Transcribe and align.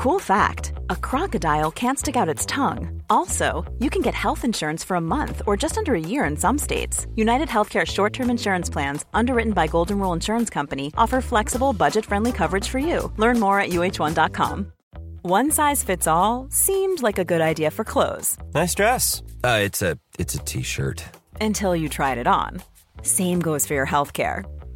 Cool 0.00 0.18
fact 0.18 0.72
a 0.88 0.96
crocodile 0.96 1.70
can't 1.70 1.98
stick 1.98 2.16
out 2.16 2.26
its 2.26 2.46
tongue. 2.46 3.02
Also, 3.10 3.70
you 3.80 3.90
can 3.90 4.00
get 4.00 4.14
health 4.14 4.46
insurance 4.46 4.82
for 4.82 4.94
a 4.94 5.00
month 5.00 5.42
or 5.46 5.58
just 5.58 5.76
under 5.76 5.94
a 5.94 6.00
year 6.00 6.24
in 6.24 6.38
some 6.38 6.56
states. 6.56 7.06
United 7.16 7.48
Healthcare 7.48 7.86
short 7.86 8.14
term 8.14 8.30
insurance 8.30 8.70
plans, 8.70 9.04
underwritten 9.12 9.52
by 9.52 9.66
Golden 9.66 9.98
Rule 9.98 10.14
Insurance 10.14 10.48
Company, 10.48 10.90
offer 10.96 11.20
flexible, 11.20 11.74
budget 11.74 12.06
friendly 12.06 12.32
coverage 12.32 12.66
for 12.66 12.78
you. 12.78 13.12
Learn 13.18 13.38
more 13.38 13.60
at 13.60 13.72
uh1.com. 13.72 14.72
One 15.20 15.50
size 15.50 15.84
fits 15.84 16.06
all 16.06 16.46
seemed 16.50 17.02
like 17.02 17.18
a 17.18 17.24
good 17.26 17.42
idea 17.42 17.70
for 17.70 17.84
clothes 17.84 18.38
Nice 18.54 18.74
dress. 18.74 19.22
Uh, 19.44 19.60
it's 19.60 19.82
a 19.82 19.98
it's 20.18 20.34
a 20.34 20.38
t-shirt. 20.38 21.04
until 21.42 21.76
you 21.76 21.90
tried 21.90 22.16
it 22.16 22.26
on. 22.26 22.62
Same 23.02 23.38
goes 23.38 23.66
for 23.66 23.74
your 23.74 23.86
healthcare. 23.86 24.46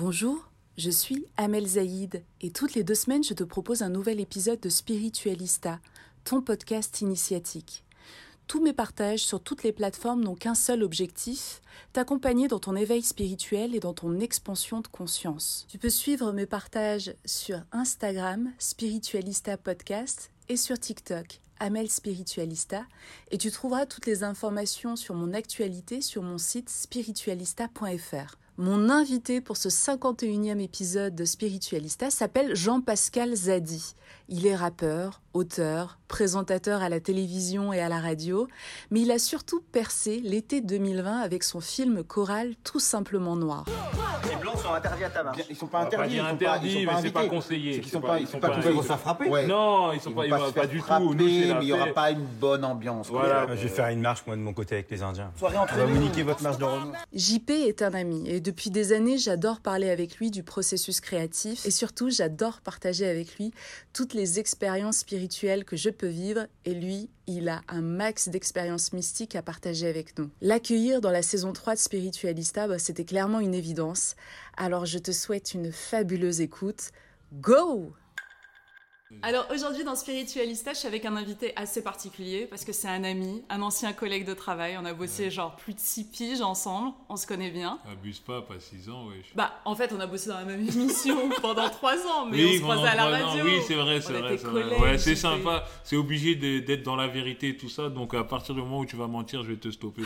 Bonjour, 0.00 0.48
je 0.76 0.90
suis 0.90 1.26
Amel 1.36 1.66
Zaïd 1.66 2.22
et 2.40 2.52
toutes 2.52 2.74
les 2.74 2.84
deux 2.84 2.94
semaines 2.94 3.24
je 3.24 3.34
te 3.34 3.42
propose 3.42 3.82
un 3.82 3.88
nouvel 3.88 4.20
épisode 4.20 4.60
de 4.60 4.68
Spiritualista, 4.68 5.80
ton 6.22 6.40
podcast 6.40 7.00
initiatique. 7.00 7.82
Tous 8.46 8.62
mes 8.62 8.72
partages 8.72 9.24
sur 9.24 9.42
toutes 9.42 9.64
les 9.64 9.72
plateformes 9.72 10.22
n'ont 10.22 10.36
qu'un 10.36 10.54
seul 10.54 10.84
objectif, 10.84 11.60
t'accompagner 11.92 12.46
dans 12.46 12.60
ton 12.60 12.76
éveil 12.76 13.02
spirituel 13.02 13.74
et 13.74 13.80
dans 13.80 13.92
ton 13.92 14.20
expansion 14.20 14.82
de 14.82 14.86
conscience. 14.86 15.66
Tu 15.68 15.78
peux 15.78 15.90
suivre 15.90 16.30
mes 16.30 16.46
partages 16.46 17.12
sur 17.24 17.58
Instagram, 17.72 18.52
Spiritualista 18.60 19.56
Podcast, 19.56 20.30
et 20.48 20.56
sur 20.56 20.78
TikTok, 20.78 21.40
Amel 21.58 21.90
Spiritualista, 21.90 22.84
et 23.32 23.38
tu 23.38 23.50
trouveras 23.50 23.86
toutes 23.86 24.06
les 24.06 24.22
informations 24.22 24.94
sur 24.94 25.16
mon 25.16 25.34
actualité 25.34 26.02
sur 26.02 26.22
mon 26.22 26.38
site 26.38 26.70
spiritualista.fr. 26.70 28.38
Mon 28.60 28.90
invité 28.90 29.40
pour 29.40 29.56
ce 29.56 29.68
51e 29.68 30.58
épisode 30.58 31.14
de 31.14 31.24
Spiritualista 31.24 32.10
s'appelle 32.10 32.56
Jean-Pascal 32.56 33.32
Zadi. 33.32 33.94
Il 34.28 34.48
est 34.48 34.56
rappeur, 34.56 35.22
auteur, 35.32 36.00
présentateur 36.08 36.82
à 36.82 36.88
la 36.88 36.98
télévision 36.98 37.72
et 37.72 37.78
à 37.78 37.88
la 37.88 38.00
radio, 38.00 38.48
mais 38.90 39.02
il 39.02 39.12
a 39.12 39.20
surtout 39.20 39.60
percé 39.60 40.18
l'été 40.24 40.60
2020 40.60 41.20
avec 41.20 41.44
son 41.44 41.60
film 41.60 42.02
choral 42.02 42.56
Tout 42.64 42.80
simplement 42.80 43.36
noir. 43.36 43.64
Sont 44.68 44.74
interdits 44.74 45.04
à 45.04 45.10
ta 45.10 45.22
marche. 45.22 45.38
Ils 45.50 45.56
sont 45.56 45.66
pas 45.66 45.80
interdits. 45.80 46.14
ils 46.14 46.18
sont 46.18 46.24
pas- 46.24 46.30
interdit, 46.30 46.66
ils 46.68 46.72
sont 46.72 46.78
mais 46.80 46.86
pas 46.86 47.02
c'est 47.02 47.10
pas 47.10 47.26
conseillé. 47.26 47.82
C'est 47.82 47.90
sont 47.90 48.00
pas- 48.00 48.06
pas, 48.08 48.18
ils 48.18 48.22
ils 48.22 48.26
sont 48.26 48.32
sont 48.32 48.38
pas 48.40 48.48
ils 48.58 48.72
vont 48.72 48.82
se 48.82 48.88
frapper. 48.92 49.28
Ouais. 49.28 49.46
Non, 49.46 49.92
ils 49.92 50.00
sont 50.00 50.10
Ils 50.10 50.14
pas, 50.30 50.38
vont 50.38 50.46
ils 50.48 50.52
pas 50.52 50.66
du 50.66 50.80
tout. 50.80 51.14
mais 51.14 51.24
il 51.24 51.58
n'y 51.60 51.72
aura 51.72 51.86
pas 51.88 52.10
une 52.10 52.24
bonne 52.24 52.64
ambiance. 52.64 53.08
Voilà. 53.08 53.42
Euh, 53.42 53.56
Je 53.56 53.62
vais 53.62 53.68
faire 53.68 53.88
une 53.88 54.00
marche, 54.00 54.22
moi, 54.26 54.36
de 54.36 54.40
mon 54.42 54.52
côté, 54.52 54.74
avec 54.76 54.90
les 54.90 55.02
Indiens. 55.02 55.32
Soirée 55.38 55.56
On 55.58 55.62
entre 55.62 55.74
vous 55.86 55.98
niquer 55.98 56.22
votre 56.22 56.42
marche 56.42 56.58
de 56.58 56.64
Rome. 56.64 56.92
JP 57.14 57.50
est 57.50 57.82
un 57.82 57.94
ami 57.94 58.28
et 58.28 58.40
depuis 58.40 58.70
des 58.70 58.92
années, 58.92 59.18
j'adore 59.18 59.60
parler 59.60 59.90
avec 59.90 60.16
lui 60.16 60.30
du 60.30 60.42
processus 60.42 61.00
créatif 61.00 61.64
et 61.66 61.70
surtout, 61.70 62.10
j'adore 62.10 62.60
partager 62.60 63.06
avec 63.08 63.36
lui 63.36 63.52
toutes 63.92 64.14
les 64.14 64.38
expériences 64.38 64.98
spirituelles 64.98 65.64
que 65.64 65.76
je 65.76 65.90
peux 65.90 66.06
vivre 66.08 66.46
et 66.64 66.74
lui, 66.74 67.08
il 67.26 67.48
a 67.48 67.60
un 67.68 67.82
max 67.82 68.28
d'expériences 68.28 68.92
mystiques 68.92 69.36
à 69.36 69.42
partager 69.42 69.86
avec 69.86 70.18
nous. 70.18 70.30
L'accueillir 70.40 71.00
dans 71.02 71.10
la 71.10 71.22
saison 71.22 71.52
3 71.52 71.74
de 71.74 71.78
Spiritualista, 71.78 72.66
bah, 72.68 72.78
c'était 72.78 73.04
clairement 73.04 73.40
une 73.40 73.54
évidence. 73.54 74.16
Alors 74.60 74.86
je 74.86 74.98
te 74.98 75.12
souhaite 75.12 75.54
une 75.54 75.72
fabuleuse 75.72 76.40
écoute. 76.40 76.90
Go 77.32 77.92
alors 79.22 79.46
aujourd'hui 79.50 79.84
dans 79.84 79.94
Spiritualista, 79.94 80.74
je 80.74 80.80
suis 80.80 80.86
avec 80.86 81.06
un 81.06 81.16
invité 81.16 81.54
assez 81.56 81.82
particulier 81.82 82.44
parce 82.44 82.66
que 82.66 82.74
c'est 82.74 82.88
un 82.88 83.04
ami, 83.04 83.42
un 83.48 83.62
ancien 83.62 83.94
collègue 83.94 84.26
de 84.26 84.34
travail. 84.34 84.76
On 84.78 84.84
a 84.84 84.92
bossé 84.92 85.30
genre 85.30 85.56
plus 85.56 85.72
de 85.72 85.80
six 85.80 86.04
piges 86.04 86.42
ensemble, 86.42 86.92
on 87.08 87.16
se 87.16 87.26
connaît 87.26 87.50
bien. 87.50 87.78
Abuse 87.90 88.18
pas, 88.18 88.42
pas 88.42 88.60
6 88.60 88.90
ans, 88.90 89.06
wesh. 89.08 89.34
Bah, 89.34 89.62
en 89.64 89.74
fait, 89.74 89.94
on 89.96 90.00
a 90.00 90.06
bossé 90.06 90.28
dans 90.28 90.36
la 90.38 90.44
même 90.44 90.60
émission 90.60 91.30
pendant 91.40 91.70
trois 91.70 91.96
ans, 92.06 92.26
mais 92.26 92.36
Oui, 92.36 92.50
on 92.50 92.56
se 92.58 92.60
croisait 92.60 92.88
à 92.88 92.94
la 92.96 93.06
ans. 93.06 93.28
radio. 93.28 93.44
Oui, 93.46 93.60
c'est 93.66 93.76
vrai, 93.76 94.02
c'est 94.02 94.14
On 94.14 94.20
vrai. 94.20 94.36
collègues, 94.36 94.78
Ouais, 94.78 94.98
c'est 94.98 95.16
sympa. 95.16 95.64
C'est 95.84 95.96
obligé 95.96 96.34
d'être 96.34 96.82
dans 96.82 96.96
la 96.96 97.06
vérité 97.06 97.48
et 97.48 97.56
tout 97.56 97.70
ça. 97.70 97.88
Donc, 97.88 98.12
à 98.12 98.24
partir 98.24 98.54
du 98.54 98.60
moment 98.60 98.80
où 98.80 98.86
tu 98.86 98.96
vas 98.96 99.06
mentir, 99.06 99.42
je 99.42 99.52
vais 99.52 99.56
te 99.58 99.70
stopper. 99.70 100.02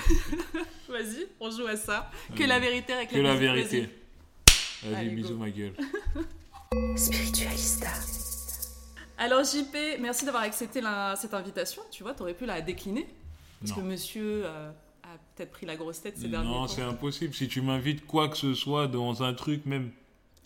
Vas-y, 0.88 1.26
on 1.40 1.50
joue 1.50 1.66
à 1.66 1.74
ça. 1.76 2.08
Que 2.36 2.44
la 2.44 2.60
vérité 2.60 2.92
avec 2.92 3.10
que 3.10 3.18
la 3.18 3.34
vérité. 3.34 3.88
Allez, 4.86 5.10
bisous, 5.10 5.36
ma 5.36 5.50
gueule. 5.50 5.74
Spiritualista. 6.96 7.88
Alors 9.18 9.44
JP, 9.44 10.00
merci 10.00 10.24
d'avoir 10.24 10.42
accepté 10.42 10.80
la- 10.80 11.14
cette 11.16 11.34
invitation. 11.34 11.82
Tu 11.90 12.02
vois, 12.02 12.14
t'aurais 12.14 12.34
pu 12.34 12.46
la 12.46 12.60
décliner. 12.60 13.06
Parce 13.60 13.70
Non. 13.76 13.76
que 13.82 13.88
monsieur 13.88 14.42
euh, 14.44 14.70
a 15.04 15.08
peut-être 15.36 15.52
pris 15.52 15.66
la 15.66 15.76
grosse 15.76 16.00
tête 16.00 16.18
ces 16.18 16.28
derniers 16.28 16.48
Non, 16.48 16.62
temps. 16.66 16.68
c'est 16.68 16.82
impossible. 16.82 17.32
Si 17.34 17.46
tu 17.46 17.60
m'invites 17.60 18.04
quoi 18.06 18.28
que 18.28 18.36
ce 18.36 18.54
soit 18.54 18.88
dans 18.88 19.22
un 19.22 19.34
truc 19.34 19.64
même 19.66 19.90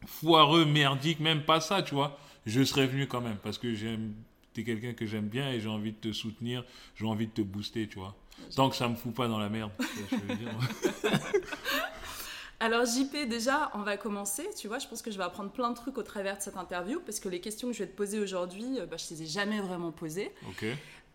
foireux, 0.04 0.66
merdique, 0.66 1.20
même 1.20 1.42
pas 1.42 1.60
ça, 1.60 1.82
tu 1.82 1.94
vois, 1.94 2.18
je 2.44 2.62
serais 2.62 2.86
venu 2.86 3.06
quand 3.06 3.20
même 3.22 3.36
parce 3.42 3.56
que 3.58 3.74
j'aime. 3.74 4.12
T'es 4.52 4.64
quelqu'un 4.64 4.94
que 4.94 5.06
j'aime 5.06 5.28
bien 5.28 5.50
et 5.50 5.60
j'ai 5.60 5.68
envie 5.68 5.92
de 5.92 5.96
te 5.98 6.12
soutenir, 6.12 6.64
j'ai 6.96 7.04
envie 7.04 7.26
de 7.26 7.32
te 7.32 7.42
booster, 7.42 7.86
tu 7.88 7.98
vois. 7.98 8.14
Tant 8.54 8.68
que 8.70 8.76
ça 8.76 8.88
me 8.88 8.94
fout 8.94 9.14
pas 9.14 9.28
dans 9.28 9.38
la 9.38 9.48
merde. 9.50 9.70
je 10.10 10.16
veux 10.16 10.34
dire. 10.34 10.50
Alors 12.60 12.84
JP, 12.86 13.28
déjà, 13.28 13.70
on 13.74 13.80
va 13.80 13.96
commencer. 13.96 14.48
Tu 14.58 14.66
vois, 14.68 14.78
je 14.78 14.86
pense 14.88 15.02
que 15.02 15.10
je 15.10 15.18
vais 15.18 15.24
apprendre 15.24 15.50
plein 15.50 15.70
de 15.70 15.74
trucs 15.76 15.98
au 15.98 16.02
travers 16.02 16.38
de 16.38 16.42
cette 16.42 16.56
interview 16.56 17.00
parce 17.00 17.20
que 17.20 17.28
les 17.28 17.40
questions 17.40 17.68
que 17.68 17.74
je 17.74 17.80
vais 17.80 17.88
te 17.90 17.96
poser 17.96 18.18
aujourd'hui, 18.18 18.78
euh, 18.80 18.86
bah, 18.86 18.96
je 18.96 19.04
ne 19.12 19.18
les 19.18 19.24
ai 19.24 19.26
jamais 19.26 19.60
vraiment 19.60 19.92
posées. 19.92 20.32
ok. 20.48 20.64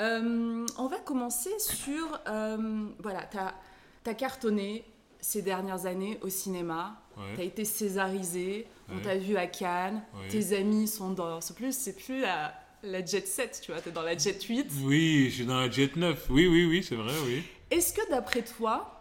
Euh, 0.02 0.66
on 0.78 0.88
va 0.88 0.98
commencer 1.00 1.52
sur... 1.60 2.20
euh, 2.28 2.86
voilà, 3.04 3.28
tu 3.32 3.38
as, 4.10 4.14
cartonné 4.16 4.84
ces 5.20 5.42
dernières 5.44 5.86
années 5.86 6.18
au 6.24 6.30
cinéma. 6.30 7.00
Ouais. 7.18 7.36
Tu 7.36 7.42
as 7.42 7.44
été 7.44 7.66
césarisé. 7.66 8.66
On 8.90 8.96
Ouais. 8.96 9.02
t'a 9.04 9.18
vu 9.18 9.38
à 9.38 9.46
Cannes. 9.48 10.02
Ouais. 10.16 10.28
Tes 10.30 10.56
amis 10.58 10.88
sont 10.88 11.12
dans... 11.12 11.40
C'est 11.42 11.56
plus, 11.56 11.76
c'est 11.76 11.94
plus 11.96 12.22
la, 12.22 12.54
la 12.84 13.06
Jet 13.06 13.28
7, 13.28 13.62
tu 13.64 13.72
vois. 13.72 13.82
Tu 13.82 13.90
es 13.90 13.92
dans 13.92 14.02
la 14.02 14.18
Jet 14.18 14.42
8. 14.42 14.72
Oui, 14.84 15.28
je 15.30 15.36
suis 15.36 15.46
dans 15.46 15.60
la 15.60 15.70
Jet 15.70 15.96
9. 15.96 16.28
Oui, 16.32 16.48
oui, 16.48 16.66
oui, 16.66 16.84
c'est 16.84 16.96
vrai, 16.96 17.14
oui. 17.26 17.44
Est-ce 17.70 17.94
que 17.94 18.10
d'après 18.10 18.42
toi, 18.42 19.01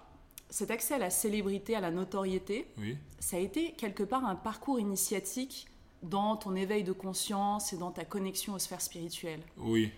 cet 0.51 0.71
accès 0.71 0.95
à 0.95 0.99
la 0.99 1.11
célébrité, 1.11 1.75
à 1.77 1.81
la 1.81 1.91
notoriété, 1.91 2.67
Oui. 2.79 2.97
ça 3.19 3.37
a 3.37 3.41
été 3.41 3.73
quelque 3.73 4.03
part 4.03 4.25
un 4.25 4.35
parcours 4.35 4.79
initiatique 4.81 5.67
dans 6.03 6.37
ton 6.37 6.55
éveil 6.57 6.83
de 6.83 6.93
conscience 6.93 7.73
et 7.73 7.77
dans 7.77 7.91
ta 7.91 8.05
connexion 8.05 8.55
aux 8.55 8.59
sphères 8.59 8.81
spirituelles. 8.81 9.43
Oui. 9.59 9.91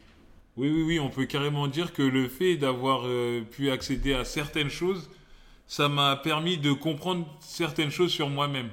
Oui, 0.58 0.68
oui, 0.70 0.82
oui, 0.82 1.00
on 1.00 1.08
peut 1.08 1.24
carrément 1.24 1.66
dire 1.66 1.94
que 1.94 2.02
le 2.02 2.28
fait 2.28 2.56
d'avoir 2.56 3.02
euh, 3.06 3.40
pu 3.42 3.70
accéder 3.70 4.12
à 4.12 4.24
certaines 4.24 4.68
choses, 4.68 5.08
ça 5.66 5.88
m'a 5.88 6.16
permis 6.16 6.58
de 6.58 6.72
comprendre 6.72 7.26
certaines 7.40 7.90
choses 7.90 8.10
sur 8.12 8.28
moi-même. 8.28 8.68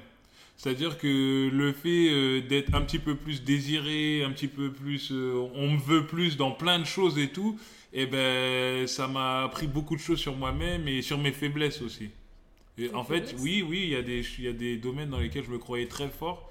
C'est-à-dire 0.57 0.97
que 0.97 1.49
le 1.49 1.71
fait 1.71 2.09
euh, 2.09 2.41
d'être 2.41 2.75
un 2.75 2.81
petit 2.81 2.99
peu 2.99 3.15
plus 3.15 3.43
désiré, 3.45 4.25
un 4.25 4.31
petit 4.31 4.49
peu 4.49 4.73
plus, 4.73 5.09
euh, 5.13 5.47
on 5.55 5.71
me 5.71 5.79
veut 5.79 6.05
plus 6.05 6.35
dans 6.35 6.51
plein 6.51 6.79
de 6.79 6.83
choses 6.85 7.17
et 7.17 7.29
tout, 7.29 7.57
eh 7.93 8.05
ben, 8.05 8.87
ça 8.87 9.07
m'a 9.07 9.43
appris 9.43 9.67
beaucoup 9.67 9.95
de 9.95 10.01
choses 10.01 10.19
sur 10.19 10.35
moi-même 10.35 10.87
et 10.87 11.01
sur 11.01 11.17
mes 11.17 11.31
faiblesses 11.31 11.81
aussi. 11.81 12.09
Et 12.77 12.93
en 12.93 13.03
fait, 13.03 13.35
oui, 13.39 13.61
oui, 13.67 13.79
il 13.83 13.89
y 13.89 13.95
a 13.95 14.01
des, 14.01 14.23
il 14.37 14.45
y 14.45 14.47
a 14.47 14.53
des 14.53 14.77
domaines 14.77 15.09
dans 15.09 15.19
lesquels 15.19 15.43
je 15.43 15.51
me 15.51 15.57
croyais 15.57 15.87
très 15.87 16.07
fort. 16.07 16.49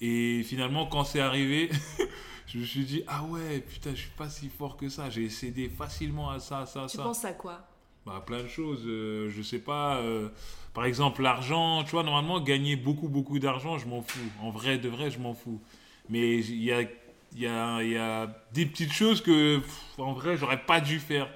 Et 0.00 0.42
finalement, 0.44 0.86
quand 0.86 1.04
c'est 1.04 1.20
arrivé, 1.20 1.70
je 2.46 2.58
me 2.58 2.64
suis 2.64 2.84
dit, 2.84 3.02
ah 3.06 3.22
ouais, 3.24 3.60
putain, 3.60 3.90
je 3.94 4.00
suis 4.00 4.10
pas 4.10 4.28
si 4.28 4.48
fort 4.48 4.76
que 4.76 4.88
ça. 4.88 5.08
J'ai 5.10 5.28
cédé 5.30 5.68
facilement 5.68 6.30
à 6.30 6.38
ça, 6.40 6.66
ça, 6.66 6.86
Tu 6.90 6.96
ça. 6.98 7.02
penses 7.04 7.24
à 7.24 7.32
quoi? 7.32 7.66
Bah, 8.04 8.22
plein 8.26 8.42
de 8.42 8.48
choses. 8.48 8.82
euh, 8.86 9.30
je 9.30 9.42
sais 9.42 9.58
pas. 9.58 9.98
euh, 9.98 10.28
par 10.74 10.84
exemple, 10.84 11.22
l'argent. 11.22 11.82
Tu 11.84 11.90
vois, 11.92 12.02
normalement, 12.02 12.40
gagner 12.40 12.76
beaucoup, 12.76 13.08
beaucoup 13.08 13.38
d'argent, 13.38 13.78
je 13.78 13.86
m'en 13.86 14.02
fous. 14.02 14.18
En 14.42 14.50
vrai, 14.50 14.76
de 14.78 14.88
vrai, 14.88 15.10
je 15.10 15.18
m'en 15.18 15.34
fous. 15.34 15.60
Mais 16.08 16.38
il 16.40 16.62
y 16.62 16.72
a, 16.72 16.82
il 17.32 17.42
y, 17.42 17.46
a, 17.46 17.82
y 17.82 17.96
a 17.96 18.28
des 18.52 18.66
petites 18.66 18.92
choses 18.92 19.20
que, 19.20 19.58
pff, 19.58 19.98
en 19.98 20.12
vrai, 20.12 20.36
j'aurais 20.36 20.64
pas 20.64 20.80
dû 20.80 20.98
faire. 20.98 21.28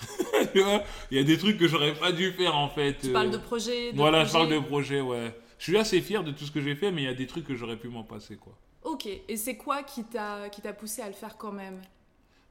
Tu 0.52 0.60
vois 0.60 0.82
Il 1.10 1.18
y 1.18 1.20
a 1.20 1.24
des 1.24 1.38
trucs 1.38 1.58
que 1.58 1.68
j'aurais 1.68 1.94
pas 1.94 2.12
dû 2.12 2.32
faire 2.32 2.56
en 2.56 2.68
fait. 2.68 2.98
Tu 2.98 3.08
euh. 3.08 3.12
parles 3.12 3.30
de 3.30 3.36
projet 3.36 3.92
de 3.92 3.96
Voilà, 3.96 4.24
je 4.24 4.32
parle 4.32 4.48
de 4.48 4.58
projet, 4.58 5.00
ouais. 5.00 5.34
Je 5.58 5.64
suis 5.64 5.76
assez 5.76 6.00
fier 6.00 6.24
de 6.24 6.32
tout 6.32 6.44
ce 6.44 6.50
que 6.50 6.60
j'ai 6.60 6.74
fait, 6.74 6.90
mais 6.90 7.02
il 7.02 7.04
y 7.04 7.08
a 7.08 7.14
des 7.14 7.26
trucs 7.26 7.46
que 7.46 7.54
j'aurais 7.54 7.76
pu 7.76 7.88
m'en 7.88 8.04
passer, 8.04 8.36
quoi. 8.36 8.54
Ok, 8.82 9.06
et 9.06 9.36
c'est 9.36 9.56
quoi 9.56 9.82
qui 9.82 10.04
t'a 10.04 10.48
qui 10.48 10.62
t'a 10.62 10.72
poussé 10.72 11.02
à 11.02 11.08
le 11.08 11.12
faire 11.12 11.36
quand 11.36 11.52
même? 11.52 11.82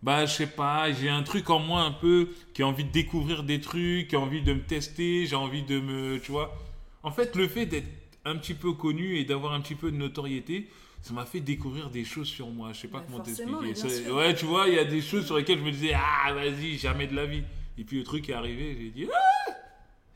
Bah, 0.01 0.25
je 0.25 0.33
sais 0.33 0.47
pas, 0.47 0.91
j'ai 0.91 1.09
un 1.09 1.23
truc 1.23 1.49
en 1.49 1.59
moi 1.59 1.81
un 1.81 1.91
peu 1.91 2.29
qui 2.53 2.61
a 2.61 2.67
envie 2.67 2.85
de 2.85 2.91
découvrir 2.91 3.43
des 3.43 3.59
trucs, 3.59 4.07
qui 4.07 4.15
a 4.15 4.19
envie 4.19 4.41
de 4.41 4.53
me 4.53 4.61
tester, 4.61 5.25
j'ai 5.25 5.35
envie 5.35 5.63
de 5.63 5.79
me. 5.79 6.19
Tu 6.19 6.31
vois 6.31 6.55
En 7.03 7.11
fait, 7.11 7.35
le 7.35 7.47
fait 7.47 7.65
d'être 7.65 7.87
un 8.25 8.35
petit 8.37 8.53
peu 8.53 8.73
connu 8.73 9.17
et 9.17 9.25
d'avoir 9.25 9.53
un 9.53 9.61
petit 9.61 9.75
peu 9.75 9.91
de 9.91 9.97
notoriété, 9.97 10.69
ça 11.01 11.13
m'a 11.13 11.25
fait 11.25 11.39
découvrir 11.39 11.89
des 11.89 12.03
choses 12.05 12.27
sur 12.27 12.47
moi. 12.49 12.71
Je 12.73 12.81
sais 12.81 12.87
pas 12.87 12.99
Bah, 12.99 13.05
comment 13.09 13.23
t'expliquer. 13.23 14.11
Ouais, 14.11 14.33
tu 14.35 14.45
vois, 14.45 14.67
il 14.67 14.75
y 14.75 14.79
a 14.79 14.85
des 14.85 15.01
choses 15.01 15.25
sur 15.25 15.37
lesquelles 15.37 15.59
je 15.59 15.63
me 15.63 15.71
disais, 15.71 15.93
ah, 15.95 16.33
vas-y, 16.33 16.77
jamais 16.77 17.07
de 17.07 17.15
la 17.15 17.25
vie. 17.25 17.43
Et 17.77 17.83
puis 17.83 17.97
le 17.97 18.03
truc 18.03 18.27
est 18.29 18.33
arrivé, 18.33 18.75
j'ai 18.79 18.89
dit, 18.91 19.07
ah 19.13 19.51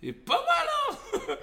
C'est 0.01 0.11
pas 0.13 0.43
mal, 0.45 0.67
hein 0.67 1.35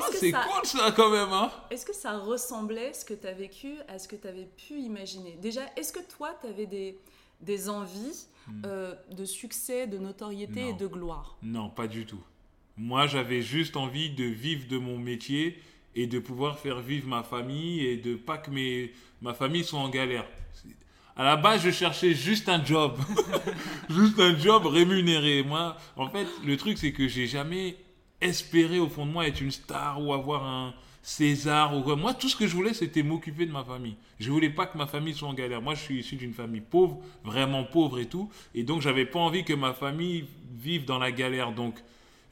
Ah, 0.00 0.06
C'est 0.12 0.30
ça 0.30 0.42
cool 0.44 0.64
ça 0.66 0.92
quand 0.96 1.10
même, 1.10 1.32
hein 1.32 1.50
est-ce 1.70 1.84
que 1.86 1.94
ça 1.94 2.18
ressemblait 2.18 2.92
ce 2.94 3.04
que 3.04 3.14
tu 3.14 3.26
as 3.26 3.32
vécu 3.34 3.74
à 3.88 3.98
ce 3.98 4.08
que 4.08 4.16
tu 4.16 4.26
avais 4.26 4.46
pu 4.56 4.74
imaginer? 4.80 5.36
Déjà, 5.40 5.62
est-ce 5.76 5.92
que 5.92 6.00
toi 6.16 6.34
tu 6.40 6.46
avais 6.48 6.66
des 6.66 6.98
des 7.42 7.68
envies 7.68 8.26
euh, 8.64 8.94
de 9.14 9.26
succès, 9.26 9.86
de 9.86 9.98
notoriété 9.98 10.62
Hmm. 10.62 10.68
Non. 10.68 10.70
et 10.70 10.78
de 10.78 10.86
gloire? 10.86 11.36
Non, 11.42 11.68
pas 11.68 11.86
du 11.86 12.06
tout. 12.06 12.22
Moi, 12.78 13.06
j'avais 13.06 13.42
juste 13.42 13.76
envie 13.76 14.08
de 14.10 14.24
vivre 14.24 14.66
de 14.68 14.78
mon 14.78 14.96
métier 14.98 15.58
et 15.96 16.06
de 16.06 16.18
pouvoir 16.18 16.58
faire 16.58 16.80
vivre 16.80 17.08
ma 17.08 17.22
famille 17.22 17.84
et 17.84 17.96
de 17.96 18.14
pas 18.14 18.38
que 18.38 18.50
mes, 18.50 18.92
ma 19.22 19.34
famille 19.34 19.64
soit 19.64 19.80
en 19.80 19.88
galère. 19.88 20.26
À 21.16 21.24
la 21.24 21.36
base, 21.36 21.62
je 21.62 21.70
cherchais 21.70 22.14
juste 22.14 22.50
un 22.50 22.62
job. 22.62 22.98
juste 23.88 24.20
un 24.20 24.38
job 24.38 24.66
rémunéré. 24.66 25.42
Moi, 25.42 25.74
en 25.96 26.10
fait, 26.10 26.26
le 26.44 26.58
truc, 26.58 26.76
c'est 26.76 26.92
que 26.92 27.08
j'ai 27.08 27.26
jamais 27.26 27.76
espéré 28.20 28.78
au 28.78 28.88
fond 28.88 29.06
de 29.06 29.12
moi 29.12 29.26
être 29.26 29.40
une 29.40 29.50
star 29.50 30.02
ou 30.02 30.12
avoir 30.12 30.44
un 30.44 30.74
César 31.02 31.74
ou 31.76 31.82
quoi. 31.82 31.94
Moi, 31.96 32.12
tout 32.12 32.28
ce 32.28 32.34
que 32.34 32.46
je 32.48 32.54
voulais, 32.54 32.74
c'était 32.74 33.04
m'occuper 33.04 33.46
de 33.46 33.52
ma 33.52 33.62
famille. 33.62 33.94
Je 34.18 34.30
voulais 34.30 34.50
pas 34.50 34.66
que 34.66 34.76
ma 34.76 34.86
famille 34.86 35.14
soit 35.14 35.28
en 35.28 35.34
galère. 35.34 35.62
Moi, 35.62 35.74
je 35.74 35.80
suis 35.80 36.00
issu 36.00 36.16
d'une 36.16 36.34
famille 36.34 36.60
pauvre, 36.60 37.00
vraiment 37.24 37.62
pauvre 37.62 38.00
et 38.00 38.06
tout. 38.06 38.28
Et 38.54 38.64
donc, 38.64 38.82
j'avais 38.82 39.06
pas 39.06 39.20
envie 39.20 39.44
que 39.44 39.52
ma 39.52 39.72
famille 39.72 40.26
vive 40.52 40.84
dans 40.84 40.98
la 40.98 41.12
galère. 41.12 41.52
Donc, 41.52 41.76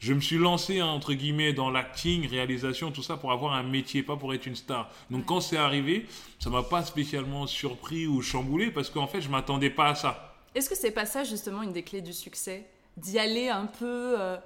je 0.05 0.13
me 0.13 0.21
suis 0.21 0.37
lancé, 0.37 0.81
hein, 0.81 0.87
entre 0.87 1.15
guillemets, 1.15 1.55
dans 1.55 1.71
l'acting, 1.71 2.29
réalisation, 2.29 2.91
tout 2.91 3.03
ça, 3.03 3.17
pour 3.17 3.33
avoir 3.33 3.55
un 3.55 3.63
métier, 3.63 4.03
pas 4.03 4.17
pour 4.17 4.35
être 4.35 4.45
une 4.45 4.55
star. 4.55 4.91
Donc, 5.11 5.25
quand 5.25 5.41
c'est 5.41 5.57
arrivé, 5.57 6.05
ça 6.39 6.51
m'a 6.51 6.63
pas 6.63 6.83
spécialement 6.85 7.47
surpris 7.47 8.07
ou 8.07 8.21
chamboulé, 8.21 8.71
parce 8.71 8.91
qu'en 8.91 9.07
fait, 9.07 9.23
je 9.23 9.31
m'attendais 9.31 9.71
pas 9.71 9.89
à 9.89 9.95
ça. 9.95 10.37
Est-ce 10.55 10.69
que 10.69 10.77
c'est 10.77 10.91
pas 10.91 11.07
ça 11.07 11.25
justement 11.25 11.63
une 11.63 11.73
des 11.73 11.83
clés 11.83 12.03
du 12.03 12.13
succès? 12.13 12.67
D'y 12.99 13.19
aller 13.19 13.49
un 13.49 13.65
peu 13.65 14.15
euh, 14.21 14.37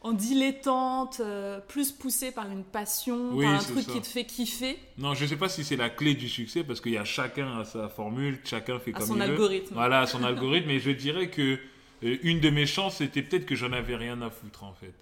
en 0.00 0.12
dilettante, 0.12 1.18
euh, 1.20 1.58
plus 1.60 1.90
poussé 1.90 2.30
par 2.30 2.48
une 2.50 2.62
passion, 2.62 3.30
Oui, 3.32 3.44
par 3.44 3.54
un 3.54 3.58
truc 3.58 3.80
ça. 3.84 3.92
qui 3.92 4.00
te 4.00 4.06
fait 4.06 4.24
kiffer, 4.24 4.78
Non, 4.96 5.14
je 5.14 5.26
sais 5.26 5.36
pas 5.36 5.48
si 5.48 5.64
c'est 5.64 5.76
la 5.76 5.90
clé 5.90 6.14
du 6.14 6.28
succès, 6.28 6.62
parce 6.62 6.80
qu'il 6.80 6.92
y 6.92 6.98
a 6.98 7.04
chacun 7.04 7.58
à 7.58 7.64
sa 7.64 7.88
formule, 7.88 8.38
chacun 8.44 8.78
fait 8.78 8.94
à 8.94 8.98
comme 8.98 9.08
son 9.08 9.14
il 9.16 9.22
veut. 9.22 9.30
algorithme. 9.32 9.74
Voilà, 9.74 10.00
à 10.02 10.06
son 10.06 10.22
algorithme. 10.22 10.70
Et 10.70 10.78
je 10.78 10.90
dirais 10.92 11.28
que 11.30 11.58
une 12.02 12.40
de 12.40 12.50
mes 12.50 12.66
chances, 12.66 12.96
c'était 12.96 13.22
peut-être 13.22 13.46
que 13.46 13.54
j'en 13.54 13.72
avais 13.72 13.96
rien 13.96 14.20
à 14.22 14.30
foutre, 14.30 14.64
en 14.64 14.72
fait. 14.74 14.94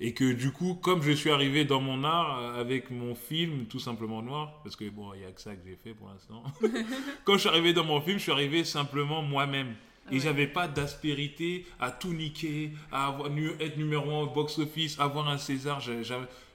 Et 0.00 0.14
que 0.14 0.32
du 0.32 0.50
coup, 0.50 0.74
comme 0.74 1.02
je 1.02 1.12
suis 1.12 1.30
arrivé 1.30 1.64
dans 1.64 1.80
mon 1.80 2.02
art 2.02 2.38
euh, 2.40 2.60
avec 2.60 2.90
mon 2.90 3.14
film, 3.14 3.66
tout 3.66 3.78
simplement 3.78 4.20
noir, 4.20 4.60
parce 4.64 4.74
que 4.74 4.88
bon, 4.88 5.14
il 5.14 5.20
n'y 5.20 5.26
a 5.26 5.30
que 5.30 5.40
ça 5.40 5.54
que 5.54 5.60
j'ai 5.64 5.76
fait 5.82 5.94
pour 5.94 6.08
l'instant. 6.08 6.42
Quand 7.24 7.34
je 7.34 7.38
suis 7.40 7.48
arrivé 7.48 7.72
dans 7.72 7.84
mon 7.84 8.00
film, 8.00 8.18
je 8.18 8.22
suis 8.24 8.32
arrivé 8.32 8.64
simplement 8.64 9.22
moi-même. 9.22 9.74
Et 10.10 10.14
Ouais. 10.14 10.20
j'avais 10.20 10.48
pas 10.48 10.66
d'aspérité 10.66 11.64
à 11.78 11.92
tout 11.92 12.12
niquer, 12.12 12.72
à 12.90 13.06
avoir, 13.06 13.30
être 13.60 13.76
numéro 13.76 14.10
un 14.10 14.22
au 14.22 14.26
box-office, 14.26 14.98
avoir 14.98 15.28
un 15.28 15.38
César. 15.38 15.80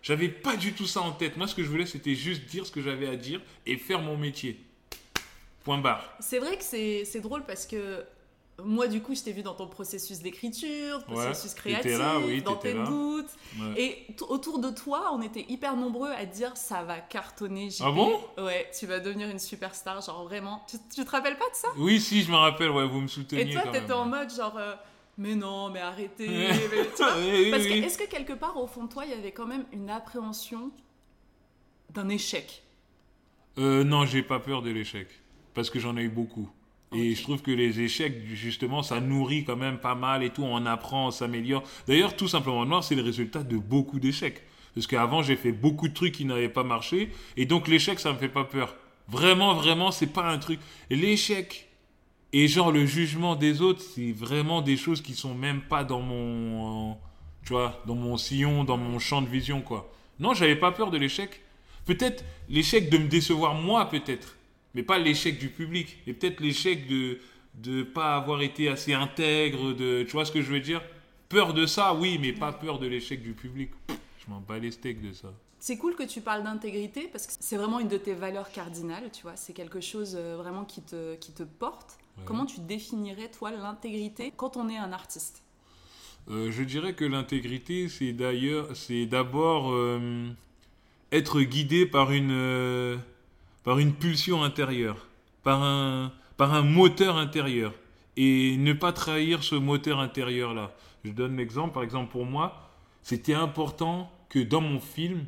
J'avais- 0.04 0.28
pas 0.28 0.58
du 0.58 0.74
tout 0.74 0.86
ça 0.86 1.00
en 1.02 1.12
tête. 1.14 1.38
Moi, 1.38 1.48
ce 1.48 1.56
que 1.56 1.64
je 1.64 1.70
voulais, 1.70 1.86
c'était 1.86 2.16
juste 2.16 2.44
dire 2.46 2.66
ce 2.66 2.72
que 2.74 2.82
j'avais 2.82 3.08
à 3.08 3.16
dire 3.16 3.40
et 3.66 3.78
faire 3.78 4.02
mon 4.02 4.18
métier. 4.18 4.60
Point 5.64 5.78
barre. 5.78 6.04
C'est 6.20 6.40
vrai 6.40 6.58
que 6.58 6.64
c'est 6.64 7.22
drôle 7.22 7.46
parce 7.46 7.66
que 7.66 8.04
moi, 8.64 8.88
du 8.88 9.02
coup, 9.02 9.14
je 9.14 9.22
t'ai 9.22 9.32
vu 9.32 9.44
dans 9.44 9.54
ton 9.54 9.68
processus 9.68 10.20
d'écriture, 10.20 11.04
processus 11.04 11.54
créatif, 11.54 11.98
là, 12.00 12.18
oui, 12.20 12.42
dans 12.42 12.56
tes 12.56 12.74
là. 12.74 12.86
doutes. 12.86 13.30
Ouais. 13.60 13.82
Et 13.82 14.08
autour 14.30 14.58
de 14.60 14.72
toi, 14.72 15.12
on 15.14 15.22
était 15.22 15.46
hyper 15.48 15.76
nombreux 15.76 16.10
à 16.12 16.26
dire 16.26 16.58
ça 16.58 16.84
va 16.84 17.00
cartonner. 17.00 17.70
JP. 17.70 17.84
Ah 17.86 17.92
bon? 17.92 18.20
Ouais, 18.38 18.70
tu 18.78 18.88
vas 18.88 19.00
devenir 19.00 19.30
une 19.30 19.38
superstar, 19.38 20.02
genre 20.02 20.24
vraiment. 20.24 20.64
Tu, 20.68 20.78
tu 20.94 21.06
te 21.06 21.12
rappelles 21.12 21.38
pas 21.38 21.50
de 21.50 21.56
ça? 21.56 21.68
Oui, 21.78 22.02
si, 22.02 22.24
je 22.24 22.32
me 22.32 22.38
rappelle, 22.38 22.72
ouais, 22.72 22.88
vous 22.88 23.02
me 23.02 23.08
souteniez. 23.08 23.52
Et 23.52 23.54
toi, 23.54 23.72
t'étais 23.72 23.94
en 23.94 24.06
mode 24.06 24.34
genre. 24.34 24.58
euh, 24.58 24.74
mais 25.20 25.36
non, 25.36 25.70
mais 25.70 25.80
arrêtez. 25.80 26.28
Ouais. 26.28 26.48
mais- 26.72 26.88
tu 26.96 27.04
vois 27.04 27.16
Oui, 27.18 27.30
oui, 27.32 27.52
Parce 27.52 27.64
que 27.64 27.74
est-ce 27.74 27.98
que 27.98 28.08
quelque 28.08 28.34
part, 28.34 28.58
au 28.58 28.66
fond 28.66 28.86
de 28.86 28.90
toi, 28.90 29.06
il 29.06 29.12
y 29.12 29.14
avait 29.14 29.32
quand 29.32 29.48
même 29.48 29.66
une 29.72 29.92
appréhension 29.92 30.72
d'un 31.92 32.10
échec? 32.10 32.64
Euh, 33.60 33.84
non, 33.84 34.06
j'ai 34.06 34.24
pas 34.24 34.40
peur 34.40 34.64
de 34.64 34.72
l'échec. 34.72 35.08
Parce 35.54 35.70
que 35.70 35.80
j'en 35.80 35.96
ai 35.98 36.02
eu 36.02 36.10
beaucoup. 36.10 36.50
Et 36.94 37.16
je 37.16 37.24
trouve 37.24 37.42
que 37.42 37.52
les 37.52 37.82
échecs, 37.82 38.24
justement, 38.34 38.82
ça 38.82 39.02
nourrit 39.02 39.44
quand 39.44 39.58
même 39.58 39.78
pas 39.78 39.96
mal 39.96 40.24
et 40.24 40.30
tout. 40.30 40.44
On 40.44 40.66
apprend, 40.66 41.08
on 41.08 41.12
s'améliore. 41.12 41.64
D'ailleurs, 41.88 42.16
tout 42.16 42.28
simplement 42.28 42.66
noir, 42.66 42.84
c'est 42.84 42.96
le 42.96 43.04
résultat 43.04 43.44
de 43.44 43.58
beaucoup 43.58 44.00
d'échecs. 44.00 44.44
Parce 44.74 44.88
qu'avant, 44.88 45.22
j'ai 45.22 45.36
fait 45.36 45.52
beaucoup 45.52 45.90
de 45.90 45.94
trucs 45.94 46.14
qui 46.14 46.24
n'avaient 46.24 46.50
pas 46.50 46.64
marché. 46.64 47.12
Et 47.36 47.46
donc, 47.46 47.68
l'échec, 47.68 48.00
ça 48.00 48.14
me 48.14 48.18
fait 48.18 48.30
pas 48.30 48.46
peur. 48.46 48.76
Vraiment, 49.10 49.54
vraiment, 49.56 49.92
c'est 49.92 50.14
pas 50.14 50.30
un 50.30 50.38
truc. 50.38 50.60
L'échec 50.90 51.68
et 52.34 52.48
genre 52.48 52.72
le 52.72 52.86
jugement 52.86 53.36
des 53.36 53.62
autres, 53.62 53.82
c'est 53.82 54.12
vraiment 54.12 54.62
des 54.62 54.78
choses 54.78 55.02
qui 55.02 55.14
sont 55.14 55.34
même 55.34 55.62
pas 55.62 55.84
dans 55.84 56.02
mon, 56.02 56.92
euh, 56.92 56.94
tu 57.46 57.54
vois, 57.54 57.82
dans 57.88 57.96
mon 57.96 58.18
sillon, 58.18 58.64
dans 58.64 58.78
mon 58.78 59.00
champ 59.00 59.22
de 59.22 59.30
vision, 59.30 59.62
quoi. 59.62 59.92
Non, 60.20 60.34
j'avais 60.34 60.56
pas 60.56 60.72
peur 60.72 60.92
de 60.92 60.98
l'échec. 60.98 61.42
Peut-être 61.86 62.26
l'échec 62.50 62.90
de 62.90 62.98
me 62.98 63.08
décevoir 63.08 63.54
moi, 63.54 63.90
peut-être, 63.90 64.37
mais 64.78 64.84
pas 64.84 65.00
l'échec 65.00 65.38
du 65.40 65.50
public. 65.50 65.98
Et 66.08 66.14
peut-être 66.14 66.40
l'échec 66.40 66.88
de 66.88 67.20
de 67.56 67.82
pas 67.82 68.16
avoir 68.16 68.44
été 68.44 68.70
assez 68.70 68.94
intègre, 68.94 69.74
de, 69.74 70.04
tu 70.04 70.12
vois 70.12 70.26
ce 70.26 70.32
que 70.32 70.44
je 70.44 70.52
veux 70.52 70.60
dire? 70.60 70.80
Peur 71.28 71.56
de 71.56 71.66
ça, 71.66 71.96
oui, 71.96 72.20
mais 72.22 72.32
pas 72.32 72.54
peur 72.54 72.78
de 72.78 72.86
l'échec 72.86 73.22
du 73.22 73.34
public. 73.34 73.72
Je 73.90 74.30
m'en 74.30 74.40
bats 74.40 74.60
les 74.60 74.70
steaks 74.70 75.02
de 75.02 75.12
ça. 75.12 75.34
C'est 75.58 75.78
cool 75.78 75.96
que 75.96 76.04
tu 76.04 76.22
parles 76.22 76.44
d'intégrité 76.44 77.10
parce 77.12 77.26
que 77.26 77.34
c'est 77.40 77.58
vraiment 77.58 77.80
une 77.80 77.88
de 77.88 77.98
tes 77.98 78.14
valeurs 78.14 78.52
cardinales, 78.52 79.10
tu 79.12 79.24
vois. 79.24 79.36
C'est 79.36 79.54
quelque 79.54 79.82
chose 79.82 80.16
euh, 80.16 80.38
vraiment 80.38 80.66
qui 80.66 80.84
te, 80.84 81.16
qui 81.16 81.32
te 81.32 81.42
porte. 81.42 81.98
Ouais. 82.18 82.24
Comment 82.26 82.46
tu 82.46 82.60
définirais, 82.60 83.30
toi, 83.32 83.50
l'intégrité 83.50 84.32
quand 84.38 84.56
on 84.56 84.70
est 84.70 84.78
un 84.78 84.94
artiste? 84.94 85.42
Euh, 86.30 86.52
je 86.52 86.62
dirais 86.62 86.94
que 86.94 87.06
l'intégrité, 87.06 87.90
c'est 87.90 88.14
d'ailleurs, 88.14 88.68
c'est 88.76 89.08
d'abord 89.08 89.72
euh, 89.72 90.30
être 91.12 91.42
guidé 91.42 91.88
par 91.88 92.12
une, 92.12 92.32
euh, 92.32 92.98
par 93.68 93.80
une 93.80 93.92
pulsion 93.92 94.44
intérieure, 94.44 95.10
par 95.44 95.62
un, 95.62 96.14
par 96.38 96.54
un 96.54 96.62
moteur 96.62 97.18
intérieur, 97.18 97.74
et 98.16 98.56
ne 98.56 98.72
pas 98.72 98.94
trahir 98.94 99.44
ce 99.44 99.56
moteur 99.56 100.00
intérieur 100.00 100.54
là. 100.54 100.72
Je 101.04 101.12
donne 101.12 101.36
l'exemple, 101.36 101.74
par 101.74 101.84
exemple 101.84 102.10
pour 102.10 102.26
moi, 102.26 102.72
c'était 103.02 103.34
important 103.34 104.10
que 104.30 104.40
dans 104.40 104.62
mon 104.62 104.80
film, 104.80 105.26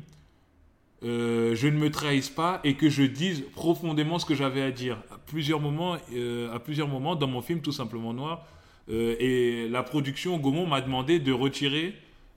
euh, 1.02 1.54
je 1.54 1.68
ne 1.68 1.76
me 1.76 1.90
trahisse 1.90 2.30
pas 2.30 2.62
et 2.64 2.76
que 2.76 2.88
je 2.88 3.02
dise 3.02 3.44
profondément 3.52 4.18
ce 4.18 4.24
que 4.24 4.34
j'avais 4.34 4.62
à 4.62 4.70
dire. 4.70 4.96
À 5.12 5.18
plusieurs 5.18 5.60
moments, 5.60 5.98
euh, 6.14 6.50
à 6.50 6.60
plusieurs 6.60 6.88
moments 6.88 7.16
dans 7.16 7.28
mon 7.28 7.42
film, 7.42 7.60
tout 7.60 7.72
simplement 7.72 8.14
noir, 8.14 8.46
euh, 8.88 9.16
et 9.20 9.68
la 9.68 9.82
production 9.82 10.38
Gaumont 10.38 10.66
m'a 10.66 10.80
demandé 10.80 11.18
de 11.18 11.32
retirer 11.32 11.94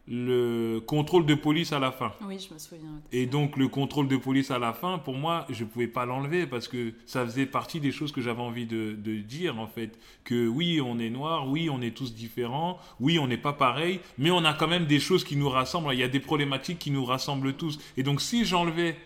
le 0.08 0.80
contrôle 0.86 1.26
de 1.26 1.34
police 1.34 1.72
à 1.72 1.80
la 1.80 1.92
fin. 1.92 2.12
Oui, 2.28 2.38
je 2.38 2.54
me 2.54 2.60
souviens. 2.60 3.02
Et 3.14 3.26
donc 3.26 3.56
le 3.56 3.70
contrôle 3.70 4.08
de 4.08 4.18
police 4.18 4.52
à 4.52 4.60
la 4.60 4.74
fin, 4.74 4.98
pour 4.98 5.16
moi, 5.16 5.46
je 5.50 5.64
pouvais 5.64 5.88
pas 5.88 6.06
l'enlever 6.06 6.46
parce 6.46 6.68
que 6.68 6.94
ça 7.06 7.26
faisait 7.26 7.46
partie 7.46 7.80
des 7.80 7.92
choses 7.92 8.12
que 8.12 8.22
j'avais 8.22 8.42
envie 8.42 8.66
de, 8.66 8.94
de 8.94 9.16
dire 9.16 9.60
en 9.60 9.68
fait. 9.68 9.98
Que 10.26 10.48
oui, 10.48 10.82
on 10.82 11.00
est 11.00 11.10
noir, 11.10 11.50
oui, 11.50 11.70
on 11.70 11.82
est 11.82 11.96
tous 11.96 12.14
différents, 12.14 12.80
oui, 13.00 13.18
on 13.20 13.28
n'est 13.28 13.38
pas 13.38 13.54
pareil, 13.54 14.00
mais 14.18 14.32
on 14.32 14.44
a 14.44 14.54
quand 14.54 14.68
même 14.68 14.86
des 14.86 15.00
choses 15.00 15.24
qui 15.24 15.38
nous 15.38 15.50
rassemblent. 15.50 15.94
Il 15.94 16.00
y 16.00 16.04
a 16.04 16.10
des 16.10 16.20
problématiques 16.20 16.80
qui 16.80 16.92
nous 16.92 17.06
rassemblent 17.06 17.54
tous. 17.54 17.80
Et 17.98 18.04
donc 18.04 18.22
si 18.22 18.46
j'enlevais 18.46 18.98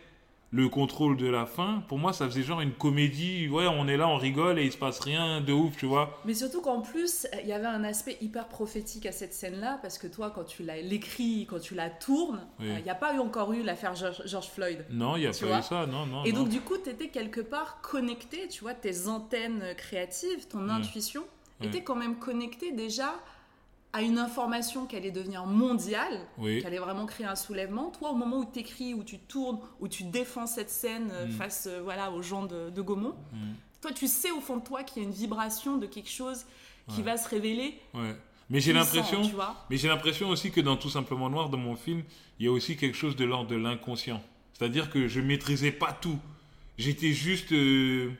le 0.51 0.69
contrôle 0.69 1.17
de 1.17 1.27
la 1.27 1.45
fin, 1.45 1.83
pour 1.89 1.97
moi, 1.97 2.13
ça 2.13 2.25
faisait 2.25 2.41
genre 2.43 2.61
une 2.61 2.71
comédie. 2.71 3.49
Ouais, 3.49 3.67
on 3.67 3.85
est 3.87 3.97
là, 3.97 4.07
on 4.07 4.15
rigole 4.15 4.57
et 4.59 4.63
il 4.65 4.71
se 4.71 4.77
passe 4.77 4.99
rien 4.99 5.41
de 5.41 5.51
ouf, 5.51 5.75
tu 5.75 5.85
vois. 5.85 6.21
Mais 6.23 6.33
surtout 6.33 6.61
qu'en 6.61 6.79
plus, 6.81 7.27
il 7.43 7.49
y 7.49 7.51
avait 7.53 7.65
un 7.67 7.83
aspect 7.83 8.17
hyper 8.21 8.47
prophétique 8.47 9.05
à 9.05 9.11
cette 9.11 9.33
scène-là, 9.33 9.77
parce 9.81 9.97
que 9.97 10.07
toi, 10.07 10.31
quand 10.33 10.45
tu 10.45 10.63
l'as 10.63 10.77
l'écrit, 10.81 11.45
quand 11.49 11.59
tu 11.59 11.75
la 11.75 11.89
tournes, 11.89 12.47
Oui. 12.61 12.67
il 12.77 12.83
n'y 12.83 12.89
a 12.89 12.95
pas 12.95 13.13
eu 13.13 13.19
encore 13.19 13.51
eu 13.51 13.61
l'affaire 13.61 13.93
George, 13.95 14.21
George 14.25 14.47
Floyd. 14.47 14.85
Non, 14.89 15.17
il 15.17 15.21
n'y 15.21 15.25
a 15.27 15.31
pas 15.31 15.59
eu 15.59 15.63
ça, 15.63 15.85
non, 15.85 16.05
non. 16.05 16.23
Et 16.23 16.31
non. 16.31 16.39
donc, 16.43 16.49
du 16.49 16.61
coup, 16.61 16.77
tu 16.81 16.89
étais 16.91 17.09
quelque 17.09 17.41
part 17.41 17.81
connecté, 17.81 18.47
tu 18.47 18.61
vois, 18.61 18.73
tes 18.73 19.07
antennes 19.09 19.63
créatives, 19.75 20.47
ton 20.47 20.69
intuition, 20.69 21.23
Ouais. 21.59 21.67
étaient 21.67 21.83
quand 21.83 21.95
même 21.95 22.19
connectées 22.19 22.71
déjà 22.71 23.15
à 23.97 24.01
une 24.03 24.19
information 24.19 24.85
qui 24.85 24.95
allait 24.95 25.09
devenir 25.11 25.45
mondiale, 25.47 26.19
Oui. 26.37 26.59
qui 26.61 26.67
allait 26.67 26.77
vraiment 26.77 27.05
créer 27.07 27.25
un 27.25 27.35
soulèvement. 27.35 27.89
Toi, 27.89 28.11
au 28.11 28.15
moment 28.15 28.37
où 28.37 28.45
tu 28.45 28.59
écris, 28.59 28.93
où 28.93 29.03
tu 29.03 29.17
tournes, 29.17 29.59
où 29.79 29.87
tu 29.87 30.03
défends 30.03 30.45
cette 30.45 30.69
scène 30.69 31.09
euh, 31.11 31.25
Mm. 31.25 31.31
face 31.31 31.67
euh, 31.67 31.81
voilà, 31.83 32.11
aux 32.11 32.21
gens 32.21 32.45
de, 32.45 32.69
de 32.69 32.81
Gaumont, 32.81 33.15
Mm. 33.33 33.53
toi, 33.81 33.91
tu 33.91 34.07
sais 34.07 34.29
au 34.31 34.39
fond 34.39 34.57
de 34.57 34.63
toi 34.63 34.83
qu'il 34.83 35.01
y 35.01 35.05
a 35.05 35.09
une 35.09 35.15
vibration 35.15 35.77
de 35.77 35.87
quelque 35.87 36.09
chose 36.11 36.45
qui 36.89 36.97
Ouais. 36.97 37.03
va 37.05 37.17
se 37.17 37.27
révéler. 37.27 37.79
Ouais. 37.95 38.15
Mais 38.51 38.59
j'ai 38.59 38.71
l'impression, 38.71 39.23
tu 39.23 39.31
vois. 39.33 39.55
mais 39.69 39.77
j'ai 39.77 39.87
l'impression 39.87 40.29
aussi 40.29 40.51
que 40.51 40.61
dans 40.61 40.77
Tout 40.77 40.89
simplement 40.89 41.29
noir, 41.29 41.49
dans 41.49 41.57
mon 41.57 41.75
film, 41.75 42.03
il 42.39 42.45
y 42.45 42.49
a 42.49 42.51
aussi 42.51 42.77
quelque 42.77 42.95
chose 42.95 43.15
de 43.15 43.25
l'ordre 43.25 43.49
de 43.49 43.55
l'inconscient. 43.55 44.21
C'est-à-dire 44.53 44.89
que 44.91 45.07
je 45.07 45.19
maîtrisais 45.21 45.71
pas 45.71 45.91
tout. 45.91 46.17
J'étais 46.77 47.11
juste, 47.13 47.51
euh, 47.51 48.11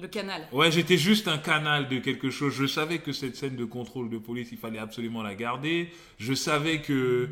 Le 0.00 0.06
canal. 0.06 0.46
ouais, 0.52 0.70
j'étais 0.70 0.96
juste 0.96 1.26
un 1.26 1.38
canal 1.38 1.88
de 1.88 1.98
quelque 1.98 2.30
chose. 2.30 2.54
Je 2.54 2.66
savais 2.66 2.98
que 2.98 3.10
cette 3.10 3.34
scène 3.34 3.56
de 3.56 3.64
contrôle 3.64 4.08
de 4.08 4.18
police, 4.18 4.50
il 4.52 4.58
fallait 4.58 4.78
absolument 4.78 5.24
la 5.24 5.34
garder. 5.34 5.90
Je 6.18 6.34
savais 6.34 6.80
que 6.80 7.28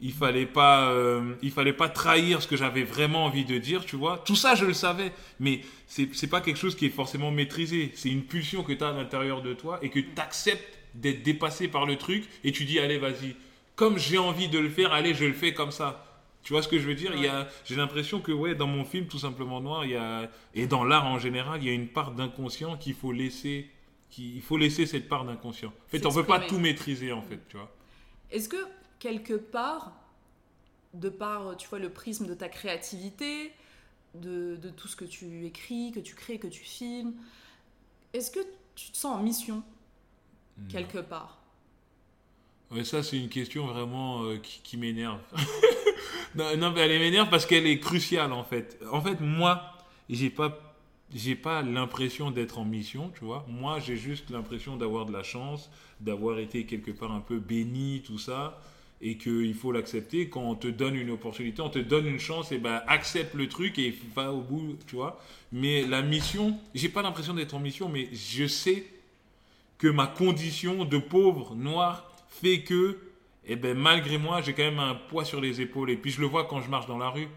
il 0.00 0.12
fallait 0.12 0.46
pas, 0.46 0.90
euh, 0.90 1.34
il 1.42 1.50
fallait 1.50 1.74
pas 1.74 1.90
trahir 1.90 2.40
ce 2.40 2.48
que 2.48 2.56
j'avais 2.56 2.84
vraiment 2.84 3.24
envie 3.24 3.44
de 3.44 3.58
dire, 3.58 3.84
tu 3.84 3.96
vois. 3.96 4.22
Tout 4.24 4.36
ça, 4.36 4.54
je 4.54 4.64
le 4.64 4.72
savais, 4.72 5.12
mais 5.40 5.60
c'est 5.86 6.08
c'est 6.14 6.26
pas 6.26 6.40
quelque 6.40 6.58
chose 6.58 6.74
qui 6.74 6.86
est 6.86 6.90
forcément 6.90 7.30
maîtrisé. 7.30 7.92
C'est 7.94 8.08
une 8.08 8.22
pulsion 8.22 8.62
que 8.62 8.72
tu 8.72 8.82
as 8.82 8.88
à 8.88 8.92
l'intérieur 8.92 9.42
de 9.42 9.52
toi 9.52 9.78
et 9.82 9.90
que 9.90 10.00
tu 10.00 10.08
acceptes 10.16 10.78
d'être 10.94 11.22
dépassé 11.22 11.68
par 11.68 11.84
le 11.84 11.96
truc 11.96 12.24
et 12.44 12.52
tu 12.52 12.64
dis 12.64 12.78
allez 12.78 12.98
vas-y. 12.98 13.36
Comme 13.74 13.98
j'ai 13.98 14.16
envie 14.16 14.48
de 14.48 14.58
le 14.58 14.70
faire, 14.70 14.94
allez 14.94 15.12
je 15.12 15.26
le 15.26 15.34
fais 15.34 15.52
comme 15.52 15.70
ça. 15.70 16.05
Tu 16.46 16.52
vois 16.52 16.62
ce 16.62 16.68
que 16.68 16.78
je 16.78 16.86
veux 16.86 16.94
dire? 16.94 17.12
Il 17.16 17.22
y 17.22 17.26
a, 17.26 17.48
j'ai 17.64 17.74
l'impression 17.74 18.20
que 18.20 18.30
ouais, 18.30 18.54
dans 18.54 18.68
mon 18.68 18.84
film 18.84 19.08
tout 19.08 19.18
simplement 19.18 19.60
noir, 19.60 19.84
il 19.84 19.90
y 19.90 19.96
a 19.96 20.30
et 20.54 20.68
dans 20.68 20.84
l'art 20.84 21.04
en 21.06 21.18
général, 21.18 21.60
il 21.60 21.66
y 21.66 21.70
a 21.70 21.72
une 21.72 21.88
part 21.88 22.12
d'inconscient 22.12 22.76
qu'il 22.76 22.94
faut 22.94 23.10
laisser, 23.10 23.68
qu'il 24.10 24.36
il 24.36 24.42
faut 24.42 24.56
laisser 24.56 24.86
cette 24.86 25.08
part 25.08 25.24
d'inconscient. 25.24 25.70
En 25.70 25.88
fait, 25.88 26.06
on 26.06 26.12
peut 26.14 26.22
pas 26.24 26.38
tout 26.38 26.60
maîtriser 26.60 27.10
en 27.10 27.20
fait, 27.20 27.40
tu 27.48 27.56
vois. 27.56 27.74
Est-ce 28.30 28.48
que 28.48 28.64
quelque 29.00 29.34
part, 29.34 29.96
de 30.94 31.08
par, 31.08 31.56
tu 31.56 31.66
vois, 31.66 31.80
le 31.80 31.90
prisme 31.90 32.28
de 32.28 32.34
ta 32.34 32.48
créativité, 32.48 33.50
de, 34.14 34.54
de 34.54 34.70
tout 34.70 34.86
ce 34.86 34.94
que 34.94 35.04
tu 35.04 35.46
écris, 35.46 35.90
que 35.90 35.98
tu 35.98 36.14
crées, 36.14 36.38
que 36.38 36.46
tu 36.46 36.62
filmes, 36.62 37.14
est-ce 38.12 38.30
que 38.30 38.40
tu 38.76 38.92
te 38.92 38.96
sens 38.96 39.16
en 39.16 39.20
mission 39.20 39.64
quelque 40.68 40.98
part? 40.98 41.40
Ouais, 42.70 42.82
ça, 42.82 43.02
c'est 43.02 43.16
une 43.16 43.28
question 43.28 43.66
vraiment 43.66 44.24
euh, 44.24 44.38
qui, 44.38 44.76
m'énerve. 44.76 45.20
non, 46.34 46.56
non, 46.56 46.72
mais 46.72 46.80
elle 46.80 46.98
m'énerve 46.98 47.30
parce 47.30 47.46
qu'elle 47.46 47.66
est 47.66 47.78
cruciale, 47.78 48.32
en 48.32 48.42
fait. 48.42 48.80
En 48.90 49.00
fait, 49.00 49.20
moi, 49.20 49.62
j'ai 50.10 50.30
pas, 50.30 50.58
j'ai 51.14 51.36
pas 51.36 51.62
l'impression 51.62 52.32
d'être 52.32 52.58
en 52.58 52.64
mission, 52.64 53.12
tu 53.16 53.24
vois. 53.24 53.46
Moi, 53.48 53.78
j'ai 53.78 53.96
juste 53.96 54.30
l'impression 54.30 54.76
d'avoir 54.76 55.06
de 55.06 55.12
la 55.12 55.22
chance, 55.22 55.70
d'avoir 56.00 56.40
été 56.40 56.66
quelque 56.66 56.90
part 56.90 57.12
un 57.12 57.20
peu 57.20 57.38
béni, 57.38 58.02
tout 58.04 58.18
ça, 58.18 58.60
et 59.00 59.16
qu'il 59.16 59.54
faut 59.54 59.70
l'accepter. 59.70 60.28
Quand 60.28 60.42
on 60.42 60.56
te 60.56 60.66
donne 60.66 60.96
une 60.96 61.10
opportunité, 61.10 61.62
on 61.62 61.70
te 61.70 61.78
donne 61.78 62.06
une 62.08 62.18
chance, 62.18 62.50
et 62.50 62.58
ben, 62.58 62.82
accepte 62.88 63.34
le 63.34 63.48
truc 63.48 63.78
et 63.78 63.96
va 64.16 64.32
au 64.32 64.40
bout, 64.40 64.76
tu 64.88 64.96
vois. 64.96 65.20
Mais 65.52 65.86
la 65.86 66.02
mission, 66.02 66.58
j'ai 66.74 66.88
pas 66.88 67.02
l'impression 67.02 67.32
d'être 67.32 67.54
en 67.54 67.60
mission, 67.60 67.88
mais 67.88 68.08
je 68.12 68.48
sais 68.48 68.84
que 69.78 69.86
ma 69.86 70.08
condition 70.08 70.84
de 70.84 70.98
pauvre 70.98 71.54
noir 71.54 72.10
fait 72.28 72.60
que, 72.60 72.98
eh 73.44 73.56
ben, 73.56 73.76
malgré 73.76 74.18
moi, 74.18 74.42
j'ai 74.42 74.52
quand 74.52 74.62
même 74.62 74.78
un 74.78 74.94
poids 74.94 75.24
sur 75.24 75.40
les 75.40 75.60
épaules. 75.60 75.90
Et 75.90 75.96
puis 75.96 76.10
je 76.10 76.20
le 76.20 76.26
vois 76.26 76.44
quand 76.44 76.60
je 76.60 76.70
marche 76.70 76.86
dans 76.86 76.98
la 76.98 77.10
rue. 77.10 77.28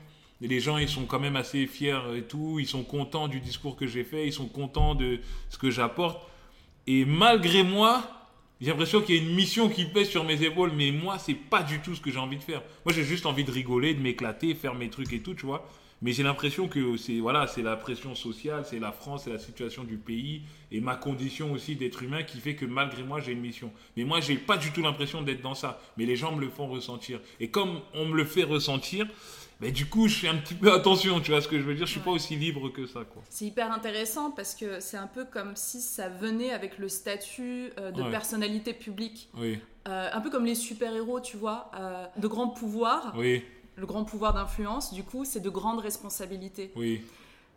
Et 0.42 0.48
les 0.48 0.60
gens, 0.60 0.78
ils 0.78 0.88
sont 0.88 1.06
quand 1.06 1.20
même 1.20 1.36
assez 1.36 1.68
fiers 1.68 2.00
et 2.16 2.24
tout. 2.24 2.58
Ils 2.60 2.68
sont 2.68 2.84
contents 2.84 3.28
du 3.28 3.40
discours 3.40 3.76
que 3.76 3.88
j'ai 3.88 4.04
fait. 4.04 4.26
Ils 4.26 4.34
sont 4.34 4.48
contents 4.48 4.96
de 4.96 5.20
ce 5.50 5.58
que 5.58 5.70
j'apporte. 5.70 6.26
Et 6.88 7.06
malgré 7.06 7.64
moi, 7.64 8.04
j'ai 8.62 8.72
l'impression 8.72 9.02
qu'il 9.02 9.16
y 9.16 9.20
a 9.20 9.22
une 9.22 9.36
mission 9.36 9.70
qui 9.70 9.86
pèse 9.86 10.10
sur 10.10 10.24
mes 10.24 10.42
épaules. 10.42 10.72
Mais 10.76 10.92
moi, 10.92 11.20
c'est 11.20 11.34
pas 11.34 11.62
du 11.62 11.80
tout 11.80 11.94
ce 11.94 12.02
que 12.02 12.10
j'ai 12.10 12.20
envie 12.20 12.38
de 12.38 12.44
faire. 12.44 12.62
Moi, 12.86 12.94
j'ai 12.94 13.04
juste 13.04 13.26
envie 13.26 13.44
de 13.44 13.52
rigoler, 13.52 13.94
de 13.94 14.02
m'éclater, 14.02 14.56
faire 14.56 14.76
mes 14.76 14.90
trucs 14.90 15.12
et 15.14 15.22
tout, 15.22 15.34
tu 15.34 15.46
vois. 15.46 15.70
Mais 16.02 16.14
j'ai 16.14 16.24
l'impression 16.24 16.68
que 16.70 16.96
c'est 16.96 17.20
voilà, 17.20 17.46
c'est 17.48 17.62
la 17.62 17.76
pression 17.76 18.16
sociale, 18.16 18.64
c'est 18.66 18.80
la 18.80 18.92
France, 18.94 19.24
c'est 19.26 19.32
la 19.34 19.40
situation 19.40 19.84
du 19.84 19.98
pays 19.98 20.44
et 20.72 20.80
ma 20.80 20.96
condition 20.96 21.52
aussi 21.52 21.76
d'être 21.76 22.02
humain 22.04 22.24
qui 22.24 22.40
fait 22.40 22.56
que 22.56 22.66
malgré 22.66 23.04
moi 23.04 23.20
j'ai 23.20 23.34
une 23.34 23.42
mission. 23.42 23.72
Mais 23.98 24.06
moi 24.06 24.22
j'ai 24.22 24.38
pas 24.38 24.56
du 24.58 24.72
tout 24.72 24.82
l'impression 24.82 25.22
d'être 25.22 25.42
dans 25.42 25.56
ça. 25.56 25.82
Mais 25.98 26.06
les 26.06 26.16
gens 26.16 26.34
me 26.34 26.40
le 26.42 26.50
font 26.50 26.68
ressentir. 26.68 27.20
Et 27.42 27.50
comme 27.50 27.82
on 27.94 28.06
me 28.06 28.16
le 28.16 28.24
fait 28.24 28.44
ressentir, 28.44 29.08
ben 29.60 29.74
du 29.74 29.88
coup 29.88 30.08
je 30.08 30.16
fais 30.20 30.30
un 30.30 30.38
petit 30.38 30.54
peu 30.54 30.72
attention. 30.72 31.20
Tu 31.20 31.32
vois 31.32 31.42
ce 31.42 31.50
que 31.50 31.58
je 31.60 31.64
veux 31.64 31.76
dire? 31.76 31.86
Je 31.86 31.92
suis 31.92 32.00
pas 32.00 32.12
aussi 32.12 32.38
libre 32.38 32.70
que 32.70 32.86
ça 32.86 33.04
quoi. 33.04 33.22
C'est 33.30 33.44
hyper 33.46 33.70
intéressant 33.74 34.32
parce 34.32 34.56
que 34.56 34.80
c'est 34.80 34.96
un 34.96 35.08
peu 35.08 35.26
comme 35.26 35.52
si 35.58 35.82
ça 35.82 36.08
venait 36.08 36.52
avec 36.52 36.78
le 36.78 36.88
statut 36.88 37.72
euh, 37.78 37.92
de 37.92 38.02
Ouais. 38.04 38.10
personnalité 38.12 38.72
publique. 38.74 39.30
Oui, 39.38 39.60
Euh, 39.88 40.10
un 40.14 40.22
peu 40.22 40.30
comme 40.30 40.46
les 40.46 40.56
super-héros, 40.56 41.20
tu 41.20 41.36
vois, 41.38 41.72
euh, 41.76 42.06
de 42.18 42.28
grands 42.28 42.50
pouvoirs, 42.50 43.14
oui, 43.18 43.44
le 43.80 43.86
grand 43.86 44.04
pouvoir 44.04 44.34
d'influence, 44.34 44.94
du 44.94 45.04
coup, 45.04 45.26
c'est 45.26 45.40
de 45.40 45.50
grandes 45.50 45.80
responsabilités. 45.80 46.72
oui. 46.76 47.02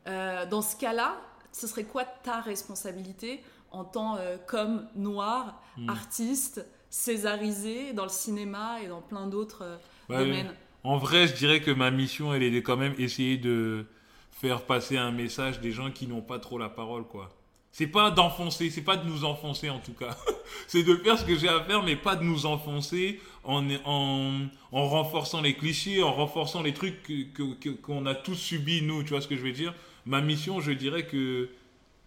Euh, 0.08 0.46
dans 0.46 0.62
ce 0.62 0.74
cas-là, 0.76 1.16
ce 1.52 1.68
serait 1.68 1.84
quoi 1.84 2.04
ta 2.04 2.40
responsabilité 2.40 3.40
en 3.70 3.84
tant 3.84 4.16
euh, 4.16 4.36
comme 4.46 4.86
noir, 4.96 5.60
Hmm. 5.76 5.88
artiste, 5.88 6.66
césarisé 6.90 7.92
dans 7.94 8.02
le 8.02 8.10
cinéma 8.10 8.82
et 8.82 8.88
dans 8.88 9.00
plein 9.00 9.26
d'autres 9.26 9.62
euh, 9.62 9.76
Ouais, 10.08 10.18
domaines? 10.18 10.52
En 10.84 10.98
vrai, 10.98 11.26
je 11.28 11.34
dirais 11.34 11.60
que 11.60 11.70
ma 11.70 11.90
mission, 11.90 12.34
elle 12.34 12.42
est 12.42 12.50
de 12.50 12.60
quand 12.60 12.76
même 12.76 12.94
essayer 12.98 13.36
de 13.38 13.86
faire 14.32 14.62
passer 14.66 14.96
un 14.98 15.12
message 15.12 15.60
des 15.60 15.70
gens 15.70 15.90
qui 15.90 16.06
n'ont 16.08 16.20
pas 16.20 16.38
trop 16.40 16.58
la 16.58 16.68
parole, 16.68 17.04
quoi. 17.04 17.30
C'est 17.74 17.86
pas 17.86 18.10
d'enfoncer, 18.10 18.68
c'est 18.70 18.82
pas 18.82 18.96
de 18.98 19.08
nous 19.08 19.24
enfoncer 19.24 19.70
en 19.70 19.78
tout 19.78 19.94
cas. 19.94 20.16
c'est 20.68 20.82
de 20.82 20.94
faire 20.96 21.18
ce 21.18 21.24
que 21.24 21.36
j'ai 21.36 21.48
à 21.48 21.62
faire, 21.64 21.82
mais 21.82 21.96
pas 21.96 22.16
de 22.16 22.22
nous 22.22 22.44
enfoncer 22.44 23.18
en, 23.44 23.66
en, 23.84 24.40
en 24.72 24.88
renforçant 24.88 25.40
les 25.40 25.54
clichés, 25.54 26.02
en 26.02 26.12
renforçant 26.12 26.62
les 26.62 26.74
trucs 26.74 27.02
que- 27.02 27.54
que- 27.54 27.70
qu'on 27.70 28.04
a 28.06 28.14
tous 28.14 28.34
subis, 28.34 28.82
nous, 28.82 29.02
tu 29.02 29.10
vois 29.10 29.22
ce 29.22 29.28
que 29.28 29.36
je 29.36 29.42
veux 29.42 29.52
dire? 29.52 29.74
Ma 30.04 30.20
mission, 30.20 30.60
je 30.60 30.72
dirais 30.72 31.06
que 31.06 31.48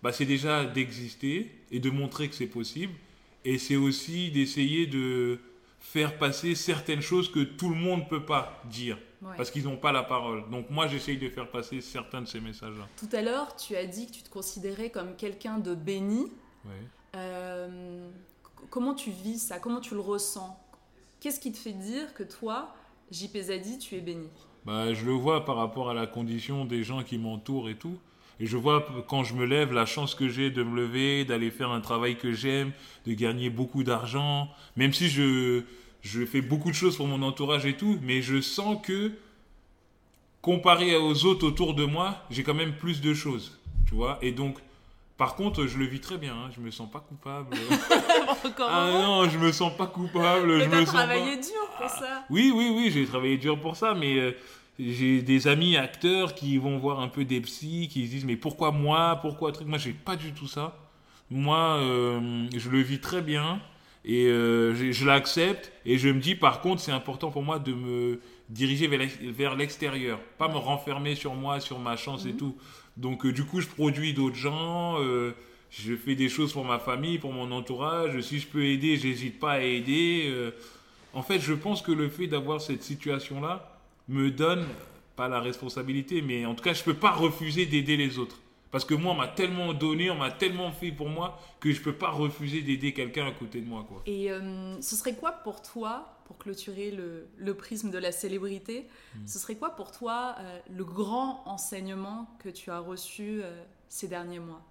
bah, 0.04 0.12
c'est 0.12 0.26
déjà 0.26 0.66
d'exister 0.66 1.50
et 1.72 1.80
de 1.80 1.90
montrer 1.90 2.30
que 2.30 2.36
c'est 2.36 2.46
possible. 2.46 2.94
Et 3.44 3.58
c'est 3.58 3.76
aussi 3.76 4.30
d'essayer 4.32 4.86
de 4.88 5.40
faire 5.86 6.18
passer 6.18 6.56
certaines 6.56 7.02
choses 7.02 7.32
que 7.32 7.40
tout 7.40 7.70
le 7.70 7.76
monde 7.76 8.02
ne 8.02 8.06
peut 8.06 8.26
pas 8.26 8.62
dire. 8.66 8.98
Ouais. 9.22 9.38
Parce 9.38 9.52
qu'ils 9.52 9.64
n'ont 9.64 9.78
pas 9.78 9.92
la 9.92 10.04
parole. 10.04 10.50
Donc 10.50 10.70
moi, 10.70 10.88
j'essaye 10.88 11.18
de 11.18 11.30
faire 11.30 11.50
passer 11.50 11.80
certains 11.80 12.22
de 12.22 12.28
ces 12.28 12.42
messages-là. 12.42 12.88
Tout 12.98 13.16
à 13.16 13.22
l'heure, 13.22 13.56
tu 13.56 13.76
as 13.76 13.86
dit 13.86 14.08
que 14.08 14.12
tu 14.12 14.24
te 14.24 14.30
considérais 14.30 14.90
comme 14.90 15.16
quelqu'un 15.16 15.58
de 15.60 15.74
béni. 15.74 16.32
Ouais. 16.66 16.72
Euh, 17.16 18.10
comment 18.70 18.94
tu 18.94 19.12
vis 19.12 19.40
ça? 19.40 19.60
Comment 19.60 19.80
tu 19.80 19.94
le 19.94 20.02
ressens? 20.02 20.60
Qu'est-ce 21.20 21.40
qui 21.40 21.52
te 21.52 21.58
fait 21.58 21.72
dire 21.72 22.14
que 22.14 22.24
toi, 22.24 22.76
JP 23.12 23.38
Zadi, 23.38 23.78
tu 23.78 23.96
es 23.96 24.02
béni? 24.02 24.28
Bah, 24.66 24.94
je 24.94 25.06
le 25.06 25.14
vois 25.14 25.46
par 25.46 25.56
rapport 25.56 25.90
à 25.90 25.94
la 25.94 26.08
condition 26.08 26.66
des 26.66 26.84
gens 26.84 27.04
qui 27.04 27.18
m'entourent 27.20 27.70
et 27.70 27.78
tout. 27.78 27.98
Et 28.40 28.46
je 28.46 28.58
vois 28.58 28.86
quand 29.08 29.24
je 29.24 29.34
me 29.34 29.46
lève 29.46 29.72
la 29.74 29.86
chance 29.86 30.14
que 30.16 30.28
j'ai 30.28 30.50
de 30.50 30.64
me 30.64 30.76
lever, 30.76 31.24
d'aller 31.26 31.52
faire 31.52 31.72
un 31.72 31.82
travail 31.82 32.18
que 32.18 32.34
j'aime, 32.34 32.72
de 33.06 33.14
gagner 33.14 33.50
beaucoup 33.50 33.84
d'argent. 33.84 34.50
Même 34.76 34.92
si 34.94 35.10
je, 35.10 35.62
je 36.02 36.26
fais 36.26 36.42
beaucoup 36.42 36.70
de 36.70 36.76
choses 36.76 36.98
pour 36.98 37.08
mon 37.08 37.22
entourage 37.22 37.66
et 37.66 37.78
tout, 37.78 37.98
mais 38.02 38.22
je 38.22 38.42
sens 38.42 38.78
que 38.84 39.12
comparé 40.42 40.96
aux 40.96 41.26
autres 41.26 41.48
autour 41.48 41.74
de 41.74 41.86
moi, 41.86 42.18
j'ai 42.30 42.44
quand 42.44 42.54
même 42.54 42.74
plus 42.76 43.02
de 43.02 43.14
choses. 43.14 43.58
Tu 43.88 43.96
vois 43.96 44.20
Et 44.22 44.32
donc, 44.32 44.58
par 45.18 45.36
contre, 45.36 45.66
je 45.66 45.78
le 45.78 45.86
vis 45.86 46.02
très 46.02 46.18
bien. 46.18 46.34
Hein, 46.34 46.50
je 46.56 46.60
me 46.62 46.70
sens 46.72 46.92
pas 46.92 47.00
coupable. 47.00 47.56
Encore 48.46 48.70
ah 48.70 48.90
non, 48.92 49.30
je 49.30 49.38
me 49.38 49.52
sens 49.52 49.76
pas 49.76 49.88
coupable. 49.88 50.58
Mais 50.58 50.66
je 50.66 50.70
t'as 50.70 50.80
me 50.82 50.86
sens 50.86 50.94
pas- 50.94 51.06
travaillé 51.06 51.38
dur 51.38 51.70
pour 51.80 51.90
ça 51.90 52.26
oui, 52.30 52.52
oui, 52.54 52.72
oui, 52.76 52.92
j'ai 52.92 53.06
travaillé 53.06 53.38
dur 53.38 53.60
pour 53.60 53.76
ça, 53.76 53.94
mais 53.94 54.18
euh, 54.20 54.32
j'ai 54.80 55.22
des 55.22 55.48
amis 55.48 55.78
acteurs 55.78 56.36
qui 56.36 56.58
vont 56.58 56.78
voir 56.78 57.00
un 57.00 57.08
peu 57.08 57.26
des 57.26 57.42
psys, 57.42 57.88
qui 57.90 58.06
se 58.06 58.12
disent 58.12 58.26
mais 58.26 58.36
pourquoi 58.36 58.72
moi, 58.72 59.20
pourquoi 59.22 59.52
truc? 59.52 59.68
Moi, 59.68 59.78
j'ai 59.78 59.94
pas 59.94 60.16
du 60.16 60.34
tout 60.34 60.48
ça. 60.48 60.78
Moi, 61.32 61.58
euh, 61.82 62.48
je 62.56 62.70
le 62.70 62.82
vis 62.82 63.00
très 63.00 63.22
bien 63.22 63.62
et 64.04 64.26
euh, 64.28 64.76
je, 64.76 64.92
je 64.92 65.06
l'accepte 65.06 65.72
et 65.86 65.98
je 65.98 66.10
me 66.10 66.20
dis 66.20 66.36
par 66.36 66.62
contre 66.62 66.80
c'est 66.82 66.92
important 66.92 67.32
pour 67.32 67.42
moi 67.42 67.58
de 67.58 67.74
me 67.74 68.22
diriger 68.50 68.88
vers 68.88 69.00
l'ex- 69.00 69.18
vers 69.22 69.56
l'extérieur, 69.56 70.20
pas 70.38 70.48
me 70.48 70.58
renfermer 70.58 71.16
sur 71.16 71.34
moi, 71.34 71.60
sur 71.60 71.80
ma 71.80 71.96
chance 71.98 72.26
et 72.28 72.34
tout. 72.34 72.56
Donc 72.98 73.26
euh, 73.26 73.32
du 73.34 73.44
coup, 73.46 73.62
je 73.62 73.68
produis 73.68 74.14
d'autres 74.14 74.36
gens. 74.36 74.98
euh, 75.02 75.32
je 75.72 75.96
fais 75.96 76.16
des 76.16 76.30
choses 76.30 76.54
pour 76.54 76.64
ma 76.64 76.80
famille, 76.80 77.18
pour 77.20 77.34
mon 77.34 77.52
entourage. 77.52 78.22
Si 78.22 78.40
je 78.40 78.48
peux 78.48 78.64
aider, 78.66 78.96
j'hésite 78.98 79.40
pas 79.40 79.54
à 79.54 79.60
aider. 79.62 80.32
en 81.14 81.22
fait, 81.22 81.40
je 81.40 81.54
pense 81.54 81.82
que 81.82 81.92
le 81.92 82.08
fait 82.10 82.28
d'avoir 82.28 82.62
cette 82.62 82.84
situation-là 82.84 83.75
me 84.08 84.32
donne, 84.32 84.66
pas 85.16 85.28
la 85.28 85.40
responsabilité, 85.40 86.22
mais 86.22 86.46
en 86.46 86.56
tout 86.56 86.64
cas, 86.64 86.74
je 86.74 86.84
peux 86.84 86.94
pas 86.94 87.12
refuser 87.12 87.66
d'aider 87.66 87.98
les 87.98 88.18
autres. 88.20 88.40
Parce 88.72 88.84
que 88.84 88.94
moi, 88.94 89.14
on 89.14 89.16
m'a 89.16 89.30
tellement 89.30 89.74
donné, 89.74 90.10
on 90.12 90.16
m'a 90.18 90.32
tellement 90.32 90.72
fait 90.72 90.92
pour 90.92 91.08
moi, 91.08 91.40
que 91.62 91.72
je 91.72 91.82
peux 91.82 91.94
pas 91.94 92.10
refuser 92.12 92.62
d'aider 92.62 92.92
quelqu'un 92.94 93.26
à 93.28 93.32
côté 93.32 93.62
de 93.62 93.68
moi, 93.68 93.86
quoi. 93.88 94.02
Et 94.06 94.30
euh, 94.32 94.80
ce 94.82 94.96
serait 94.98 95.16
quoi 95.16 95.32
pour 95.32 95.62
toi, 95.62 96.20
pour 96.26 96.38
clôturer 96.38 96.92
le, 96.92 97.28
le 97.38 97.54
prisme 97.54 97.90
de 97.90 97.98
la 97.98 98.12
célébrité, 98.12 98.88
Hmm. 99.16 99.26
ce 99.28 99.40
serait 99.40 99.56
quoi 99.56 99.70
pour 99.78 99.92
toi 99.94 100.36
euh, 100.40 100.60
le 100.70 100.84
grand 100.84 101.44
enseignement 101.46 102.28
que 102.44 102.50
tu 102.50 102.70
as 102.70 102.80
reçu 102.80 103.40
euh, 103.44 103.64
ces 103.88 104.10
derniers 104.10 104.40
mois? 104.40 104.62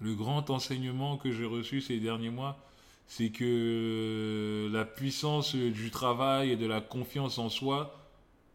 Le 0.00 0.14
grand 0.14 0.50
enseignement 0.50 1.16
que 1.16 1.30
j'ai 1.30 1.44
reçu 1.44 1.80
ces 1.80 2.00
derniers 2.00 2.30
mois, 2.30 2.58
c'est 3.06 3.30
que 3.30 4.68
la 4.72 4.84
puissance 4.84 5.54
du 5.54 5.90
travail 5.92 6.50
et 6.52 6.56
de 6.56 6.66
la 6.66 6.80
confiance 6.80 7.38
en 7.38 7.48
soi, 7.48 7.99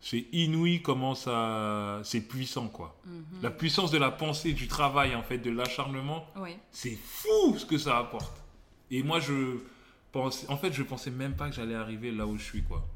c'est 0.06 0.28
inouï 0.34 0.84
comment 0.84 1.16
ça, 1.16 2.00
c'est 2.04 2.22
puissant, 2.22 2.68
quoi. 2.68 2.96
La 3.42 3.50
puissance 3.50 3.90
de 3.90 3.98
la 3.98 4.12
pensée, 4.12 4.54
du 4.54 4.68
travail, 4.68 5.16
en 5.16 5.24
fait, 5.24 5.40
de 5.40 5.50
l'acharnement, 5.50 6.28
Oui. 6.36 6.52
c'est 6.70 6.96
fou 7.04 7.58
ce 7.58 7.66
que 7.66 7.80
ça 7.80 7.98
apporte. 7.98 8.44
Et 8.92 9.02
moi, 9.02 9.20
je, 9.20 9.58
pensais, 10.12 10.48
en 10.48 10.58
fait, 10.58 10.72
je 10.74 10.84
pensais 10.84 11.10
même 11.10 11.36
pas 11.36 11.50
que 11.50 11.56
j'allais 11.56 11.74
arriver 11.74 12.12
là 12.12 12.28
où 12.28 12.38
je 12.38 12.44
suis, 12.44 12.62
quoi. 12.62 12.88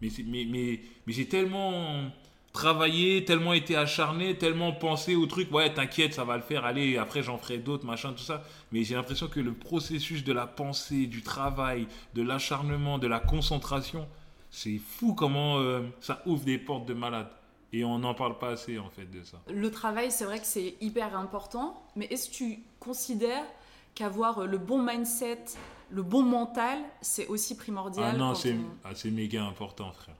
Mais, 0.00 0.08
mais, 0.24 0.46
mais, 0.48 0.80
mais 1.04 1.12
j'ai 1.12 1.26
tellement 1.26 2.12
travaillé, 2.52 3.24
tellement 3.24 3.54
été 3.54 3.74
acharné, 3.74 4.38
tellement 4.38 4.70
pensé 4.70 5.16
au 5.16 5.26
truc, 5.26 5.52
ouais, 5.52 5.74
t'inquiète, 5.74 6.14
ça 6.14 6.22
va 6.22 6.36
le 6.36 6.44
faire, 6.44 6.64
allez, 6.64 6.96
après 6.96 7.24
j'en 7.24 7.38
ferai 7.38 7.58
d'autres, 7.58 7.86
machin, 7.86 8.12
tout 8.12 8.22
ça. 8.22 8.44
Mais 8.70 8.84
j'ai 8.84 8.94
l'impression 8.94 9.26
que 9.26 9.40
le 9.40 9.52
processus 9.52 10.22
de 10.22 10.32
la 10.32 10.46
pensée, 10.46 11.06
du 11.06 11.22
travail, 11.22 11.88
de 12.14 12.22
l'acharnement, 12.22 12.98
de 12.98 13.08
la 13.08 13.18
concentration, 13.18 14.06
c'est 14.52 14.78
fou 14.78 15.14
comment 15.14 15.58
euh, 15.58 15.80
ça 16.00 16.22
ouvre 16.26 16.44
des 16.44 16.58
portes 16.58 16.86
de 16.86 16.94
malade. 16.94 17.28
Et 17.72 17.84
on 17.84 17.98
n'en 17.98 18.12
parle 18.14 18.38
pas 18.38 18.50
assez, 18.50 18.78
en 18.78 18.90
fait, 18.90 19.06
de 19.06 19.22
ça. 19.24 19.40
Le 19.50 19.70
travail, 19.70 20.10
c'est 20.12 20.26
vrai 20.26 20.38
que 20.38 20.46
c'est 20.46 20.74
hyper 20.82 21.16
important, 21.16 21.82
mais 21.96 22.04
est-ce 22.06 22.28
que 22.28 22.34
tu 22.34 22.58
considères 22.78 23.46
qu'avoir 23.94 24.40
euh, 24.40 24.46
le 24.46 24.58
bon 24.58 24.80
mindset, 24.82 25.42
le 25.90 26.02
bon 26.02 26.22
mental, 26.22 26.78
c'est 27.00 27.26
aussi 27.28 27.56
primordial 27.56 28.10
Ah 28.14 28.18
non, 28.18 28.34
c'est 28.34 28.52
on- 28.52 28.76
ah, 28.84 28.90
méga 29.10 29.42
important, 29.44 29.90
frère. 29.92 30.16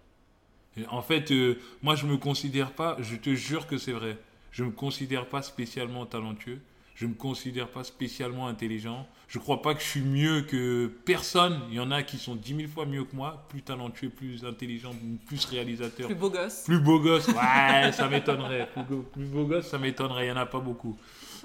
En 0.90 1.02
fait, 1.02 1.30
euh, 1.30 1.58
moi, 1.82 1.94
je 1.94 2.06
me 2.06 2.16
considère 2.16 2.72
pas, 2.72 2.96
je 3.00 3.16
te 3.16 3.34
jure 3.34 3.66
que 3.66 3.76
c'est 3.76 3.92
vrai, 3.92 4.16
je 4.50 4.64
me 4.64 4.70
considère 4.70 5.28
pas 5.28 5.42
spécialement 5.42 6.06
talentueux, 6.06 6.62
je 7.02 7.08
me 7.08 7.14
considère 7.14 7.66
pas 7.66 7.82
spécialement 7.82 8.46
intelligent. 8.46 9.08
Je 9.26 9.40
crois 9.40 9.60
pas 9.60 9.74
que 9.74 9.80
je 9.80 9.88
suis 9.88 10.02
mieux 10.02 10.42
que 10.42 10.86
personne. 11.04 11.60
Il 11.68 11.74
y 11.74 11.80
en 11.80 11.90
a 11.90 12.04
qui 12.04 12.16
sont 12.16 12.36
dix 12.36 12.54
mille 12.54 12.68
fois 12.68 12.86
mieux 12.86 13.02
que 13.02 13.16
moi, 13.16 13.44
plus 13.48 13.60
talentueux, 13.60 14.08
plus 14.08 14.44
intelligent, 14.44 14.92
plus 15.26 15.44
réalisateur, 15.46 16.06
plus 16.06 16.14
beau 16.14 16.30
gosse. 16.30 16.62
plus 16.64 16.78
beau 16.78 17.00
gosse, 17.00 17.26
ouais, 17.26 17.90
ça 17.92 18.08
m'étonnerait. 18.08 18.68
Plus, 19.12 19.24
beau 19.26 19.46
gosse, 19.46 19.66
ça 19.66 19.78
m'étonnerait. 19.78 20.26
Il 20.26 20.32
n'y 20.32 20.38
en 20.38 20.42
a 20.42 20.46
pas 20.46 20.60
beaucoup. 20.60 20.96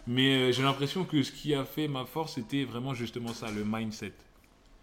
Mais 0.05 0.35
euh, 0.35 0.51
j'ai 0.51 0.61
l'impression 0.61 1.05
que 1.05 1.23
ce 1.23 1.31
qui 1.31 1.55
a 1.55 1.65
fait 1.65 1.87
ma 1.87 2.05
force, 2.05 2.35
c'était 2.35 2.63
vraiment 2.63 2.93
justement 2.93 3.33
ça, 3.33 3.49
le 3.49 3.63
mindset. 3.65 4.13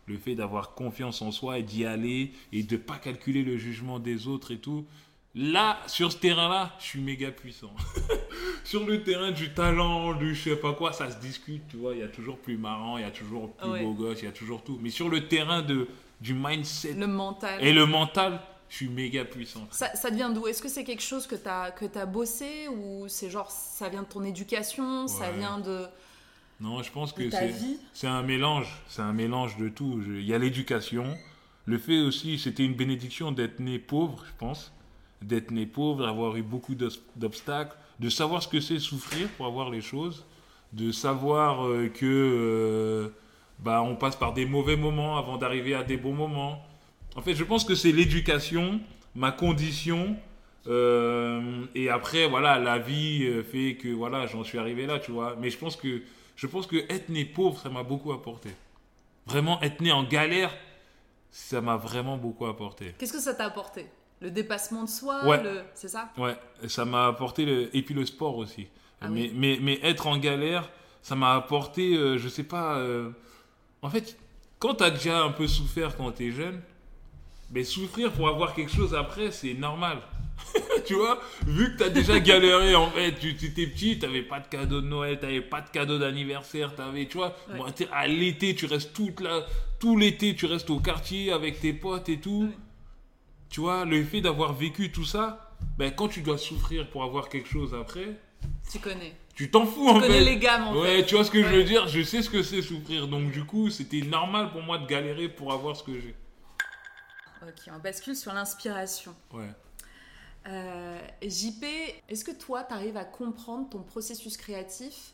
Le 0.06 0.18
fait 0.18 0.34
d'avoir 0.34 0.74
confiance 0.74 1.22
en 1.22 1.30
soi 1.30 1.60
et 1.60 1.62
d'y 1.62 1.86
aller 1.86 2.32
et 2.52 2.64
de 2.64 2.76
pas 2.76 2.96
calculer 2.96 3.44
le 3.44 3.56
jugement 3.58 4.00
des 4.00 4.26
autres 4.26 4.50
et 4.50 4.58
tout. 4.58 4.84
Là, 5.36 5.80
sur 5.88 6.12
ce 6.12 6.18
terrain-là, 6.18 6.72
je 6.78 6.84
suis 6.84 7.00
méga 7.00 7.32
puissant. 7.32 7.72
sur 8.64 8.86
le 8.86 9.02
terrain 9.02 9.32
du 9.32 9.52
talent, 9.52 10.14
du 10.14 10.34
je 10.34 10.50
sais 10.50 10.56
pas 10.56 10.72
quoi, 10.74 10.92
ça 10.92 11.10
se 11.10 11.16
discute, 11.18 11.62
tu 11.68 11.76
vois. 11.76 11.94
Il 11.94 12.00
y 12.00 12.04
a 12.04 12.08
toujours 12.08 12.38
plus 12.38 12.56
marrant, 12.56 12.98
il 12.98 13.02
y 13.02 13.06
a 13.06 13.10
toujours 13.10 13.52
plus 13.52 13.68
Ouais. 13.68 13.82
beau 13.82 13.94
gosse, 13.94 14.20
il 14.22 14.26
y 14.26 14.28
a 14.28 14.32
toujours 14.32 14.62
tout. 14.62 14.78
Mais 14.80 14.90
sur 14.90 15.08
le 15.08 15.26
terrain 15.26 15.62
de, 15.62 15.88
du 16.20 16.34
mindset 16.34 16.92
Le 16.92 17.08
mental. 17.08 17.58
et 17.64 17.72
le 17.72 17.84
mental, 17.84 18.40
je 18.68 18.76
suis 18.76 18.88
méga 18.88 19.24
puissant. 19.24 19.66
Ça, 19.72 19.94
ça 19.96 20.10
devient 20.10 20.30
d'où? 20.32 20.46
Est-ce 20.46 20.62
que 20.62 20.68
c'est 20.68 20.84
quelque 20.84 21.02
chose 21.02 21.26
que 21.26 21.34
tu 21.34 21.48
as, 21.48 21.72
que 21.72 21.86
as 21.98 22.06
bossé 22.06 22.68
ou 22.68 23.06
c'est 23.08 23.28
genre 23.28 23.50
ça 23.50 23.88
vient 23.88 24.02
de 24.02 24.08
ton 24.08 24.22
éducation, 24.22 25.08
ça 25.08 25.32
vient 25.32 25.58
de, 25.58 25.84
Non, 26.60 26.80
je 26.84 26.92
pense 26.92 27.12
que 27.12 27.22
c'est 27.92 28.06
un 28.06 28.22
mélange, 28.22 28.68
c'est 28.88 29.02
un 29.02 29.12
mélange 29.12 29.56
de 29.56 29.68
tout. 29.68 30.00
Il 30.06 30.24
y 30.24 30.32
a 30.32 30.38
l'éducation, 30.38 31.04
le 31.66 31.78
fait 31.78 31.98
aussi, 31.98 32.38
c'était 32.38 32.64
une 32.64 32.74
bénédiction 32.74 33.32
d'être 33.32 33.58
né 33.58 33.80
pauvre, 33.80 34.24
je 34.26 34.32
pense, 34.38 34.72
d'être 35.26 35.50
né 35.50 35.66
pauvre, 35.66 36.04
d'avoir 36.06 36.36
eu 36.36 36.42
beaucoup 36.42 36.74
d'obstacles, 37.16 37.76
de 38.00 38.08
savoir 38.08 38.42
ce 38.42 38.48
que 38.48 38.60
c'est 38.60 38.78
souffrir 38.78 39.28
pour 39.36 39.46
avoir 39.46 39.70
les 39.70 39.80
choses, 39.80 40.24
de 40.72 40.92
savoir 40.92 41.66
euh, 41.66 41.88
que 41.88 42.04
euh, 42.04 43.08
bah 43.60 43.82
on 43.82 43.96
passe 43.96 44.16
par 44.16 44.32
des 44.32 44.46
mauvais 44.46 44.76
moments 44.76 45.16
avant 45.16 45.36
d'arriver 45.36 45.74
à 45.74 45.84
des 45.84 45.96
bons 45.96 46.14
moments. 46.14 46.62
En 47.16 47.22
fait, 47.22 47.34
je 47.34 47.44
pense 47.44 47.64
que 47.64 47.74
c'est 47.76 47.92
l'éducation, 47.92 48.80
ma 49.14 49.30
condition. 49.32 50.16
euh, 50.66 51.64
et 51.74 51.88
après, 51.90 52.26
voilà, 52.26 52.58
la 52.58 52.78
vie 52.78 53.24
euh, 53.24 53.42
fait 53.42 53.76
que 53.76 53.88
voilà, 53.88 54.26
j'en 54.26 54.42
suis 54.44 54.58
arrivé 54.58 54.86
là, 54.86 54.98
tu 54.98 55.12
vois. 55.12 55.36
Mais 55.40 55.50
je 55.50 55.58
pense 55.58 55.76
que 55.76 56.02
je 56.36 56.46
pense 56.48 56.66
que 56.66 56.76
être 56.92 57.08
né 57.10 57.24
pauvre, 57.24 57.60
ça 57.60 57.68
m'a 57.68 57.84
beaucoup 57.84 58.12
apporté. 58.12 58.50
Vraiment, 59.26 59.60
être 59.62 59.80
né 59.80 59.92
en 59.92 60.02
galère, 60.02 60.52
ça 61.30 61.60
m'a 61.60 61.76
vraiment 61.76 62.16
beaucoup 62.16 62.46
apporté. 62.46 62.94
Qu'est-ce 62.98 63.12
que 63.12 63.20
ça 63.20 63.34
t'a 63.34 63.46
apporté? 63.46 63.86
Le 64.24 64.30
dépassement 64.30 64.84
de 64.84 64.88
soi 64.88 65.24
Ouais. 65.26 65.42
le... 65.42 65.60
C'est 65.74 65.88
ça? 65.88 66.10
Ouais, 66.16 66.36
ça 66.66 66.84
m'a 66.86 67.06
apporté 67.08 67.44
le... 67.44 67.74
et 67.76 67.82
puis 67.82 67.94
le 67.94 68.06
sport 68.06 68.36
aussi. 68.38 68.66
Ah 69.00 69.08
mais, 69.08 69.22
oui. 69.24 69.32
mais, 69.36 69.58
mais 69.60 69.78
être 69.82 70.06
en 70.06 70.16
galère, 70.16 70.70
ça 71.02 71.14
m'a 71.14 71.34
apporté, 71.34 71.94
euh, 71.94 72.16
je 72.18 72.28
sais 72.28 72.44
pas. 72.44 72.78
euh, 72.78 73.10
En 73.82 73.90
fait, 73.90 74.16
quand 74.58 74.74
t'as 74.76 74.90
déjà 74.90 75.22
un 75.22 75.30
peu 75.30 75.46
souffert 75.46 75.94
quand 75.96 76.10
t'es 76.10 76.30
jeune, 76.30 76.60
mais 77.50 77.64
souffrir 77.64 78.12
pour 78.12 78.26
avoir 78.28 78.54
quelque 78.54 78.72
chose 78.72 78.94
après, 78.94 79.30
c'est 79.30 79.52
normal. 79.54 79.98
tu 80.86 80.94
vois, 80.94 81.20
vu 81.46 81.72
que 81.74 81.78
t'as 81.80 81.90
déjà 81.90 82.18
galéré 82.30 82.74
en 82.74 82.90
fait, 82.90 83.12
tu 83.20 83.28
étais 83.30 83.66
petit, 83.66 83.98
t'avais 83.98 84.22
pas 84.22 84.40
de 84.40 84.48
cadeau 84.48 84.80
de 84.80 84.86
Noël, 84.86 85.20
t'avais 85.20 85.42
pas 85.42 85.60
de 85.60 85.68
cadeau 85.68 85.98
d'anniversaire, 85.98 86.74
t'avais, 86.74 87.06
tu 87.06 87.18
vois, 87.18 87.36
Ouais. 87.50 87.86
à 87.92 88.06
l'été, 88.08 88.54
tu 88.54 88.64
restes 88.66 88.94
toute 88.94 89.20
la, 89.20 89.42
tout 89.78 89.96
l'été, 89.98 90.34
tu 90.34 90.46
restes 90.46 90.70
au 90.70 90.80
quartier 90.80 91.30
avec 91.30 91.60
tes 91.60 91.74
potes 91.74 92.08
et 92.08 92.18
tout. 92.18 92.44
Ouais. 92.48 92.56
Tu 93.54 93.60
vois, 93.60 93.84
le 93.84 94.02
fait 94.02 94.20
d'avoir 94.20 94.52
vécu 94.52 94.90
tout 94.90 95.04
ça, 95.04 95.52
ben, 95.78 95.94
quand 95.94 96.08
tu 96.08 96.22
dois 96.22 96.38
souffrir 96.38 96.90
pour 96.90 97.04
avoir 97.04 97.28
quelque 97.28 97.48
chose 97.48 97.72
après, 97.72 98.16
Tu 98.68 98.80
connais. 98.80 99.14
tu 99.36 99.48
t'en 99.48 99.64
fous 99.64 99.84
Tu 99.84 99.90
en 99.90 100.00
connais 100.00 100.18
fait. 100.18 100.24
les 100.24 100.38
gammes 100.38 100.64
en 100.66 100.80
ouais, 100.80 100.96
fait. 100.96 101.06
tu 101.06 101.14
vois 101.14 101.24
ce 101.24 101.30
que 101.30 101.40
je 101.40 101.48
veux 101.48 101.62
dire? 101.62 101.86
Je 101.86 102.02
sais 102.02 102.20
ce 102.20 102.28
que 102.28 102.42
c'est 102.42 102.62
souffrir. 102.62 103.06
Donc 103.06 103.30
du 103.30 103.44
coup, 103.44 103.70
c'était 103.70 104.00
normal 104.00 104.50
pour 104.50 104.60
moi 104.62 104.78
de 104.78 104.86
galérer 104.86 105.28
pour 105.28 105.52
avoir 105.52 105.76
ce 105.76 105.84
que 105.84 106.00
j'ai. 106.00 106.16
Ok, 107.42 107.72
on 107.72 107.78
bascule 107.78 108.16
sur 108.16 108.34
l'inspiration. 108.34 109.14
Ouais. 109.32 109.50
Euh, 110.48 110.98
JP, 111.22 111.64
est-ce 112.08 112.24
que 112.24 112.32
toi, 112.32 112.64
tu 112.64 112.74
arrives 112.74 112.96
à 112.96 113.04
comprendre 113.04 113.68
ton 113.70 113.84
processus 113.84 114.36
créatif? 114.36 115.12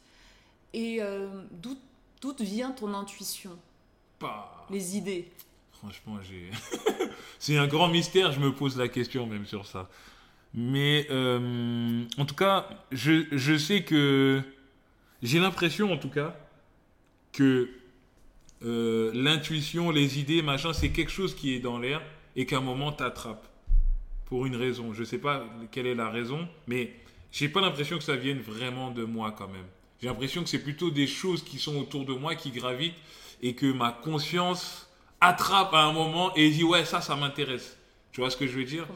Et 0.72 1.02
euh, 1.02 1.28
d'où 1.50 1.76
d'où 2.22 2.34
vient 2.40 2.70
ton 2.70 2.94
intuition, 2.94 3.58
Pas... 4.18 4.66
les 4.70 4.96
idées? 4.96 5.30
Franchement, 5.80 6.18
c'est 7.38 7.56
un 7.56 7.66
grand 7.66 7.88
mystère, 7.88 8.32
je 8.32 8.40
me 8.40 8.52
pose 8.52 8.76
la 8.76 8.88
question 8.88 9.26
même 9.26 9.46
sur 9.46 9.66
ça. 9.66 9.88
Mais 10.52 11.06
euh, 11.10 12.04
en 12.18 12.26
tout 12.26 12.34
cas, 12.34 12.68
je, 12.92 13.24
je 13.32 13.56
sais 13.56 13.82
que. 13.82 14.42
J'ai 15.22 15.38
l'impression 15.38 15.92
en 15.92 15.98
tout 15.98 16.08
cas 16.08 16.34
que 17.32 17.70
euh, 18.62 19.10
l'intuition, 19.14 19.90
les 19.90 20.18
idées, 20.18 20.42
machin, 20.42 20.72
c'est 20.72 20.90
quelque 20.90 21.10
chose 21.10 21.34
qui 21.34 21.54
est 21.54 21.60
dans 21.60 21.78
l'air 21.78 22.02
et 22.36 22.46
qu'à 22.46 22.58
un 22.58 22.62
moment 22.62 22.92
t'attrape. 22.92 23.46
Pour 24.26 24.46
une 24.46 24.56
raison. 24.56 24.92
Je 24.92 25.02
sais 25.02 25.18
pas 25.18 25.44
quelle 25.72 25.86
est 25.86 25.94
la 25.94 26.08
raison, 26.08 26.46
mais 26.66 26.94
j'ai 27.32 27.48
pas 27.48 27.60
l'impression 27.60 27.96
que 27.98 28.04
ça 28.04 28.16
vienne 28.16 28.40
vraiment 28.40 28.90
de 28.90 29.04
moi 29.04 29.34
quand 29.36 29.48
même. 29.48 29.66
J'ai 30.00 30.08
l'impression 30.08 30.42
que 30.42 30.48
c'est 30.48 30.62
plutôt 30.62 30.90
des 30.90 31.06
choses 31.06 31.42
qui 31.42 31.58
sont 31.58 31.76
autour 31.76 32.04
de 32.04 32.12
moi, 32.12 32.34
qui 32.34 32.50
gravitent, 32.50 32.94
et 33.42 33.54
que 33.54 33.70
ma 33.72 33.92
conscience 33.92 34.89
attrape 35.20 35.74
à 35.74 35.82
un 35.82 35.92
moment 35.92 36.34
et 36.34 36.50
dit 36.50 36.64
ouais 36.64 36.84
ça 36.84 37.00
ça 37.00 37.16
m'intéresse 37.16 37.76
tu 38.12 38.20
vois 38.20 38.30
ce 38.30 38.36
que 38.36 38.46
je 38.46 38.58
veux 38.58 38.64
dire? 38.64 38.86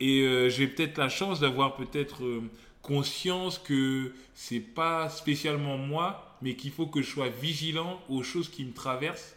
Et 0.00 0.22
euh, 0.22 0.48
j'ai 0.48 0.66
peut-être 0.66 0.98
la 0.98 1.08
chance 1.08 1.38
d'avoir 1.38 1.76
peut-être 1.76 2.24
euh, 2.24 2.42
conscience 2.82 3.58
que 3.58 4.12
c'est 4.34 4.60
pas 4.60 5.08
spécialement 5.08 5.78
moi 5.78 6.36
mais 6.42 6.54
qu'il 6.54 6.72
faut 6.72 6.86
que 6.86 7.00
je 7.00 7.08
sois 7.08 7.28
vigilant 7.28 8.00
aux 8.08 8.22
choses 8.22 8.48
qui 8.48 8.64
me 8.64 8.72
traversent 8.72 9.36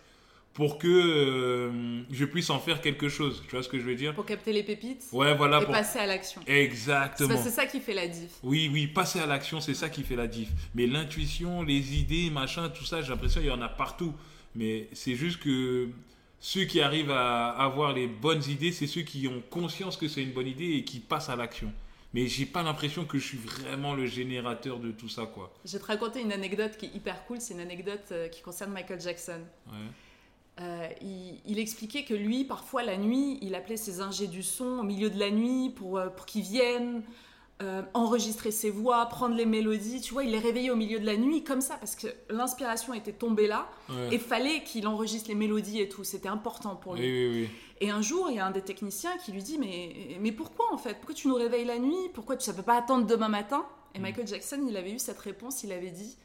pour 0.54 0.80
que 0.80 0.88
euh, 0.88 2.02
je 2.10 2.26
puisse 2.26 2.50
en 2.50 2.60
faire 2.60 2.82
quelque 2.82 3.10
chose 3.10 3.44
tu 3.48 3.52
vois 3.52 3.62
ce 3.62 3.70
que 3.70 3.80
je 3.80 3.86
veux 3.86 3.96
dire? 3.96 4.16
Pour 4.16 4.26
capter 4.26 4.52
les 4.52 4.64
pépites 4.64 5.06
ouais 5.12 5.36
voilà 5.36 5.62
et 5.62 5.66
pour... 5.66 5.74
passer 5.74 6.00
à 6.00 6.08
l'action. 6.08 6.42
Exactement 6.48 7.38
c'est 7.38 7.52
ça 7.52 7.68
qui 7.68 7.80
fait 7.80 7.94
la 7.94 8.08
diff. 8.08 8.32
oui, 8.42 8.70
oui, 8.74 8.88
passer 8.88 9.20
à 9.20 9.28
l'action, 9.28 9.62
c'est 9.62 9.76
ça 9.76 9.90
qui 9.90 10.02
fait 10.02 10.16
la 10.16 10.28
diff. 10.28 10.50
Mais 10.74 10.88
l'intuition, 10.88 11.62
les 11.62 12.00
idées, 12.00 12.32
machin, 12.32 12.70
tout 12.70 12.86
ça, 12.86 13.04
j'ai 13.04 13.10
l'impression 13.10 13.40
qu'il 13.40 13.50
y 13.50 13.54
en 13.54 13.62
a 13.62 13.70
partout. 13.70 14.16
Mais 14.56 14.90
c'est 14.94 15.14
juste 15.14 15.40
que 15.40 15.90
ceux 16.40 16.66
qui 16.66 16.82
arrivent 16.82 17.12
à 17.12 17.50
avoir 17.50 17.94
les 17.94 18.08
bonnes 18.08 18.44
idées, 18.48 18.72
c'est 18.72 18.88
ceux 18.88 19.02
qui 19.02 19.28
ont 19.28 19.42
conscience 19.50 19.98
que 19.98 20.08
c'est 20.08 20.22
une 20.22 20.34
bonne 20.34 20.48
idée 20.48 20.74
et 20.76 20.84
qui 20.84 21.00
passent 21.00 21.30
à 21.30 21.36
l'action. 21.36 21.72
Mais 22.14 22.28
j'ai 22.28 22.46
pas 22.46 22.64
l'impression 22.64 23.06
que 23.06 23.18
je 23.18 23.26
suis 23.26 23.38
vraiment 23.38 23.94
le 23.94 24.06
générateur 24.06 24.80
de 24.80 24.92
tout 24.92 25.10
ça, 25.10 25.26
quoi. 25.26 25.54
Je 25.66 25.74
vais 25.74 25.80
te 25.80 25.86
raconter 25.86 26.22
une 26.22 26.32
anecdote 26.32 26.78
qui 26.78 26.86
est 26.86 26.96
hyper 26.96 27.26
cool. 27.26 27.42
C'est 27.42 27.54
une 27.54 27.60
anecdote 27.60 28.06
euh, 28.12 28.28
qui 28.30 28.42
concerne 28.42 28.72
Michael 28.72 29.02
Jackson. 29.02 29.42
Ouais. 29.68 29.74
Euh, 30.60 30.88
il, 31.02 31.40
il 31.46 31.60
expliquait 31.60 32.04
que 32.04 32.14
lui, 32.14 32.44
parfois 32.44 32.82
la 32.82 32.98
nuit, 32.98 33.38
il 33.42 33.54
appelait 33.54 33.78
ses 33.78 34.02
ingés 34.02 34.28
du 34.28 34.42
son 34.42 34.80
au 34.80 34.84
milieu 34.84 35.10
de 35.10 35.20
la 35.20 35.30
nuit 35.30 35.70
pour, 35.76 35.98
euh, 35.98 36.08
pour 36.08 36.26
qu'ils 36.26 36.44
viennent 36.44 37.04
euh, 37.64 37.82
enregistrer 37.94 38.52
ses 38.52 38.70
voix, 38.70 39.06
prendre 39.08 39.36
les 39.36 39.46
mélodies. 39.46 40.00
Tu 40.02 40.14
vois, 40.14 40.24
il 40.24 40.32
les 40.32 40.40
réveillait 40.40 40.70
au 40.70 40.76
milieu 40.76 41.00
de 41.00 41.06
la 41.06 41.18
nuit 41.18 41.44
comme 41.44 41.62
ça 41.62 41.76
parce 41.78 41.96
que 41.96 42.08
l'inspiration 42.30 42.94
était 42.94 43.14
tombée 43.14 43.48
là 43.48 43.68
Ouais. 43.90 44.16
et 44.16 44.20
fallait 44.20 44.64
qu'il 44.64 44.88
enregistre 44.88 45.30
les 45.30 45.36
mélodies 45.36 45.80
et 45.82 45.90
tout. 45.90 46.04
C'était 46.04 46.28
important 46.30 46.76
pour 46.76 46.96
lui. 46.96 47.02
oui, 47.02 47.42
oui. 47.44 47.50
Et 47.80 47.90
un 47.92 48.02
jour, 48.02 48.28
il 48.30 48.36
y 48.38 48.40
a 48.40 48.46
un 48.46 48.52
des 48.52 48.62
techniciens 48.64 49.16
qui 49.24 49.32
lui 49.32 49.42
dit 49.44 49.58
mais, 49.60 50.18
mais 50.20 50.32
pourquoi 50.32 50.72
en 50.74 50.78
fait? 50.78 50.96
Pourquoi 50.96 51.14
tu 51.16 51.28
nous 51.28 51.36
réveilles 51.36 51.66
la 51.66 51.80
nuit? 51.80 52.10
Pourquoi 52.14 52.36
tu 52.38 52.50
ne 52.50 52.56
peux 52.56 52.64
pas 52.64 52.78
attendre 52.78 53.06
demain 53.06 53.30
matin? 53.30 53.66
Et 53.96 54.00
Michael 54.00 54.28
Jackson, 54.28 54.64
il 54.68 54.76
avait 54.78 54.92
eu 54.92 55.00
cette 55.00 55.20
réponse. 55.20 55.64
Il 55.64 55.72
avait 55.72 55.92
dit 55.92 56.18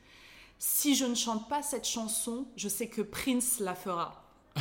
si 0.58 0.94
je 0.94 1.04
ne 1.06 1.14
chante 1.14 1.48
pas 1.48 1.62
cette 1.62 1.86
chanson, 1.86 2.46
je 2.56 2.68
sais 2.68 2.88
que 2.88 3.02
Prince 3.02 3.58
la 3.60 3.74
fera. 3.74 4.22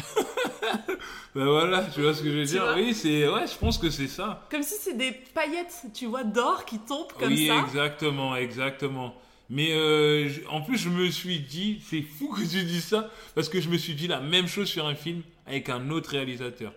Ben 1.34 1.46
voilà, 1.46 1.84
tu 1.94 2.02
vois 2.02 2.14
ce 2.14 2.22
que 2.22 2.30
je 2.30 2.38
veux 2.40 2.46
Tu 2.46 2.52
dire 2.52 2.74
Oui, 2.76 2.94
c'est. 2.94 3.28
Ouais, 3.28 3.48
je 3.48 3.58
pense 3.58 3.78
que 3.78 3.90
c'est 3.90 4.08
ça. 4.08 4.46
Comme 4.52 4.64
si 4.64 4.74
c'est 4.80 4.98
des 4.98 5.12
paillettes, 5.12 5.86
tu 5.94 6.06
vois, 6.08 6.24
d'or 6.24 6.66
qui 6.66 6.80
tombent 6.80 7.12
comme 7.18 7.30
oui, 7.34 7.48
ça. 7.48 7.60
exactement, 7.62 8.36
exactement. 8.36 9.16
Mais 9.50 9.72
euh, 9.74 10.28
je- 10.30 10.42
en 10.50 10.62
plus, 10.62 10.78
je 10.78 10.90
me 10.90 11.10
suis 11.10 11.40
dit, 11.40 11.82
c'est 11.86 12.02
fou 12.02 12.30
que 12.30 12.42
tu 12.42 12.64
dis 12.64 12.82
ça, 12.82 13.10
parce 13.36 13.50
que 13.50 13.60
je 13.62 13.70
me 13.70 13.78
suis 13.78 13.94
dit 13.96 14.08
la 14.08 14.20
même 14.22 14.48
chose 14.48 14.68
sur 14.68 14.86
un 14.88 14.96
film. 14.96 15.22
avec 15.48 15.70
un 15.70 15.90
autre 15.90 16.12
réalisateur. 16.12 16.74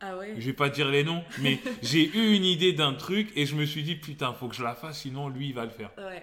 Ah 0.00 0.16
ouais. 0.16 0.34
Je 0.38 0.46
vais 0.46 0.52
pas 0.52 0.68
dire 0.68 0.88
les 0.90 1.02
noms, 1.04 1.22
mais 1.40 1.58
j'ai 1.82 2.04
eu 2.14 2.34
une 2.34 2.44
idée 2.44 2.72
d'un 2.72 2.92
truc 2.94 3.30
et 3.36 3.46
je 3.46 3.54
me 3.54 3.64
suis 3.64 3.82
dit 3.82 3.94
putain, 3.96 4.32
faut 4.32 4.48
que 4.48 4.54
je 4.54 4.62
la 4.62 4.74
fasse, 4.74 5.00
sinon 5.00 5.28
lui 5.28 5.48
il 5.48 5.54
va 5.54 5.64
le 5.64 5.70
faire. 5.70 5.90
Ouais. 5.98 6.22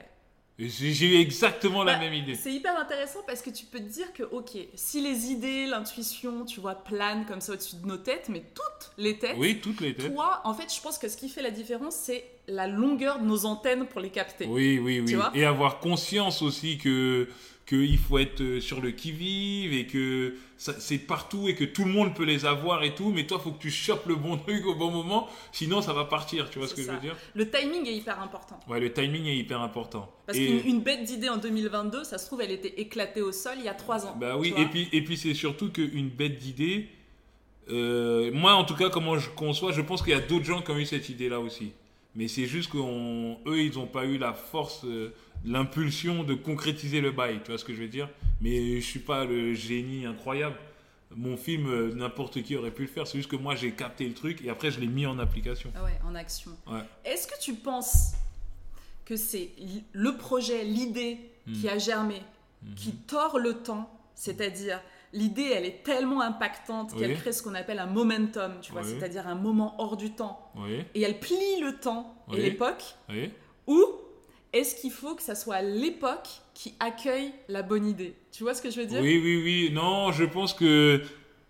J'ai 0.58 1.06
eu 1.08 1.20
exactement 1.20 1.84
la 1.84 1.94
Bah, 1.96 2.00
même 2.00 2.14
idée. 2.14 2.36
C'est 2.36 2.54
hyper 2.54 2.80
intéressant 2.80 3.20
parce 3.28 3.42
que 3.42 3.50
tu 3.50 3.66
peux 3.66 3.80
te 3.80 3.90
dire 3.90 4.14
que, 4.14 4.24
ok, 4.24 4.52
si 4.74 5.02
les 5.02 5.32
idées, 5.32 5.66
l'intuition, 5.66 6.46
tu 6.46 6.62
vois, 6.62 6.76
planent 6.76 7.26
comme 7.26 7.42
ça 7.42 7.54
au-dessus 7.54 7.76
de 7.76 7.86
nos 7.86 7.98
têtes, 7.98 8.30
mais 8.30 8.42
toutes 8.54 8.92
les 8.98 9.18
têtes, 9.18 9.36
Oui, 9.38 9.60
toutes 9.60 9.82
les 9.82 9.94
têtes. 9.94 10.14
toi, 10.14 10.40
en 10.46 10.54
fait, 10.54 10.74
je 10.74 10.80
pense 10.82 10.98
que 10.98 11.10
ce 11.10 11.18
qui 11.18 11.28
fait 11.28 11.42
la 11.42 11.52
différence, 11.52 11.96
c'est 11.96 12.24
la 12.48 12.68
longueur 12.68 13.20
de 13.20 13.26
nos 13.26 13.46
antennes 13.46 13.86
pour 13.86 14.00
les 14.00 14.12
capter. 14.12 14.46
Oui, 14.46 14.80
oui, 14.80 15.02
oui. 15.02 15.06
Tu 15.06 15.16
vois? 15.16 15.32
Et 15.34 15.44
avoir 15.44 15.80
conscience 15.80 16.42
aussi 16.42 16.78
que 16.78 17.28
qu'il 17.66 17.98
faut 17.98 18.20
être 18.20 18.42
euh, 18.42 18.62
sur 18.62 18.80
le 18.80 18.92
qui-vive 18.92 19.74
et 19.74 19.88
que 19.88 20.36
c'est 20.58 21.00
partout 21.00 21.48
et 21.50 21.56
que 21.56 21.64
tout 21.64 21.84
le 21.84 21.92
monde 21.92 22.14
peut 22.14 22.24
les 22.24 22.46
avoir 22.46 22.84
et 22.84 22.94
tout, 22.94 23.10
mais 23.12 23.26
toi, 23.26 23.40
faut 23.40 23.52
que 23.52 23.62
tu 23.62 23.72
chopes 23.72 24.06
le 24.06 24.16
bon 24.16 24.38
truc 24.46 24.66
au 24.68 24.76
bon 24.76 24.92
moment, 24.92 25.28
sinon 25.52 25.82
ça 25.82 25.92
va 25.92 26.06
partir, 26.06 26.50
tu 26.50 26.60
vois 26.60 26.68
ce 26.68 26.76
que 26.76 26.84
ça. 26.84 26.92
je 26.92 26.96
veux 26.98 27.02
dire? 27.02 27.16
Le 27.34 27.50
timing 27.50 27.88
est 27.88 27.96
hyper 27.96 28.22
important. 28.22 28.60
Ouais, 28.68 28.80
le 28.80 28.94
timing 28.94 29.26
est 29.26 29.36
hyper 29.38 29.62
important. 29.62 30.12
Parce 30.28 30.38
Et- 30.38 30.46
qu'une 30.62 30.76
une 30.76 30.82
bête 30.82 31.04
d'idée 31.04 31.30
en 31.30 31.38
2022, 31.38 32.04
ça 32.04 32.18
se 32.20 32.28
trouve, 32.28 32.42
elle 32.42 32.52
était 32.52 32.80
éclatée 32.80 33.22
au 33.24 33.32
sol 33.32 33.54
il 33.58 33.66
y 33.66 33.70
a 33.70 33.74
trois 33.74 34.06
ans. 34.06 34.16
Bah 34.20 34.38
oui, 34.38 34.54
et 34.58 34.66
puis, 34.66 34.88
et 34.92 35.04
puis 35.04 35.18
c'est 35.18 35.34
surtout 35.34 35.72
qu'une 35.72 36.10
bête 36.10 36.38
d'idée, 36.38 36.88
euh, 37.72 38.32
moi 38.32 38.54
en 38.54 38.64
tout 38.64 38.76
cas, 38.76 38.90
comment 38.90 39.18
je 39.18 39.30
conçois, 39.32 39.72
je 39.72 39.82
pense 39.82 40.02
qu'il 40.04 40.12
y 40.12 40.16
a 40.16 40.20
d'autres 40.20 40.46
gens 40.46 40.62
qui 40.62 40.70
ont 40.72 40.78
eu 40.78 40.86
cette 40.86 41.10
idée-là 41.10 41.40
aussi. 41.40 41.72
Mais 42.16 42.28
c'est 42.28 42.46
juste 42.46 42.70
qu'eux, 42.72 43.58
ils 43.60 43.74
n'ont 43.76 43.88
pas 43.88 44.06
eu 44.06 44.18
la 44.18 44.34
force, 44.34 44.86
euh, 44.86 45.14
l'impulsion 45.46 46.24
de 46.24 46.34
concrétiser 46.34 47.02
le 47.02 47.12
bail, 47.12 47.40
tu 47.44 47.52
vois 47.52 47.58
ce 47.58 47.66
que 47.66 47.74
je 47.74 47.82
veux 47.82 47.88
dire? 47.88 48.10
Mais 48.42 48.80
je 48.82 48.86
suis 48.86 49.00
pas 49.00 49.26
le 49.26 49.54
génie 49.54 50.06
incroyable. 50.06 50.56
Mon 51.16 51.38
film, 51.38 51.68
euh, 51.68 51.94
n'importe 51.94 52.42
qui 52.44 52.56
aurait 52.56 52.72
pu 52.72 52.82
le 52.84 52.88
faire, 52.88 53.08
c'est 53.08 53.18
juste 53.18 53.30
que 53.32 53.36
moi 53.36 53.56
j'ai 53.56 53.72
capté 53.72 54.06
le 54.08 54.14
truc 54.14 54.42
et 54.44 54.50
après 54.50 54.72
je 54.72 54.80
l'ai 54.80 54.88
mis 54.88 55.06
en 55.06 55.18
application. 55.20 55.72
Ah 55.76 55.84
ouais, 55.84 55.98
en 56.06 56.16
action. 56.16 56.52
Ouais. 56.68 56.82
Est-ce 57.06 57.28
que 57.28 57.40
tu 57.40 57.54
penses 57.54 58.14
que 59.06 59.16
c'est 59.16 59.50
le 59.94 60.18
projet, 60.18 60.64
l'idée 60.64 61.18
Hmm. 61.48 61.54
qui 61.54 61.70
a 61.70 61.78
germé, 61.78 62.24
qui 62.76 62.92
tord 62.92 63.38
le 63.38 63.54
temps, 63.54 63.88
c'est-à-dire 64.16 64.82
l'idée, 65.14 65.44
elle 65.54 65.64
est 65.66 65.84
tellement 65.84 66.22
impactante 66.22 66.98
qu'elle 66.98 67.14
crée 67.16 67.32
ce 67.34 67.44
qu'on 67.44 67.54
appelle 67.54 67.78
un 67.78 67.86
momentum, 67.86 68.54
tu 68.64 68.72
vois, 68.72 68.82
Oui. 68.82 68.88
c'est-à-dire 68.90 69.28
un 69.28 69.36
moment 69.36 69.76
hors 69.80 69.96
du 69.96 70.10
temps, 70.10 70.52
Oui, 70.56 70.80
et 70.96 71.02
elle 71.04 71.20
plie 71.20 71.60
le 71.62 71.78
temps 71.80 72.16
et 72.34 72.38
l'époque, 72.38 72.96
oui. 73.10 73.30
ou 73.68 73.80
est-ce 74.56 74.76
qu'il 74.76 74.92
faut 74.92 75.16
que 75.16 75.22
ça 75.22 75.36
soit 75.36 75.62
l'époque 75.62 76.30
qui 76.54 76.74
accueille 76.80 77.32
la 77.50 77.62
bonne 77.62 77.86
idée? 77.86 78.16
Tu 78.32 78.44
vois 78.44 78.56
ce 78.56 78.62
que 78.62 78.72
je 78.72 78.80
veux 78.80 78.86
dire? 78.86 79.02
Oui, 79.02 79.20
oui, 79.22 79.42
oui. 79.44 79.70
Non, 79.74 80.12
je 80.12 80.24
pense 80.24 80.54
que 80.54 81.02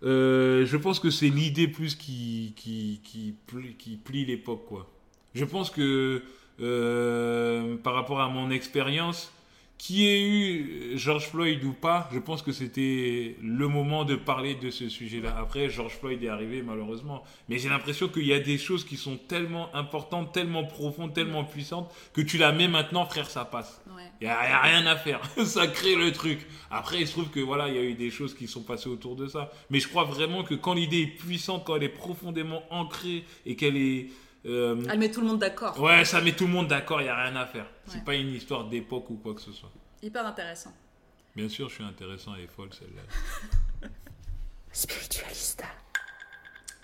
euh, 0.02 0.66
je 0.66 0.76
pense 0.76 1.00
que 1.00 1.10
c'est 1.10 1.28
l'idée 1.28 1.68
plus 1.68 1.94
qui 1.94 2.52
qui 2.56 3.98
plie 4.04 4.24
l'époque 4.24 4.66
quoi. 4.66 4.90
Je 5.34 5.44
pense 5.44 5.70
que 5.70 6.22
euh, 6.60 7.76
par 7.76 7.94
rapport 7.94 8.20
à 8.20 8.28
mon 8.28 8.50
expérience, 8.50 9.32
qui 9.78 10.06
ait 10.06 10.22
eu 10.22 10.92
George 10.96 11.26
Floyd 11.26 11.62
ou 11.64 11.72
pas, 11.72 12.08
je 12.12 12.18
pense 12.18 12.42
que 12.42 12.50
c'était 12.50 13.36
le 13.42 13.68
moment 13.68 14.04
de 14.04 14.16
parler 14.16 14.54
de 14.54 14.70
ce 14.70 14.88
sujet-là. 14.88 15.36
Après, 15.38 15.68
George 15.68 15.92
Floyd 15.92 16.22
est 16.22 16.28
arrivé 16.28 16.62
malheureusement, 16.62 17.22
mais 17.48 17.58
j'ai 17.58 17.68
l'impression 17.68 18.08
qu'il 18.08 18.26
y 18.26 18.32
a 18.32 18.40
des 18.40 18.58
choses 18.58 18.84
qui 18.84 18.96
sont 18.96 19.16
tellement 19.16 19.74
importantes, 19.74 20.32
tellement 20.32 20.64
profondes, 20.64 21.12
tellement 21.12 21.44
puissantes 21.44 21.92
que 22.14 22.22
tu 22.22 22.38
la 22.38 22.52
mets 22.52 22.68
maintenant, 22.68 23.04
frère, 23.04 23.28
ça 23.28 23.44
passe. 23.44 23.80
Ouais. 23.94 24.02
Il 24.20 24.26
n'y 24.26 24.32
a, 24.32 24.48
y 24.48 24.52
a 24.52 24.60
rien 24.60 24.86
à 24.86 24.96
faire. 24.96 25.20
ça 25.44 25.66
crée 25.66 25.94
le 25.94 26.10
truc. 26.10 26.46
Après, 26.70 27.00
il 27.00 27.06
se 27.06 27.12
trouve 27.12 27.28
que 27.28 27.40
voilà, 27.40 27.68
il 27.68 27.74
y 27.74 27.78
a 27.78 27.82
eu 27.82 27.94
des 27.94 28.10
choses 28.10 28.34
qui 28.34 28.48
sont 28.48 28.62
passées 28.62 28.88
autour 28.88 29.14
de 29.14 29.28
ça. 29.28 29.52
Mais 29.70 29.78
je 29.78 29.88
crois 29.88 30.04
vraiment 30.04 30.42
que 30.42 30.54
quand 30.54 30.74
l'idée 30.74 31.02
est 31.02 31.06
puissante, 31.06 31.64
quand 31.66 31.76
elle 31.76 31.84
est 31.84 31.88
profondément 31.88 32.62
ancrée 32.70 33.24
et 33.44 33.56
qu'elle 33.56 33.76
est. 33.76 34.08
euh, 34.46 34.82
Elle 34.90 34.98
met 34.98 35.10
tout 35.10 35.20
le 35.20 35.26
monde 35.26 35.38
d'accord. 35.40 35.78
ouais, 35.80 36.04
ça 36.04 36.20
met 36.20 36.32
tout 36.32 36.46
le 36.46 36.52
monde 36.52 36.68
d'accord, 36.68 37.00
il 37.00 37.04
n'y 37.04 37.10
a 37.10 37.24
rien 37.24 37.36
à 37.36 37.46
faire. 37.46 37.66
C'est 37.86 37.98
Ouais. 37.98 38.04
pas 38.04 38.14
une 38.14 38.28
histoire 38.34 38.64
d'époque 38.68 39.10
ou 39.10 39.16
quoi 39.16 39.34
que 39.34 39.40
ce 39.40 39.52
soit. 39.52 39.70
Hyper 40.02 40.26
intéressant. 40.26 40.72
Bien 41.34 41.48
sûr, 41.48 41.68
je 41.68 41.74
suis 41.74 41.84
intéressant 41.84 42.34
et 42.36 42.46
folle 42.46 42.70
celle-là. 42.72 43.88
Spiritualista. 44.72 45.64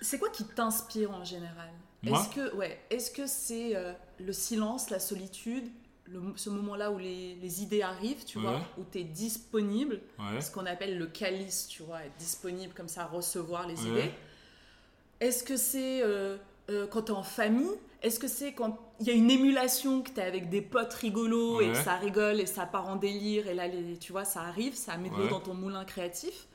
C'est 0.01 0.19
quoi 0.19 0.29
qui 0.29 0.45
t'inspire 0.45 1.11
en 1.11 1.23
général? 1.23 1.69
Moi? 2.03 2.19
Est-ce 2.19 2.29
que 2.35 2.55
ouais, 2.55 2.79
est-ce 2.89 3.11
que 3.11 3.25
c'est 3.27 3.75
euh, 3.75 3.93
le 4.19 4.33
silence, 4.33 4.89
la 4.89 4.99
solitude, 4.99 5.69
le- 6.07 6.33
ce 6.35 6.49
moment-là 6.49 6.91
où 6.91 6.97
les, 6.97 7.35
les 7.35 7.61
idées 7.63 7.81
arrivent, 7.81 8.25
tu 8.25 8.37
Ouais. 8.39 8.43
vois, 8.43 8.61
où 8.77 8.83
tu 8.91 8.99
es 8.99 9.03
disponible, 9.03 10.01
Ouais. 10.19 10.41
ce 10.41 10.51
qu'on 10.51 10.65
appelle 10.65 10.97
le 10.97 11.05
calice, 11.07 11.67
tu 11.67 11.83
vois, 11.83 12.03
être 12.03 12.17
disponible 12.17 12.73
comme 12.73 12.89
ça, 12.89 13.05
recevoir 13.05 13.67
les 13.67 13.79
Ouais. 13.83 13.89
idées. 13.89 14.11
Est-ce 15.21 15.43
que 15.43 15.55
c'est 15.55 16.01
euh, 16.03 16.35
euh, 16.69 16.87
quand 16.87 17.03
tu 17.03 17.11
es 17.11 17.15
en 17.15 17.23
famille 17.23 17.69
Est-ce 18.01 18.19
que 18.19 18.27
c'est 18.27 18.53
quand 18.53 18.77
il 18.99 19.07
y 19.07 19.11
a 19.11 19.13
une 19.13 19.31
émulation 19.31 20.01
que 20.01 20.09
tu 20.11 20.19
es 20.19 20.23
avec 20.23 20.49
des 20.49 20.61
potes 20.61 20.93
rigolos 20.93 21.61
et 21.61 21.67
Ouais. 21.67 21.71
que 21.73 21.77
ça 21.83 21.95
rigole 21.95 22.39
et 22.39 22.45
ça 22.45 22.65
part 22.65 22.87
en 22.87 22.95
délire 22.97 23.47
et 23.47 23.53
là, 23.53 23.67
les, 23.67 23.97
tu 23.97 24.11
vois, 24.11 24.25
ça 24.25 24.41
arrive, 24.41 24.75
ça 24.75 24.97
met 24.97 25.09
de 25.09 25.15
l'eau 25.15 25.23
Ouais. 25.23 25.29
dans 25.29 25.39
ton 25.41 25.53
moulin 25.53 25.85
créatif 25.85 26.47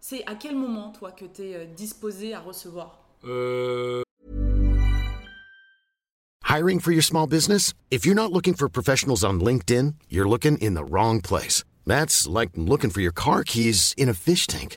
C'est 0.00 0.24
à 0.26 0.34
quel 0.34 0.56
moment, 0.56 0.90
toi, 0.90 1.12
que 1.12 1.24
tu 1.26 1.42
es 1.42 1.66
disposé 1.66 2.34
à 2.34 2.40
recevoir? 2.40 2.98
Euh, 3.24 4.02
Hiring 6.48 6.80
for 6.80 6.92
your 6.92 7.02
small 7.04 7.26
business? 7.26 7.72
If 7.90 8.04
you're 8.04 8.14
not 8.16 8.30
looking 8.32 8.54
for 8.54 8.68
professionals 8.68 9.24
on 9.24 9.34
LinkedIn, 9.40 9.94
you're 10.10 10.28
looking 10.28 10.58
in 10.60 10.74
the 10.74 10.84
wrong 10.84 11.20
place. 11.22 11.64
That's 11.86 12.26
like 12.28 12.50
looking 12.56 12.90
for 12.90 13.00
your 13.00 13.12
car 13.12 13.42
keys 13.44 13.94
in 13.96 14.08
a 14.08 14.14
fish 14.14 14.46
tank. 14.46 14.76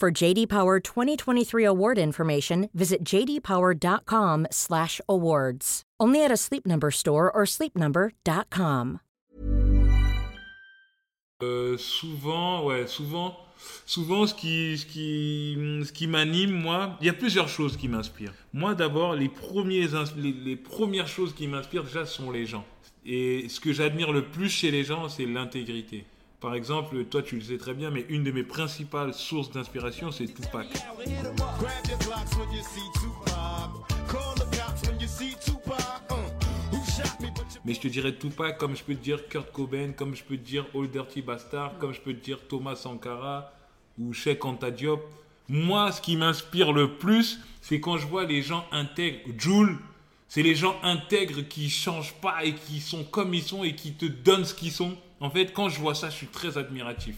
For 0.00 0.12
JD 0.12 0.46
Power 0.46 0.78
2023 0.78 1.64
award 1.64 1.98
information, 1.98 2.70
visit 2.72 3.02
jdpower.com/awards. 3.02 5.82
Only 6.00 6.24
at 6.24 6.30
a 6.30 6.36
Sleep 6.36 6.64
Number 6.64 6.92
store 6.92 7.32
or 7.34 7.44
sleepnumber.com. 7.44 9.00
Euh, 11.42 11.76
souvent, 11.78 12.64
ouais, 12.64 12.86
souvent, 12.86 13.36
souvent, 13.86 14.28
ce 14.28 14.34
qui, 14.34 14.78
ce 14.78 14.86
qui, 14.86 15.56
ce 15.84 15.92
qui 15.92 16.06
m'anime, 16.06 16.52
moi, 16.52 16.96
il 17.00 17.08
y 17.08 17.10
a 17.10 17.12
plusieurs 17.12 17.48
choses 17.48 17.76
qui 17.76 17.88
m'inspirent. 17.88 18.34
Moi, 18.52 18.76
d'abord, 18.76 19.16
les 19.16 19.28
les, 20.16 20.32
les 20.32 20.56
premières 20.56 21.08
choses 21.08 21.34
qui 21.34 21.48
m'inspirent 21.48 21.82
déjà 21.82 22.06
sont 22.06 22.30
les 22.30 22.46
gens. 22.46 22.64
Et 23.04 23.48
ce 23.48 23.58
que 23.58 23.72
j'admire 23.72 24.12
le 24.12 24.24
plus 24.24 24.48
chez 24.48 24.70
les 24.70 24.84
gens, 24.84 25.08
c'est 25.08 25.26
l'intégrité. 25.26 26.04
Par 26.40 26.54
exemple, 26.54 27.04
toi, 27.06 27.20
tu 27.20 27.34
le 27.34 27.40
sais 27.40 27.58
très 27.58 27.74
bien, 27.74 27.90
mais 27.90 28.06
une 28.08 28.22
de 28.22 28.30
mes 28.30 28.44
principales 28.44 29.12
sources 29.12 29.50
d'inspiration, 29.50 30.12
c'est 30.12 30.26
Tupac. 30.26 30.68
Mais 37.64 37.74
je 37.74 37.80
te 37.80 37.88
dirais 37.88 38.14
Tupac 38.14 38.56
comme 38.56 38.76
je 38.76 38.84
peux 38.84 38.94
te 38.94 39.02
dire 39.02 39.28
Kurt 39.28 39.50
Cobain, 39.50 39.90
comme 39.90 40.14
je 40.14 40.22
peux 40.22 40.36
te 40.36 40.44
dire 40.44 40.64
Old 40.74 40.92
Dirty 40.92 41.22
Bastard, 41.22 41.76
comme 41.78 41.92
je 41.92 42.00
peux 42.00 42.14
te 42.14 42.24
dire 42.24 42.38
Thomas 42.48 42.76
Sankara 42.76 43.52
ou 43.98 44.12
Cheikh 44.12 44.44
Anta 44.44 44.70
Diop. 44.70 45.00
Moi, 45.48 45.90
ce 45.90 46.00
qui 46.00 46.16
m'inspire 46.16 46.72
le 46.72 46.96
plus, 46.98 47.40
c'est 47.60 47.80
quand 47.80 47.96
je 47.96 48.06
vois 48.06 48.24
les 48.24 48.42
gens 48.42 48.64
intègres. 48.70 49.20
Jules, 49.36 49.76
c'est 50.28 50.42
les 50.42 50.54
gens 50.54 50.76
intègres 50.84 51.48
qui 51.48 51.68
changent 51.68 52.14
pas 52.14 52.44
et 52.44 52.54
qui 52.54 52.80
sont 52.80 53.02
comme 53.02 53.34
ils 53.34 53.42
sont 53.42 53.64
et 53.64 53.74
qui 53.74 53.94
te 53.94 54.06
donnent 54.06 54.44
ce 54.44 54.54
qu'ils 54.54 54.72
sont. 54.72 54.96
En 55.20 55.30
fait, 55.30 55.52
quand 55.52 55.68
je 55.68 55.80
vois 55.80 55.94
ça, 55.94 56.10
je 56.10 56.16
suis 56.16 56.26
très 56.26 56.58
admiratif. 56.58 57.16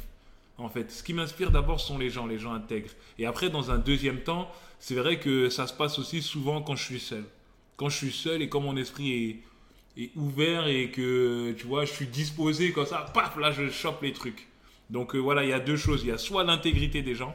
En 0.59 0.69
fait, 0.69 0.91
ce 0.91 1.03
qui 1.03 1.15
m'inspire 1.15 1.51
d'abord 1.51 1.81
sont 1.81 1.99
les 1.99 2.11
gens, 2.11 2.27
les 2.27 2.39
gens 2.39 2.53
intègres. 2.53 2.91
Et 3.19 3.27
après, 3.27 3.49
dans 3.51 3.71
un 3.71 3.79
deuxième 3.79 4.21
temps, 4.21 4.51
c'est 4.79 4.95
vrai 4.95 5.19
que 5.19 5.49
ça 5.49 5.67
se 5.67 5.73
passe 5.73 5.99
aussi 5.99 6.23
souvent 6.23 6.63
quand 6.63 6.77
je 6.77 6.85
suis 6.85 7.01
seul. 7.01 7.25
Quand 7.77 7.89
je 7.89 7.97
suis 7.97 8.13
seul 8.13 8.43
et 8.43 8.49
quand 8.49 8.61
mon 8.61 8.77
esprit 8.77 9.43
est, 9.97 10.11
ouvert 10.17 10.67
et 10.67 10.91
que 10.91 11.53
tu 11.59 11.67
vois, 11.67 11.85
je 11.85 11.93
suis 11.93 12.07
disposé 12.07 12.73
comme 12.73 12.87
ça, 12.87 13.11
paf, 13.13 13.37
là 13.37 13.51
je 13.51 13.69
chope 13.69 14.01
les 14.03 14.13
trucs. 14.13 14.49
Donc 14.89 15.15
euh, 15.15 15.19
voilà, 15.19 15.45
il 15.45 15.51
y 15.51 15.53
a 15.53 15.61
deux 15.61 15.77
choses. 15.77 16.03
Il 16.05 16.09
y 16.09 16.13
a 16.13 16.17
soit 16.17 16.43
l'intégrité 16.43 17.03
des 17.03 17.15
gens. 17.15 17.35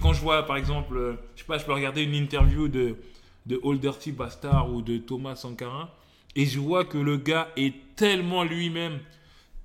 Quand 0.00 0.12
je 0.12 0.20
vois 0.20 0.42
par 0.42 0.56
exemple, 0.56 0.96
euh, 0.96 1.14
je 1.34 1.40
sais 1.40 1.46
pas, 1.46 1.56
je 1.56 1.64
peux 1.64 1.72
regarder 1.72 2.02
une 2.02 2.14
interview 2.14 2.68
de, 2.68 2.96
de 3.46 4.10
Bastard 4.10 4.70
ou 4.70 4.82
de 4.82 4.98
Thomas 4.98 5.36
Sankara 5.36 5.94
et 6.34 6.44
je 6.44 6.60
vois 6.60 6.84
que 6.84 6.98
le 6.98 7.16
gars 7.16 7.48
est 7.56 7.74
tellement 7.96 8.44
lui-même, 8.44 8.98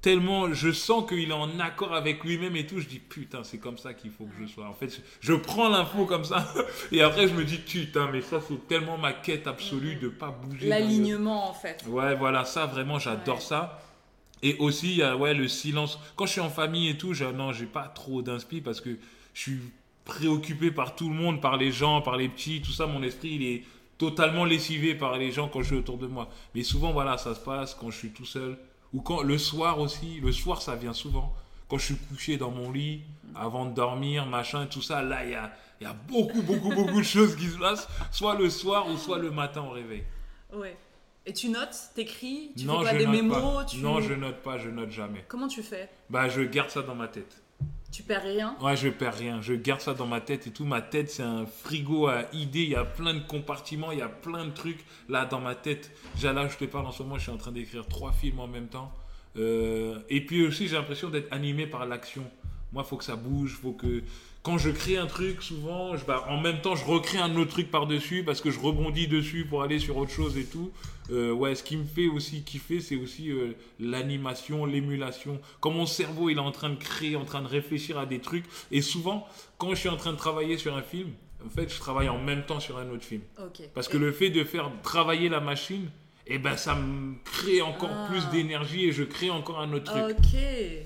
tellement, 0.02 0.52
je 0.54 0.72
sens 0.72 1.08
qu'il 1.08 1.30
est 1.30 1.34
en 1.34 1.60
accord 1.60 1.94
avec 1.94 2.24
lui-même 2.24 2.56
et 2.56 2.66
tout. 2.66 2.80
Je 2.80 2.88
dis 2.88 3.00
putain, 3.00 3.44
c'est 3.44 3.60
comme 3.60 3.78
ça 3.78 3.94
qu'il 3.94 4.12
faut 4.12 4.26
que 4.26 4.34
je 4.42 4.48
sois. 4.52 4.68
En 4.68 4.74
fait, 4.74 5.02
je, 5.20 5.34
prends 5.34 5.70
l'info 5.70 6.06
comme 6.06 6.24
ça 6.24 6.52
et 6.92 7.02
après 7.02 7.28
je 7.28 7.34
me 7.34 7.44
dis 7.44 7.58
putain, 7.58 8.10
mais 8.12 8.22
ça 8.22 8.40
c'est 8.42 8.68
tellement 8.68 8.98
ma 8.98 9.14
quête 9.14 9.48
absolue 9.48 9.96
de 9.96 10.10
pas 10.10 10.30
bouger. 10.32 10.66
le- 10.66 10.70
L'alignement, 10.70 11.50
en 11.50 11.54
fait. 11.54 11.84
Ouais, 11.88 12.16
voilà, 12.16 12.46
ça 12.46 12.66
vraiment, 12.66 13.00
j'adore 13.00 13.36
Ouais. 13.36 13.42
ça. 13.42 13.80
Et 14.44 14.56
aussi, 14.58 14.90
il 14.92 14.98
y 14.98 15.04
a 15.04 15.16
ouais, 15.16 15.36
le 15.36 15.48
silence. 15.48 16.00
Quand 16.16 16.26
je 16.26 16.32
suis 16.32 16.42
en 16.42 16.50
famille 16.50 16.90
et 16.90 16.98
tout, 16.98 17.14
je, 17.14 17.26
non, 17.26 17.52
j'ai 17.52 17.68
pas 17.68 17.84
trop 17.88 18.24
d'inspi 18.24 18.60
parce 18.62 18.82
que 18.82 18.98
je 19.36 19.40
suis 19.42 19.60
préoccupé 20.04 20.72
par 20.72 20.96
tout 20.96 21.10
le 21.10 21.16
monde, 21.16 21.42
par 21.42 21.58
les 21.58 21.72
gens, 21.72 22.02
par 22.02 22.18
les 22.18 22.28
petits, 22.28 22.60
tout 22.62 22.72
ça. 22.72 22.88
Mon 22.88 23.04
esprit, 23.04 23.36
il 23.36 23.44
est 23.44 23.64
totalement 24.00 24.46
lessivé 24.46 24.96
par 24.96 25.16
les 25.18 25.32
gens 25.32 25.48
quand 25.48 25.62
je 25.62 25.68
suis 25.68 25.76
autour 25.76 26.00
de 26.00 26.08
moi. 26.08 26.28
Mais 26.56 26.64
souvent, 26.64 26.92
voilà, 26.92 27.20
ça 27.20 27.36
se 27.36 27.40
passe 27.40 27.76
quand 27.76 27.92
je 27.92 27.98
suis 27.98 28.10
tout 28.10 28.26
seul. 28.26 28.58
Ou 28.94 29.02
quand 29.02 29.22
le 29.22 29.38
soir 29.38 29.80
aussi, 29.80 30.20
le 30.20 30.32
soir, 30.32 30.62
ça 30.62 30.76
vient 30.76 30.94
souvent. 30.94 31.34
Quand 31.70 31.78
je 31.78 31.86
suis 31.86 31.96
couché 31.96 32.38
dans 32.38 32.52
mon 32.52 32.72
lit, 32.72 33.02
avant 33.36 33.66
de 33.66 33.74
dormir, 33.74 34.26
machin, 34.26 34.66
tout 34.66 34.82
ça, 34.82 35.02
là, 35.02 35.24
il 35.24 35.32
y 35.32 35.36
a, 35.36 35.52
y 35.80 35.86
a 35.86 35.94
beaucoup, 35.94 36.42
beaucoup, 36.42 36.74
beaucoup 36.74 37.00
de 37.00 37.06
choses 37.06 37.36
qui 37.36 37.48
se 37.48 37.58
passent, 37.58 37.88
soit 38.12 38.36
le 38.36 38.50
soir 38.50 38.90
ou 38.90 38.98
soit 38.98 39.18
le 39.18 39.32
matin 39.32 39.62
au 39.62 39.70
réveil. 39.70 40.04
Ouais. 40.54 40.76
Et 41.26 41.34
tu 41.34 41.50
notes, 41.50 41.92
t'écris, 41.96 42.52
tu 42.58 42.66
non, 42.66 42.82
fais 42.82 42.94
je 42.94 42.98
des 42.98 43.06
note 43.06 43.16
mémos 43.16 43.56
pas. 43.58 43.66
tu... 43.66 43.78
Non, 43.78 44.02
je 44.02 44.14
note 44.14 44.42
pas, 44.42 44.58
je 44.58 44.70
note 44.70 44.90
jamais. 44.90 45.24
Comment 45.28 45.48
tu 45.48 45.62
fais? 45.62 45.90
Bah, 46.10 46.28
je 46.28 46.42
garde 46.42 46.70
ça 46.70 46.82
dans 46.82 46.96
ma 46.96 47.08
tête. 47.08 47.41
Tu 47.92 48.04
perds 48.04 48.24
rien 48.24 48.56
Ouais, 48.62 48.78
je 48.78 48.88
perds 48.88 49.16
rien. 49.16 49.42
Je 49.42 49.54
garde 49.54 49.82
ça 49.82 49.94
dans 49.94 50.08
ma 50.08 50.22
tête 50.22 50.48
et 50.48 50.52
tout. 50.52 50.64
Ma 50.64 50.82
tête, 50.82 51.10
c'est 51.10 51.24
un 51.24 51.46
frigo 51.46 52.08
à 52.08 52.24
idées. 52.34 52.64
Il 52.64 52.70
y 52.70 52.76
a 52.76 52.86
plein 52.86 53.14
de 53.14 53.20
compartiments, 53.20 53.92
il 53.92 54.00
y 54.00 54.02
a 54.02 54.08
plein 54.08 54.46
de 54.46 54.52
trucs 54.52 54.86
là 55.10 55.26
dans 55.26 55.42
ma 55.42 55.56
tête. 55.56 55.92
Déjà 56.16 56.32
là, 56.32 56.48
je 56.48 56.58
te 56.58 56.66
parle 56.66 56.86
en 56.86 56.92
ce 56.92 57.04
moment, 57.04 57.18
je 57.18 57.24
suis 57.24 57.32
en 57.32 57.38
train 57.38 57.52
d'écrire 57.52 57.86
trois 57.88 58.14
films 58.14 58.40
en 58.40 58.48
même 58.48 58.68
temps. 58.68 58.94
Euh, 59.38 60.00
et 60.10 60.26
puis 60.26 60.46
aussi, 60.46 60.68
j'ai 60.68 60.76
l'impression 60.76 61.10
d'être 61.10 61.32
animé 61.34 61.68
par 61.68 61.86
l'action. 61.86 62.24
Moi, 62.72 62.84
il 62.86 62.90
faut 62.90 62.96
que 62.96 63.04
ça 63.04 63.18
bouge, 63.18 63.58
faut 63.62 63.74
que 63.74 64.04
quand 64.44 64.58
je 64.58 64.70
crée 64.72 64.98
un 64.98 65.06
truc, 65.06 65.44
souvent, 65.44 65.96
je, 65.96 66.04
bah, 66.06 66.26
en 66.30 66.40
même 66.40 66.62
temps, 66.62 66.76
je 66.76 66.84
recrée 66.84 67.20
un 67.20 67.36
autre 67.36 67.52
truc 67.52 67.70
par-dessus 67.70 68.24
parce 68.24 68.42
que 68.42 68.50
je 68.50 68.60
rebondis 68.60 69.08
dessus 69.08 69.46
pour 69.46 69.62
aller 69.62 69.78
sur 69.80 69.98
autre 69.98 70.12
chose 70.12 70.38
et 70.38 70.46
tout. 70.46 70.72
Euh, 71.12 71.32
ouais, 71.32 71.54
ce 71.56 71.62
qui 71.64 71.78
me 71.78 71.84
fait 71.86 72.08
aussi 72.08 72.44
kiffer, 72.44 72.80
c'est 72.80 72.96
aussi 72.96 73.30
euh, 73.30 73.54
l'animation, 73.80 74.66
l'émulation. 74.66 75.40
Quand 75.60 75.72
mon 75.72 75.86
cerveau, 75.86 76.30
il 76.30 76.38
est 76.38 76.42
en 76.42 76.52
train 76.52 76.70
de 76.70 76.76
créer, 76.76 77.16
en 77.16 77.26
train 77.26 77.42
de 77.42 77.48
réfléchir 77.48 78.00
à 78.00 78.06
des 78.06 78.20
trucs. 78.20 78.46
Et 78.72 78.82
souvent, 78.82 79.28
quand 79.58 79.72
je 79.72 79.76
suis 79.76 79.90
en 79.90 79.98
train 79.98 80.14
de 80.14 80.18
travailler 80.18 80.58
sur 80.58 80.76
un 80.76 80.82
film, 80.82 81.10
en 81.46 81.50
fait, 81.50 81.72
je 81.74 81.80
travaille 81.80 82.10
en 82.10 82.20
même 82.20 82.46
temps 82.46 82.60
sur 82.60 82.78
un 82.78 82.90
autre 82.90 83.04
film. 83.04 83.22
Parce 83.74 83.88
que 83.88 83.98
le 83.98 84.12
fait 84.12 84.30
de 84.30 84.44
faire 84.44 84.72
travailler 84.84 85.28
la 85.30 85.40
machine, 85.40 85.90
eh 86.28 86.38
ben, 86.38 86.56
ça 86.56 86.76
me 86.76 87.16
crée 87.26 87.62
encore 87.62 87.90
Ah. 87.92 88.08
plus 88.10 88.28
d'énergie 88.30 88.86
et 88.86 88.92
je 88.92 89.04
crée 89.04 89.30
encore 89.30 89.60
un 89.60 89.74
autre 89.74 89.92
truc. 89.92 90.18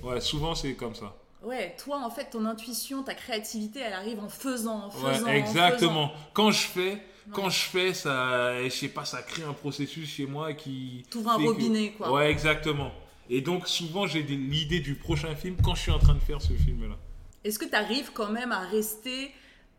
Ouais, 0.04 0.20
souvent, 0.22 0.56
c'est 0.56 0.74
comme 0.74 0.96
ça. 0.96 1.16
Ouais, 1.46 1.76
toi, 1.84 2.02
en 2.04 2.10
fait, 2.10 2.30
ton 2.32 2.46
intuition, 2.46 3.04
ta 3.04 3.14
créativité, 3.14 3.80
elle 3.80 3.94
arrive 3.94 4.20
en 4.20 4.30
faisant, 4.30 4.86
en 4.86 5.06
Ouais, 5.06 5.14
faisant. 5.14 5.28
en 5.28 5.32
exactement. 5.32 6.08
faisant. 6.10 6.22
Quand 6.34 6.52
je 6.52 6.68
fais, 6.68 6.98
quand 7.32 7.50
je 7.50 7.60
fais, 7.60 7.94
ça, 7.94 8.64
je 8.64 8.70
sais 8.70 8.88
pas, 8.90 9.06
ça 9.06 9.22
crée 9.22 9.44
un 9.44 9.54
processus 9.54 10.10
chez 10.10 10.26
moi 10.26 10.54
qui. 10.54 11.06
T'ouvres 11.10 11.32
un 11.32 11.38
que- 11.38 11.44
robinet, 11.44 11.92
quoi. 11.98 12.12
Ouais, 12.12 12.32
exactement. 12.32 12.92
Et 13.30 13.42
donc 13.42 13.68
souvent 13.68 14.06
j'ai 14.06 14.22
l'idée 14.22 14.80
du 14.80 14.94
prochain 14.94 15.34
film 15.36 15.56
quand 15.64 15.74
je 15.74 15.82
suis 15.82 15.92
en 15.92 15.98
train 15.98 16.14
de 16.14 16.20
faire 16.20 16.42
ce 16.44 16.54
film-là. 16.54 16.96
Est-ce 17.44 17.58
que 17.58 17.66
tu 17.66 17.74
arrives 17.76 18.12
quand 18.14 18.30
même 18.30 18.52
à 18.52 18.60
rester 18.60 19.32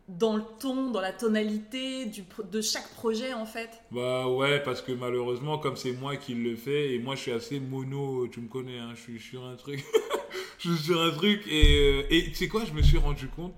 dans 0.09 0.35
le 0.35 0.43
ton, 0.59 0.91
dans 0.91 0.99
la 0.99 1.13
tonalité 1.13 2.05
du, 2.07 2.23
de 2.51 2.61
chaque 2.61 2.89
projet, 2.95 3.33
en 3.33 3.45
fait? 3.45 3.69
Bah 3.91 4.27
ouais, 4.27 4.61
parce 4.63 4.81
que 4.81 4.91
malheureusement, 4.91 5.57
comme 5.59 5.77
c'est 5.77 5.93
moi 5.93 6.17
qui 6.17 6.33
le 6.33 6.55
fais, 6.57 6.93
et 6.93 6.99
moi 6.99 7.15
je 7.15 7.21
suis 7.21 7.31
assez 7.31 7.59
mono, 7.61 8.27
tu 8.27 8.41
me 8.41 8.49
connais, 8.49 8.79
hein, 8.79 8.91
je 8.95 9.01
suis 9.01 9.19
sur 9.21 9.45
un 9.45 9.55
truc. 9.55 9.81
je 10.59 10.71
suis 10.73 10.83
sur 10.85 11.01
un 11.01 11.11
truc, 11.11 11.43
et, 11.47 11.77
euh, 11.77 12.03
et 12.09 12.25
tu 12.25 12.35
sais 12.35 12.47
quoi, 12.47 12.63
je 12.65 12.73
me 12.73 12.81
suis 12.81 12.97
rendu 12.97 13.27
compte 13.27 13.55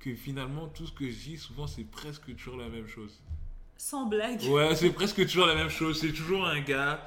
que 0.00 0.14
finalement 0.14 0.66
tout 0.68 0.86
ce 0.86 0.92
que 0.92 1.04
je 1.10 1.14
dis, 1.16 1.36
souvent 1.36 1.66
c'est 1.66 1.84
presque 1.84 2.34
toujours 2.36 2.56
la 2.56 2.68
même 2.68 2.88
chose. 2.88 3.20
Sans 3.76 4.06
blague. 4.06 4.40
Ouais, 4.44 4.76
c'est 4.76 4.90
presque 4.90 5.26
toujours 5.26 5.46
la 5.46 5.56
même 5.56 5.68
chose. 5.70 5.98
C'est 6.00 6.12
toujours 6.12 6.46
un 6.46 6.60
gars 6.60 7.04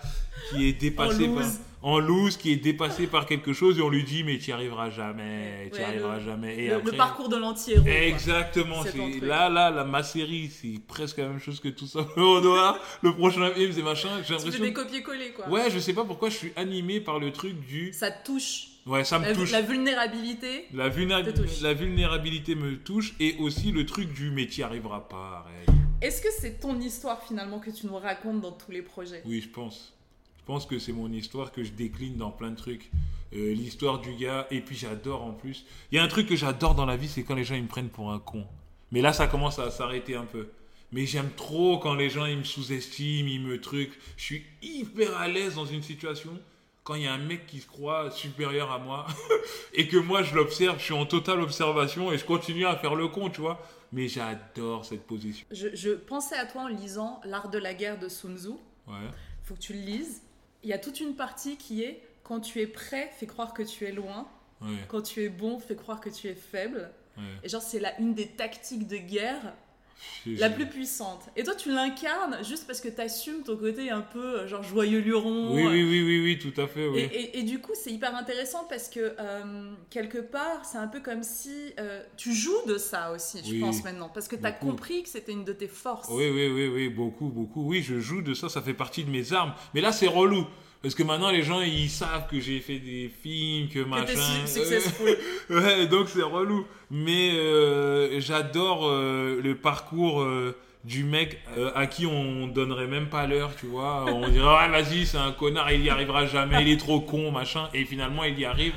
qui 0.49 0.67
est 0.67 0.73
dépassé 0.73 1.27
En 1.29 1.35
par 1.35 1.43
loose. 1.45 1.59
en 1.81 1.99
loose, 1.99 2.35
qui 2.35 2.51
est 2.51 2.57
dépassé 2.57 3.07
par 3.07 3.25
quelque 3.25 3.53
chose 3.53 3.79
et 3.79 3.81
on 3.81 3.87
lui 3.87 4.03
dit 4.03 4.23
mais 4.25 4.39
tu 4.39 4.49
y 4.49 4.53
arriveras 4.53 4.89
jamais, 4.89 5.69
tu 5.71 5.77
y 5.77 5.79
Ouais, 5.79 5.85
arriveras 5.85 6.17
le- 6.19 6.25
jamais. 6.25 6.57
Et 6.57 6.67
le, 6.67 6.75
après, 6.75 6.91
le 6.91 6.97
parcours 6.97 7.29
de 7.29 7.37
l'anti-héros. 7.37 7.85
Exactement. 7.87 8.83
C'est. 8.83 9.21
Là, 9.21 9.47
là, 9.49 9.71
la, 9.71 9.85
ma 9.85 10.03
série, 10.03 10.49
c'est 10.49 10.81
presque 10.85 11.17
la 11.17 11.29
même 11.29 11.39
chose 11.39 11.61
que 11.61 11.69
tout 11.69 11.87
ça. 11.87 12.05
Le 12.17 13.11
prochain 13.13 13.49
film, 13.53 13.71
c'est 13.71 13.81
machin. 13.81 14.09
J'ai 14.27 14.33
l'impression. 14.33 14.61
des 14.63 14.73
copier-coller, 14.73 15.31
quoi. 15.31 15.47
Ouais, 15.47 15.71
je 15.71 15.79
sais 15.79 15.93
pas 15.93 16.03
pourquoi 16.03 16.29
je 16.29 16.35
suis 16.35 16.51
animé 16.57 16.99
par 16.99 17.19
le 17.19 17.31
truc 17.31 17.57
du. 17.65 17.93
Ça 17.93 18.11
touche. 18.11 18.67
Ouais, 18.85 19.03
ça 19.03 19.17
me 19.17 19.25
la, 19.25 19.33
touche. 19.33 19.51
la 19.51 19.61
vulnérabilité. 19.61 20.67
La, 20.71 20.89
la 20.89 21.73
vulnérabilité 21.73 22.53
me 22.53 22.77
touche 22.77 23.15
et 23.19 23.35
aussi 23.39 23.71
le 23.71 23.85
truc 23.85 24.13
du 24.13 24.31
y 24.31 24.61
arriveras 24.61 25.01
pas. 25.01 25.47
Est-ce 26.01 26.21
que 26.21 26.27
c'est 26.39 26.59
ton 26.59 26.79
histoire 26.79 27.23
finalement 27.23 27.59
que 27.59 27.71
tu 27.71 27.87
nous 27.87 27.97
racontes 27.97 28.41
dans 28.41 28.51
tous 28.51 28.71
les 28.71 28.83
projets? 28.83 29.23
Oui, 29.25 29.41
je 29.41 29.49
pense. 29.49 29.93
Je 30.37 30.43
pense 30.45 30.67
que 30.67 30.77
c'est 30.77 30.91
mon 30.93 31.11
histoire 31.11 31.51
que 31.51 31.63
je 31.63 31.71
décline 31.71 32.17
dans 32.17 32.29
plein 32.29 32.51
de 32.51 32.55
trucs. 32.55 32.91
Euh, 33.33 33.55
L'histoire 33.55 33.99
du 33.99 34.13
gars, 34.13 34.45
et 34.51 34.61
puis 34.61 34.75
j'adore 34.75 35.23
en 35.23 35.33
plus. 35.33 35.65
Il 35.91 35.95
y 35.95 35.97
a 35.97 36.03
un 36.03 36.07
truc 36.07 36.27
que 36.27 36.35
j'adore 36.35 36.75
dans 36.75 36.85
la 36.85 36.95
vie, 36.95 37.07
c'est 37.07 37.23
quand 37.23 37.33
les 37.33 37.43
gens 37.43 37.55
ils 37.55 37.63
me 37.63 37.67
prennent 37.67 37.89
pour 37.89 38.11
un 38.11 38.19
con. 38.19 38.45
Mais 38.91 39.01
là, 39.01 39.13
ça 39.13 39.25
commence 39.25 39.57
à 39.57 39.71
s'arrêter 39.71 40.15
un 40.15 40.25
peu. 40.25 40.49
Mais 40.91 41.07
j'aime 41.07 41.31
trop 41.35 41.79
quand 41.79 41.95
les 41.95 42.11
gens 42.11 42.27
ils 42.27 42.37
me 42.37 42.43
sous-estiment, 42.43 43.27
ils 43.27 43.41
me 43.41 43.59
truquent. 43.59 43.97
Je 44.15 44.23
suis 44.23 44.43
hyper 44.61 45.17
à 45.17 45.27
l'aise 45.27 45.55
dans 45.55 45.65
une 45.65 45.81
situation 45.81 46.39
quand 46.85 46.93
il 46.93 47.01
y 47.01 47.07
a 47.07 47.13
un 47.13 47.17
mec 47.17 47.47
qui 47.47 47.59
se 47.59 47.67
croit 47.67 48.11
supérieur 48.11 48.71
à 48.71 48.77
moi 48.77 49.07
et 49.73 49.87
que 49.87 49.97
moi 49.97 50.21
je 50.21 50.35
l'observe, 50.35 50.77
je 50.77 50.83
suis 50.83 50.93
en 50.93 51.05
totale 51.05 51.41
observation 51.41 52.13
et 52.13 52.17
je 52.17 52.23
continue 52.23 52.65
à 52.65 52.77
faire 52.77 52.95
le 52.95 53.07
con, 53.09 53.29
tu 53.29 53.41
vois. 53.41 53.59
Mais 53.91 54.07
j'adore 54.07 54.85
cette 54.85 55.05
position. 55.05 55.45
je, 55.51 55.69
je 55.73 55.91
pensais 55.91 56.35
à 56.35 56.45
toi 56.45 56.63
en 56.63 56.67
lisant 56.67 57.21
L'art 57.25 57.49
de 57.49 57.57
la 57.57 57.73
guerre 57.73 57.97
de 57.97 58.07
Sun 58.07 58.37
Tzu. 58.37 58.49
Ouais. 58.87 58.93
faut 59.43 59.55
que 59.55 59.59
tu 59.59 59.73
le 59.73 59.79
lises. 59.79 60.21
Il 60.63 60.69
y 60.69 60.73
a 60.73 60.77
toute 60.77 60.99
une 60.99 61.15
partie 61.15 61.57
qui 61.57 61.81
est 61.83 62.01
quand 62.23 62.39
tu 62.39 62.61
es 62.61 62.67
prêt, 62.67 63.11
fais 63.17 63.25
croire 63.25 63.53
que 63.53 63.63
tu 63.63 63.85
es 63.85 63.91
loin. 63.91 64.27
Ouais. 64.61 64.77
Quand 64.87 65.01
tu 65.01 65.23
es 65.23 65.29
bon, 65.29 65.59
fais 65.59 65.75
croire 65.75 65.99
que 65.99 66.09
tu 66.09 66.27
es 66.27 66.35
faible. 66.35 66.91
Ouais. 67.17 67.23
Et 67.43 67.49
genre, 67.49 67.61
c'est 67.61 67.79
la, 67.79 67.99
une 67.99 68.13
des 68.13 68.27
tactiques 68.27 68.87
de 68.87 68.97
guerre 68.97 69.53
la 70.25 70.49
plus 70.49 70.65
puissante. 70.67 71.21
Et 71.35 71.43
toi, 71.43 71.55
tu 71.55 71.71
l'incarnes 71.71 72.43
juste 72.43 72.65
parce 72.67 72.81
que 72.81 72.89
tu 72.89 72.99
assumes 73.01 73.43
ton 73.43 73.55
côté 73.57 73.89
un 73.89 74.01
peu 74.01 74.39
euh, 74.39 74.47
genre 74.47 74.63
joyeux 74.63 74.99
luron. 74.99 75.53
Oui, 75.55 75.63
oui, 75.65 75.83
oui, 75.83 76.03
oui, 76.03 76.21
oui, 76.23 76.39
tout 76.39 76.59
à 76.61 76.67
fait, 76.67 76.87
oui. 76.87 76.99
Et, 76.99 77.03
et- 77.21 77.39
et 77.39 77.43
du 77.43 77.59
coup, 77.59 77.71
c'est 77.75 77.91
hyper 77.91 78.15
intéressant 78.15 78.65
parce 78.69 78.89
que 78.89 79.15
euh, 79.19 79.71
quelque 79.89 80.17
part, 80.17 80.65
c'est 80.65 80.77
un 80.77 80.87
peu 80.87 80.99
comme 80.99 81.23
si 81.23 81.73
euh, 81.79 82.01
tu 82.17 82.33
joues 82.33 82.65
de 82.67 82.77
ça 82.77 83.11
aussi, 83.11 83.41
je 83.45 83.51
Oui. 83.51 83.59
pense 83.59 83.83
maintenant. 83.83 84.09
Parce 84.09 84.27
que 84.27 84.35
tu 84.35 84.45
as 84.45 84.51
Beaucoup. 84.51 84.67
compris 84.71 85.03
que 85.03 85.09
c'était 85.09 85.31
une 85.31 85.45
de 85.45 85.53
tes 85.53 85.67
forces. 85.67 86.07
Oui, 86.11 86.29
oui, 86.29 86.47
oui, 86.49 86.67
oui, 86.67 86.89
beaucoup, 86.89 87.29
beaucoup. 87.29 87.63
Oui, 87.67 87.81
je 87.83 87.99
joue 87.99 88.21
de 88.21 88.33
ça, 88.33 88.49
ça 88.49 88.61
fait 88.61 88.73
partie 88.73 89.03
de 89.03 89.09
mes 89.11 89.33
armes. 89.33 89.53
Mais 89.73 89.81
là, 89.81 89.91
c'est 89.91 90.07
relou. 90.07 90.45
Parce 90.81 90.93
que 90.93 91.03
maintenant, 91.03 91.31
les 91.31 91.41
gens, 91.43 91.61
ils 91.61 91.89
savent 91.89 92.27
que 92.29 92.39
j'ai 92.39 92.59
fait 92.59 92.77
des 92.79 93.09
films, 93.23 93.69
que 93.69 93.79
machin. 93.79 94.05
su- 94.45 94.59
successful. 94.59 95.17
ouais, 95.49 95.87
donc 95.87 96.09
c'est 96.09 96.21
relou. 96.21 96.65
Mais 96.91 97.31
euh, 97.33 98.19
j'adore 98.19 98.87
euh, 98.87 99.41
le 99.41 99.55
parcours 99.55 100.21
euh, 100.21 100.55
du 100.83 101.03
mec 101.03 101.39
à 101.73 101.87
qui 101.87 102.05
on 102.05 102.45
donnerait 102.45 102.85
même 102.85 103.07
pas 103.09 103.25
l'heure, 103.25 103.55
tu 103.59 103.65
vois. 103.65 104.05
On 104.13 104.27
dirait, 104.29 104.45
ah, 104.47 104.67
vas-y, 104.67 105.07
c'est 105.07 105.17
un 105.17 105.31
connard, 105.31 105.71
il 105.71 105.83
y 105.83 105.89
arrivera 105.89 106.27
jamais, 106.27 106.61
il 106.61 106.69
est 106.69 106.77
trop 106.77 106.99
con, 107.01 107.31
machin. 107.31 107.67
Et 107.73 107.85
finalement, 107.85 108.23
il 108.23 108.39
y 108.39 108.45
arrive. 108.45 108.73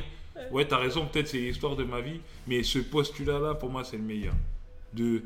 Ouais, 0.51 0.65
t'as 0.65 0.79
raison, 0.79 1.05
peut-être 1.05 1.29
c'est 1.29 1.37
l'histoire 1.39 1.77
de 1.77 1.85
ma 1.85 2.01
vie. 2.01 2.21
Mais 2.47 2.63
ce 2.63 2.79
postulat-là, 2.79 3.55
pour 3.55 3.69
moi, 3.69 3.85
c'est 3.85 3.99
le 3.99 4.03
meilleur. 4.05 4.33
De 4.95 5.23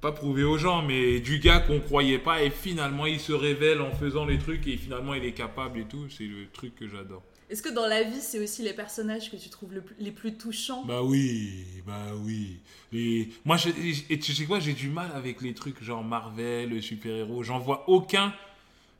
pas 0.00 0.12
prouver 0.12 0.44
aux 0.44 0.58
gens, 0.58 0.82
mais 0.82 1.20
du 1.20 1.38
gars 1.38 1.58
qu'on 1.60 1.80
croyait 1.80 2.18
pas 2.18 2.42
et 2.42 2.50
finalement 2.50 3.06
il 3.06 3.18
se 3.18 3.32
révèle 3.32 3.80
en 3.80 3.90
faisant 3.92 4.24
les 4.26 4.38
trucs 4.38 4.66
et 4.66 4.76
finalement 4.76 5.14
il 5.14 5.24
est 5.24 5.32
capable 5.32 5.80
et 5.80 5.84
tout. 5.84 6.08
C'est 6.08 6.24
le 6.24 6.46
truc 6.52 6.74
que 6.76 6.88
j'adore. 6.88 7.22
Est-ce 7.50 7.62
que 7.62 7.70
dans 7.70 7.86
la 7.86 8.02
vie, 8.02 8.20
c'est 8.20 8.38
aussi 8.38 8.62
les 8.62 8.74
personnages 8.74 9.30
que 9.30 9.36
tu 9.36 9.48
trouves 9.48 9.72
le 9.72 9.82
les 9.98 10.10
plus 10.12 10.34
touchants? 10.34 10.84
Bah 10.84 11.02
oui, 11.02 11.64
bah 11.86 12.12
oui. 12.22 12.58
Et 12.92 13.28
moi, 13.46 13.56
je- 13.56 13.70
et 14.10 14.18
tu 14.18 14.34
sais 14.34 14.44
quoi, 14.44 14.60
j'ai 14.60 14.74
du 14.74 14.90
mal 14.90 15.10
avec 15.14 15.40
les 15.40 15.54
trucs 15.54 15.82
genre 15.82 16.04
Marvel, 16.04 16.82
super-héros. 16.82 17.42
J'en 17.42 17.58
vois 17.58 17.88
aucun 17.88 18.34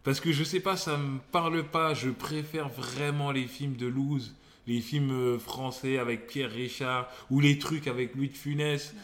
parce 0.02 0.18
que 0.20 0.32
je 0.32 0.42
sais 0.44 0.60
pas, 0.60 0.76
ça 0.78 0.96
me 0.96 1.18
parle 1.30 1.62
pas. 1.64 1.92
Je 1.92 2.08
préfère 2.08 2.70
vraiment 2.70 3.32
les 3.32 3.46
films 3.46 3.76
de 3.76 3.86
loose, 3.86 4.34
les 4.66 4.80
films 4.80 5.12
euh, 5.12 5.38
français 5.38 5.98
avec 5.98 6.26
Pierre 6.26 6.50
Richard 6.50 7.06
ou 7.30 7.40
les 7.40 7.58
trucs 7.58 7.86
avec 7.86 8.14
Louis 8.16 8.30
de 8.30 8.36
Funès. 8.36 8.94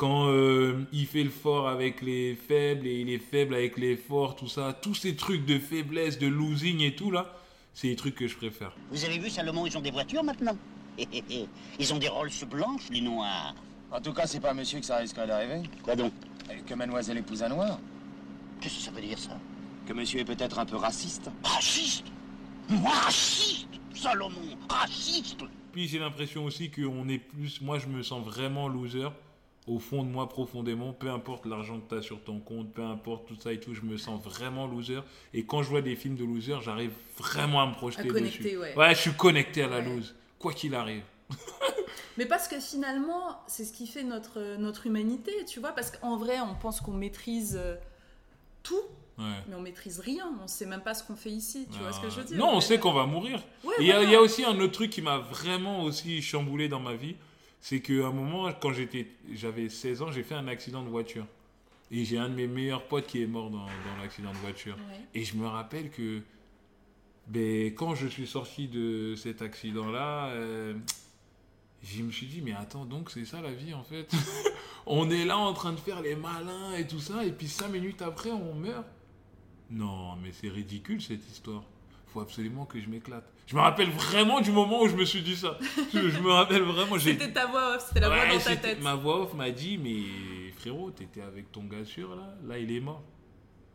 Quand 0.00 0.28
euh, 0.28 0.86
il 0.94 1.04
fait 1.04 1.22
le 1.22 1.28
fort 1.28 1.68
avec 1.68 2.00
les 2.00 2.34
faibles 2.34 2.86
et 2.86 3.00
il 3.00 3.10
est 3.10 3.18
faible 3.18 3.54
avec 3.54 3.76
les 3.76 3.98
forts, 3.98 4.34
tout 4.34 4.48
ça, 4.48 4.72
tous 4.72 4.94
ces 4.94 5.14
trucs 5.14 5.44
de 5.44 5.58
faiblesse, 5.58 6.18
de 6.18 6.26
losing 6.26 6.80
et 6.80 6.94
tout 6.94 7.10
là, 7.10 7.30
c'est 7.74 7.88
les 7.88 7.96
trucs 7.96 8.14
que 8.14 8.26
je 8.26 8.34
préfère. 8.34 8.74
Vous 8.90 9.04
avez 9.04 9.18
vu, 9.18 9.28
Salomon, 9.28 9.66
ils 9.66 9.76
ont 9.76 9.82
des 9.82 9.90
voitures 9.90 10.24
maintenant? 10.24 10.56
Ils 11.78 11.94
ont 11.94 11.98
des 11.98 12.08
Rolls 12.08 12.30
blanches, 12.50 12.88
les 12.90 13.02
noirs. 13.02 13.54
En 13.92 14.00
tout 14.00 14.14
cas, 14.14 14.26
c'est 14.26 14.40
pas 14.40 14.54
monsieur 14.54 14.80
que 14.80 14.86
ça 14.86 14.96
risquerait 14.96 15.26
d'arriver. 15.26 15.62
Quoi 15.82 15.96
donc? 15.96 16.12
Que 16.66 16.74
mademoiselle 16.74 17.18
épouse 17.18 17.42
un 17.42 17.50
noir. 17.50 17.78
Qu'est-ce 18.60 18.76
que 18.76 18.82
ça 18.82 18.90
veut 18.90 19.02
dire, 19.02 19.18
ça? 19.18 19.38
Que 19.86 19.92
monsieur 19.92 20.20
est 20.20 20.24
peut-être 20.24 20.58
un 20.58 20.66
peu 20.66 20.76
raciste. 20.76 21.30
Raciste? 21.44 22.06
Moi, 22.70 22.90
raciste 22.90 23.68
Salomon, 23.94 24.56
raciste 24.66 25.44
Puis 25.72 25.88
j'ai 25.88 25.98
l'impression 25.98 26.44
aussi 26.46 26.70
qu'on 26.70 27.06
est 27.10 27.18
plus... 27.18 27.60
Moi, 27.60 27.78
je 27.78 27.86
me 27.86 28.02
sens 28.02 28.24
vraiment 28.24 28.66
loser 28.66 29.08
au 29.66 29.78
fond 29.78 30.02
de 30.04 30.08
moi 30.08 30.28
profondément, 30.28 30.92
peu 30.92 31.10
importe 31.10 31.46
l'argent 31.46 31.78
que 31.80 31.88
tu 31.88 31.94
as 31.94 32.02
sur 32.02 32.20
ton 32.22 32.40
compte, 32.40 32.72
peu 32.72 32.82
importe 32.82 33.26
tout 33.28 33.36
ça 33.38 33.52
et 33.52 33.60
tout, 33.60 33.74
je 33.74 33.82
me 33.82 33.96
sens 33.96 34.20
vraiment 34.22 34.66
loser. 34.66 34.98
Et 35.34 35.44
quand 35.44 35.62
je 35.62 35.68
vois 35.68 35.82
des 35.82 35.96
films 35.96 36.16
de 36.16 36.24
loser, 36.24 36.56
j'arrive 36.62 36.92
vraiment 37.18 37.60
à 37.60 37.66
me 37.66 37.74
projeter 37.74 38.02
À 38.02 38.06
connecter, 38.06 38.42
dessus. 38.44 38.56
ouais. 38.58 38.74
ouais, 38.76 38.94
je 38.94 39.00
suis 39.00 39.12
connecté 39.12 39.62
à 39.62 39.68
la 39.68 39.78
Ouais. 39.78 39.84
lose, 39.84 40.14
quoi 40.38 40.52
qu'il 40.52 40.74
arrive. 40.74 41.02
Mais 42.16 42.26
parce 42.26 42.48
que 42.48 42.58
finalement, 42.60 43.38
c'est 43.46 43.64
ce 43.64 43.72
qui 43.72 43.86
fait 43.86 44.02
notre, 44.02 44.56
notre 44.58 44.86
humanité, 44.86 45.32
tu 45.46 45.60
vois. 45.60 45.70
Parce 45.72 45.90
qu'en 45.90 46.16
vrai, 46.16 46.40
on 46.40 46.54
pense 46.54 46.80
qu'on 46.80 46.92
maîtrise 46.92 47.56
euh, 47.60 47.76
tout, 48.62 48.80
Ouais. 49.18 49.24
mais 49.48 49.54
on 49.54 49.60
maîtrise 49.60 50.00
rien. 50.00 50.30
On 50.42 50.46
sait 50.46 50.64
même 50.64 50.80
pas 50.80 50.94
ce 50.94 51.04
qu'on 51.04 51.14
fait 51.14 51.30
ici, 51.30 51.66
tu 51.70 51.78
vois 51.78 51.92
ce 51.92 52.00
que 52.00 52.08
je 52.08 52.16
veux 52.16 52.24
dire 52.24 52.38
Non, 52.38 52.54
on 52.54 52.60
sait 52.62 52.78
qu'on 52.78 52.92
va 52.94 53.04
mourir. 53.04 53.42
Voilà. 53.62 53.78
il 54.02 54.10
y 54.10 54.14
a 54.14 54.20
aussi 54.20 54.44
un 54.44 54.58
autre 54.60 54.72
truc 54.72 54.90
qui 54.90 55.02
m'a 55.02 55.18
vraiment 55.18 55.82
aussi 55.82 56.22
chamboulé 56.22 56.68
dans 56.68 56.80
ma 56.80 56.94
vie, 56.94 57.16
c'est 57.60 57.80
qu'à 57.80 58.06
un 58.06 58.12
moment, 58.12 58.50
quand 58.52 58.72
j'étais, 58.72 59.06
j'avais 59.32 59.68
16 59.68 60.02
ans, 60.02 60.10
j'ai 60.10 60.22
fait 60.22 60.34
un 60.34 60.48
accident 60.48 60.82
de 60.82 60.88
voiture. 60.88 61.26
Et 61.90 62.04
j'ai 62.04 62.18
un 62.18 62.28
de 62.28 62.34
mes 62.34 62.46
meilleurs 62.46 62.86
potes 62.86 63.06
qui 63.06 63.22
est 63.22 63.26
mort 63.26 63.50
dans, 63.50 63.66
dans 63.66 63.96
l'accident 64.00 64.32
de 64.32 64.38
voiture. 64.38 64.76
Ouais. 64.76 65.00
Et 65.14 65.24
je 65.24 65.36
me 65.36 65.46
rappelle 65.46 65.90
que 65.90 66.22
ben, 67.26 67.66
quand 67.74 67.94
je 67.94 68.06
suis 68.06 68.26
sorti 68.26 68.68
de 68.68 69.14
cet 69.16 69.42
accident-là, 69.42 70.28
euh, 70.30 70.74
je 71.82 72.02
me 72.02 72.10
suis 72.10 72.26
dit, 72.26 72.40
mais 72.42 72.52
attends, 72.52 72.84
donc 72.84 73.10
c'est 73.10 73.24
ça 73.24 73.40
la 73.40 73.52
vie 73.52 73.74
en 73.74 73.84
fait? 73.84 74.10
On 74.86 75.10
est 75.10 75.24
là 75.24 75.38
en 75.38 75.52
train 75.52 75.72
de 75.72 75.78
faire 75.78 76.00
les 76.00 76.16
malins 76.16 76.74
et 76.74 76.86
tout 76.86 76.98
ça, 76.98 77.24
et 77.24 77.32
puis 77.32 77.48
cinq 77.48 77.68
minutes 77.68 78.02
après, 78.02 78.30
on 78.30 78.54
meurt? 78.54 78.86
Non, 79.70 80.16
mais 80.16 80.32
c'est 80.32 80.48
ridicule 80.48 81.00
cette 81.00 81.28
histoire. 81.30 81.62
Faut 82.08 82.20
absolument 82.20 82.64
que 82.64 82.80
je 82.80 82.88
m'éclate. 82.88 83.30
Je 83.50 83.56
me 83.56 83.60
rappelle 83.62 83.90
vraiment 83.90 84.40
du 84.40 84.52
moment 84.52 84.82
où 84.82 84.86
je 84.88 84.94
me 84.94 85.04
suis 85.04 85.22
dit 85.22 85.34
ça. 85.34 85.58
Je, 85.92 86.08
je 86.08 86.20
me 86.20 86.30
rappelle 86.30 86.62
vraiment. 86.62 86.96
j'ai- 86.98 87.14
C'était 87.14 87.32
ta 87.32 87.46
voix 87.46 87.74
off, 87.74 87.84
c'était 87.88 87.98
la 87.98 88.08
voix 88.08 88.18
dans 88.28 88.38
ta 88.38 88.56
tête. 88.56 88.80
Ma 88.80 88.94
voix 88.94 89.22
off 89.22 89.34
m'a 89.34 89.50
dit, 89.50 89.76
mais 89.76 90.52
frérot, 90.52 90.92
t'étais 90.92 91.22
avec 91.22 91.50
ton 91.50 91.64
gars 91.64 91.84
sûr 91.84 92.14
là, 92.14 92.32
là 92.46 92.58
il 92.58 92.70
est 92.70 92.78
mort. 92.78 93.02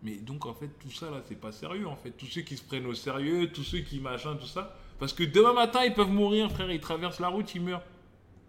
Mais 0.02 0.16
donc 0.16 0.46
en 0.46 0.54
fait 0.54 0.70
tout 0.80 0.92
ça 0.92 1.12
là, 1.12 1.22
c'est 1.28 1.36
pas 1.40 1.52
sérieux 1.52 1.88
en 1.88 1.98
fait. 1.98 2.12
Tous 2.12 2.26
ceux 2.26 2.42
qui 2.42 2.56
se 2.56 2.64
prennent 2.64 2.86
au 2.86 2.94
sérieux, 2.94 3.52
tous 3.52 3.64
ceux 3.64 3.80
qui 3.80 4.00
machin, 4.00 4.36
tout 4.38 4.46
ça. 4.48 4.78
Parce 4.98 5.12
que 5.12 5.24
demain 5.26 5.52
matin 5.52 5.84
ils 5.84 5.94
peuvent 5.94 6.10
mourir 6.12 6.50
frère, 6.54 6.72
ils 6.72 6.80
traversent 6.80 7.20
la 7.20 7.28
route, 7.28 7.54
ils 7.54 7.62
meurent. 7.62 7.84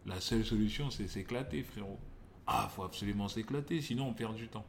La 0.06 0.20
seule 0.20 0.44
solution 0.44 0.90
c'est 0.90 1.08
s'éclater 1.08 1.64
frérot. 1.64 1.98
Ah, 2.46 2.70
faut 2.76 2.84
absolument 2.84 3.26
s'éclater, 3.26 3.80
sinon 3.80 4.06
on 4.10 4.12
perd 4.12 4.36
du 4.36 4.46
temps. 4.46 4.64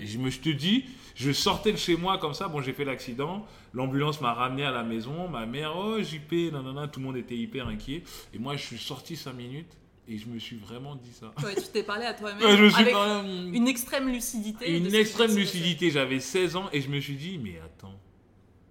Et 0.00 0.06
je 0.06 0.18
me 0.18 0.30
je 0.30 0.40
te 0.40 0.48
dis, 0.48 0.86
je 1.14 1.30
sortais 1.30 1.72
de 1.72 1.76
chez 1.76 1.96
moi 1.96 2.18
comme 2.18 2.32
ça, 2.34 2.48
bon 2.48 2.62
j'ai 2.62 2.72
fait 2.72 2.84
l'accident, 2.84 3.46
l'ambulance 3.74 4.20
m'a 4.20 4.32
ramené 4.32 4.64
à 4.64 4.70
la 4.70 4.82
maison, 4.82 5.28
ma 5.28 5.44
mère, 5.46 5.76
oh 5.76 6.00
JP, 6.02 6.52
nanana, 6.52 6.88
tout 6.88 7.00
le 7.00 7.06
monde 7.06 7.16
était 7.16 7.36
hyper 7.36 7.68
inquiet. 7.68 8.02
Et 8.34 8.38
moi 8.38 8.56
je 8.56 8.62
suis 8.64 8.78
sorti 8.78 9.16
5 9.16 9.32
minutes 9.34 9.76
et 10.08 10.16
je 10.18 10.26
me 10.26 10.38
suis 10.38 10.56
vraiment 10.56 10.94
dit 10.96 11.12
ça. 11.12 11.32
Ouais, 11.44 11.54
tu 11.54 11.68
t'es 11.72 11.82
parlé 11.82 12.06
à 12.06 12.14
toi-même 12.14 12.42
Ouais, 12.44 12.74
avec 12.74 12.92
parlé- 12.94 13.50
une 13.52 13.68
extrême 13.68 14.08
lucidité. 14.08 14.76
Une 14.76 14.94
extrême 14.94 15.36
lucidité, 15.36 15.90
j'avais 15.90 16.18
16 16.20 16.56
ans 16.56 16.68
et 16.72 16.80
je 16.80 16.88
me 16.88 16.98
suis 17.00 17.14
dit, 17.16 17.38
mais 17.42 17.60
attends, 17.64 17.94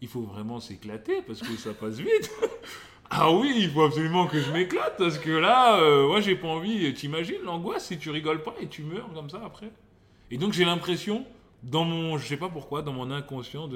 il 0.02 0.08
faut 0.08 0.22
vraiment 0.22 0.60
s'éclater 0.60 1.22
parce 1.22 1.42
que 1.42 1.56
ça 1.58 1.74
passe 1.74 1.98
vite. 2.00 2.32
ah 3.12 3.32
oui, 3.32 3.54
il 3.58 3.70
faut 3.70 3.84
absolument 3.84 4.26
que 4.28 4.42
je 4.42 4.52
m'éclate 4.52 4.98
parce 4.98 5.18
que 5.20 5.30
là, 5.30 5.80
euh, 5.80 6.08
moi 6.08 6.22
j'ai 6.22 6.36
pas 6.36 6.48
envie, 6.48 6.92
t'imagines 6.94 7.42
l'angoisse 7.44 7.86
si 7.88 7.98
tu 8.00 8.10
rigoles 8.10 8.42
pas 8.42 8.56
et 8.62 8.68
tu 8.68 8.82
meurs 8.82 9.12
comme 9.14 9.30
ça 9.30 9.42
après? 9.46 9.72
Et 10.32 10.38
donc 10.38 10.54
j'ai 10.54 10.66
l'impression, 10.66 11.26
dans 11.64 11.84
mon, 11.84 12.18
je 12.18 12.28
sais 12.28 12.38
pas 12.38 12.50
pourquoi, 12.50 12.82
dans 12.82 12.94
mon 12.94 13.12
inconscient, 13.12 13.70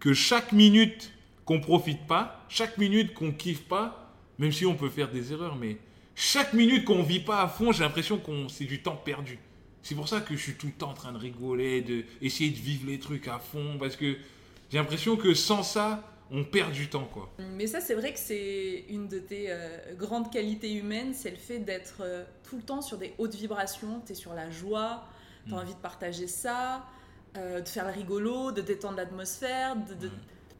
que 0.00 0.12
chaque 0.12 0.52
minute 0.52 1.12
qu'on 1.44 1.60
profite 1.60 2.06
pas, 2.06 2.44
chaque 2.48 2.78
minute 2.78 3.14
qu'on 3.14 3.32
kiffe 3.32 3.64
pas, 3.64 4.12
même 4.38 4.52
si 4.52 4.66
on 4.66 4.74
peut 4.74 4.88
faire 4.88 5.10
des 5.10 5.32
erreurs, 5.32 5.56
mais 5.56 5.78
chaque 6.14 6.52
minute 6.52 6.84
qu'on 6.84 7.02
vit 7.02 7.20
pas 7.20 7.42
à 7.42 7.48
fond, 7.48 7.72
j'ai 7.72 7.84
l'impression 7.84 8.18
qu'on 8.18 8.48
c'est 8.48 8.64
du 8.64 8.82
temps 8.82 8.96
perdu. 8.96 9.38
C'est 9.82 9.94
pour 9.94 10.08
ça 10.08 10.20
que 10.20 10.34
je 10.34 10.42
suis 10.42 10.54
tout 10.54 10.66
le 10.66 10.72
temps 10.72 10.90
en 10.90 10.94
train 10.94 11.12
de 11.12 11.18
rigoler, 11.18 11.82
de 11.82 12.04
essayer 12.22 12.50
de 12.50 12.56
vivre 12.56 12.86
les 12.86 12.98
trucs 12.98 13.28
à 13.28 13.38
fond, 13.38 13.76
parce 13.78 13.96
que 13.96 14.16
j'ai 14.70 14.78
l'impression 14.78 15.16
que 15.16 15.34
sans 15.34 15.62
ça, 15.62 16.02
on 16.30 16.42
perd 16.42 16.72
du 16.72 16.88
temps, 16.88 17.04
quoi. 17.04 17.30
Mais 17.38 17.66
ça, 17.66 17.80
c'est 17.80 17.94
vrai 17.94 18.12
que 18.12 18.18
c'est 18.18 18.86
une 18.88 19.08
de 19.08 19.18
tes 19.18 19.46
euh, 19.48 19.94
grandes 19.94 20.32
qualités 20.32 20.72
humaines, 20.72 21.12
c'est 21.12 21.30
le 21.30 21.36
fait 21.36 21.58
d'être 21.58 21.98
euh, 22.00 22.24
tout 22.48 22.56
le 22.56 22.62
temps 22.62 22.80
sur 22.80 22.96
des 22.96 23.12
hautes 23.18 23.34
vibrations. 23.34 24.00
Tu 24.06 24.12
es 24.12 24.14
sur 24.14 24.32
la 24.32 24.50
joie, 24.50 25.04
tu 25.46 25.52
as 25.52 25.56
Mm. 25.56 25.60
envie 25.60 25.74
de 25.74 25.78
partager 25.80 26.26
ça, 26.26 26.84
euh, 27.36 27.60
de 27.60 27.68
faire 27.68 27.84
le 27.86 27.92
rigolo, 27.92 28.52
de 28.52 28.60
détendre 28.60 28.96
l'atmosphère, 28.96 29.76
de- 29.76 30.10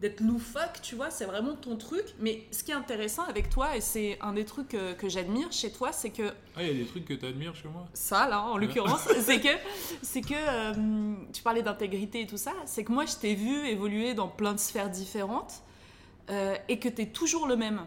d'être 0.00 0.20
loufoque, 0.20 0.80
tu 0.82 0.96
vois, 0.96 1.08
c'est 1.10 1.24
vraiment 1.24 1.54
ton 1.54 1.76
truc. 1.76 2.04
Mais 2.18 2.42
ce 2.50 2.62
qui 2.64 2.72
est 2.72 2.74
intéressant 2.74 3.22
avec 3.22 3.48
toi, 3.48 3.76
et 3.76 3.80
c'est 3.80 4.18
un 4.20 4.32
des 4.34 4.44
trucs 4.44 4.68
que 4.98 5.08
j'admire 5.08 5.50
chez 5.52 5.70
toi, 5.72 5.92
c'est 5.92 6.10
que 6.10 6.30
Ah, 6.56 6.62
il 6.62 6.66
y 6.66 6.70
a 6.70 6.74
des 6.74 6.84
trucs 6.84 7.06
que 7.06 7.14
tu 7.14 7.24
admires 7.24 7.54
chez 7.54 7.68
moi 7.68 7.86
ça 7.94 8.28
là 8.28 8.42
en 8.42 8.54
Ouais. 8.58 8.66
l'occurrence 8.66 9.00
c'est 9.20 9.40
que 9.40 9.48
c'est 10.02 10.20
que 10.20 10.34
euh, 10.34 11.14
tu 11.32 11.42
parlais 11.42 11.62
d'intégrité 11.62 12.20
et 12.22 12.26
tout 12.26 12.36
ça 12.36 12.52
c'est 12.66 12.84
que 12.84 12.92
moi 12.92 13.06
je 13.06 13.14
t'ai 13.16 13.34
vu 13.34 13.66
évoluer 13.66 14.12
dans 14.14 14.28
plein 14.28 14.52
de 14.52 14.58
sphères 14.58 14.90
différentes 14.90 15.62
euh, 16.30 16.54
et 16.68 16.78
que 16.80 16.88
tu 16.88 17.02
es 17.02 17.06
toujours 17.06 17.46
le 17.46 17.56
même 17.56 17.86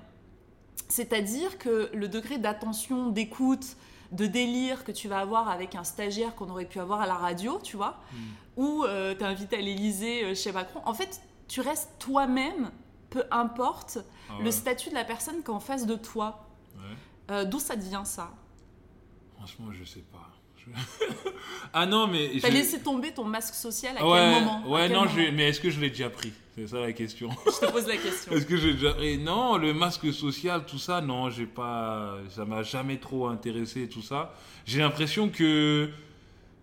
c'est-à-dire 0.90 1.58
que 1.58 1.90
le 1.94 2.08
degré 2.08 2.38
d'attention 2.38 3.10
d'écoute 3.10 3.76
de 4.12 4.26
délire 4.26 4.84
que 4.84 4.92
tu 4.92 5.08
vas 5.08 5.20
avoir 5.20 5.50
avec 5.50 5.76
un 5.76 5.84
stagiaire 5.84 6.36
qu'on 6.36 6.50
aurait 6.50 6.66
pu 6.66 6.80
avoir 6.80 7.02
à 7.02 7.08
la 7.08 7.16
radio 7.16 7.60
tu 7.64 7.76
vois 7.78 8.00
ou 8.56 8.84
euh, 8.86 9.14
t'es 9.16 9.26
invité 9.26 9.58
à 9.58 9.62
l'Elysée 9.62 10.24
euh, 10.24 10.36
chez 10.36 10.52
Macron. 10.52 10.82
En 10.86 10.94
fait 10.94 11.22
tu 11.48 11.62
restes 11.62 11.92
toi-même 12.00 12.72
peu 13.10 13.24
importe 13.32 14.00
Ah 14.30 14.34
le 14.44 14.52
statut 14.52 14.90
de 14.90 14.96
la 14.96 15.06
personne 15.06 15.38
qui 15.44 15.46
est 15.48 15.54
en 15.54 15.60
face 15.60 15.86
de 15.86 15.96
toi. 15.96 16.46
Ouais. 16.76 16.82
Euh, 17.32 17.46
d'où 17.46 17.60
ça 17.60 17.76
devient 17.76 18.02
ça? 18.06 18.32
Franchement, 19.38 19.68
je 19.72 19.84
sais 19.86 20.04
pas. 20.12 20.30
Je- 20.58 20.72
ah 21.74 21.86
non, 21.86 22.08
mais. 22.08 22.32
T'as 22.42 22.50
je- 22.50 22.54
laissé 22.54 22.80
tomber 22.82 23.14
ton 23.14 23.24
masque 23.24 23.54
social 23.54 23.96
à 23.98 24.06
ouais, 24.06 24.18
quel 24.20 24.32
moment? 24.44 24.64
Ouais, 24.68 24.82
quel 24.88 24.92
non, 24.94 25.06
moment? 25.06 25.12
je- 25.16 25.32
mais 25.32 25.50
est-ce 25.50 25.62
que 25.62 25.70
je 25.70 25.80
l'ai 25.80 25.90
déjà 25.90 26.10
pris? 26.10 26.34
C'est 26.58 26.68
ça 26.68 26.80
la 26.80 26.92
question. 26.92 27.30
Je 27.46 27.66
te 27.68 27.72
pose 27.72 27.88
la 27.88 27.98
question. 27.98 28.32
Est-ce 28.32 28.46
que 28.48 28.58
j'ai 28.58 28.74
déjà 28.74 28.96
Non, 29.20 29.58
le 29.58 29.74
masque 29.76 30.12
social, 30.12 30.66
tout 30.66 30.80
ça, 30.80 31.02
non, 31.02 31.30
j'ai 31.30 31.46
pas. 31.46 32.18
Ça 32.30 32.46
m'a 32.46 32.64
jamais 32.64 32.98
trop 32.98 33.28
intéressé, 33.28 33.88
tout 33.88 34.02
ça. 34.02 34.34
J'ai 34.66 34.80
l'impression 34.80 35.30
que. 35.30 35.90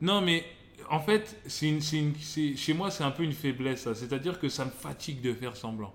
Non, 0.01 0.21
mais 0.21 0.45
en 0.91 0.99
fait, 0.99 1.41
c'est 1.47 1.69
une, 1.69 1.81
c'est 1.81 1.99
une- 1.99 2.57
chez 2.57 2.75
moi, 2.75 2.91
c'est 2.91 3.05
un 3.05 3.13
peu 3.13 3.23
une 3.23 3.33
faiblesse, 3.33 3.83
ça. 3.83 3.95
C'est-à-dire 3.95 4.41
que 4.41 4.49
ça 4.49 4.65
me 4.65 4.71
fatigue 4.71 5.21
de 5.21 5.33
faire 5.33 5.57
semblant. 5.57 5.95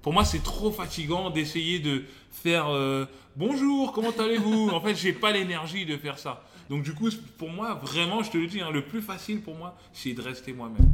Pour 0.00 0.12
moi, 0.14 0.24
c'est 0.24 0.42
trop 0.42 0.70
fatigant 0.70 1.28
d'essayer 1.30 1.78
de 1.80 2.04
faire 2.30 2.68
euh, 2.68 3.04
bonjour, 3.36 3.92
comment 3.92 4.10
allez-vous? 4.18 4.70
En 4.70 4.80
fait, 4.80 4.94
j'ai 4.94 5.12
pas 5.12 5.32
l'énergie 5.32 5.84
de 5.84 5.96
faire 5.98 6.18
ça. 6.18 6.44
Donc, 6.70 6.82
du 6.82 6.94
coup, 6.94 7.10
pour 7.36 7.50
moi, 7.50 7.74
vraiment, 7.74 8.22
je 8.22 8.30
te 8.30 8.38
le 8.38 8.46
dis, 8.46 8.62
hein, 8.62 8.70
le 8.70 8.84
plus 8.86 9.02
facile 9.02 9.42
pour 9.42 9.54
moi, 9.54 9.76
c'est 9.92 10.14
de 10.14 10.22
rester 10.22 10.54
moi-même. 10.54 10.88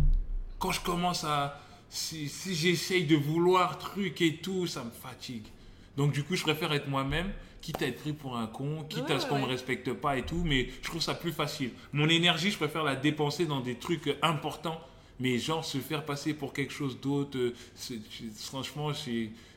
Quand 0.58 0.72
je 0.72 0.80
commence 0.80 1.22
à. 1.22 1.60
Si, 1.90 2.28
si 2.28 2.54
j'essaye 2.54 3.04
de 3.04 3.16
vouloir 3.16 3.78
truc 3.78 4.22
et 4.22 4.36
tout, 4.36 4.66
ça 4.66 4.84
me 4.84 4.90
fatigue. 4.90 5.44
Donc, 5.96 6.12
du 6.12 6.22
coup, 6.22 6.36
je 6.36 6.42
préfère 6.42 6.72
être 6.72 6.88
moi-même, 6.88 7.32
quitte 7.60 7.82
à 7.82 7.86
être 7.86 8.00
pris 8.00 8.12
pour 8.12 8.36
un 8.36 8.46
con, 8.46 8.84
quitte 8.88 9.08
Ouais, 9.08 9.12
à 9.16 9.20
ce 9.20 9.26
qu'on 9.26 9.34
ouais. 9.34 9.42
me 9.42 9.46
respecte 9.46 9.92
pas 9.92 10.16
et 10.16 10.24
tout, 10.24 10.42
mais 10.44 10.68
je 10.82 10.88
trouve 10.88 11.02
ça 11.02 11.14
plus 11.14 11.32
facile. 11.32 11.72
Mon 11.92 12.08
énergie, 12.08 12.50
je 12.50 12.56
préfère 12.56 12.84
la 12.84 12.96
dépenser 12.96 13.44
dans 13.44 13.60
des 13.60 13.74
trucs 13.74 14.16
importants 14.22 14.80
mais 15.20 15.38
genre 15.38 15.64
se 15.64 15.78
faire 15.78 16.04
passer 16.04 16.34
pour 16.34 16.52
quelque 16.52 16.72
chose 16.72 16.98
d'autre, 16.98 17.38
euh, 17.38 17.54
franchement, 18.36 18.90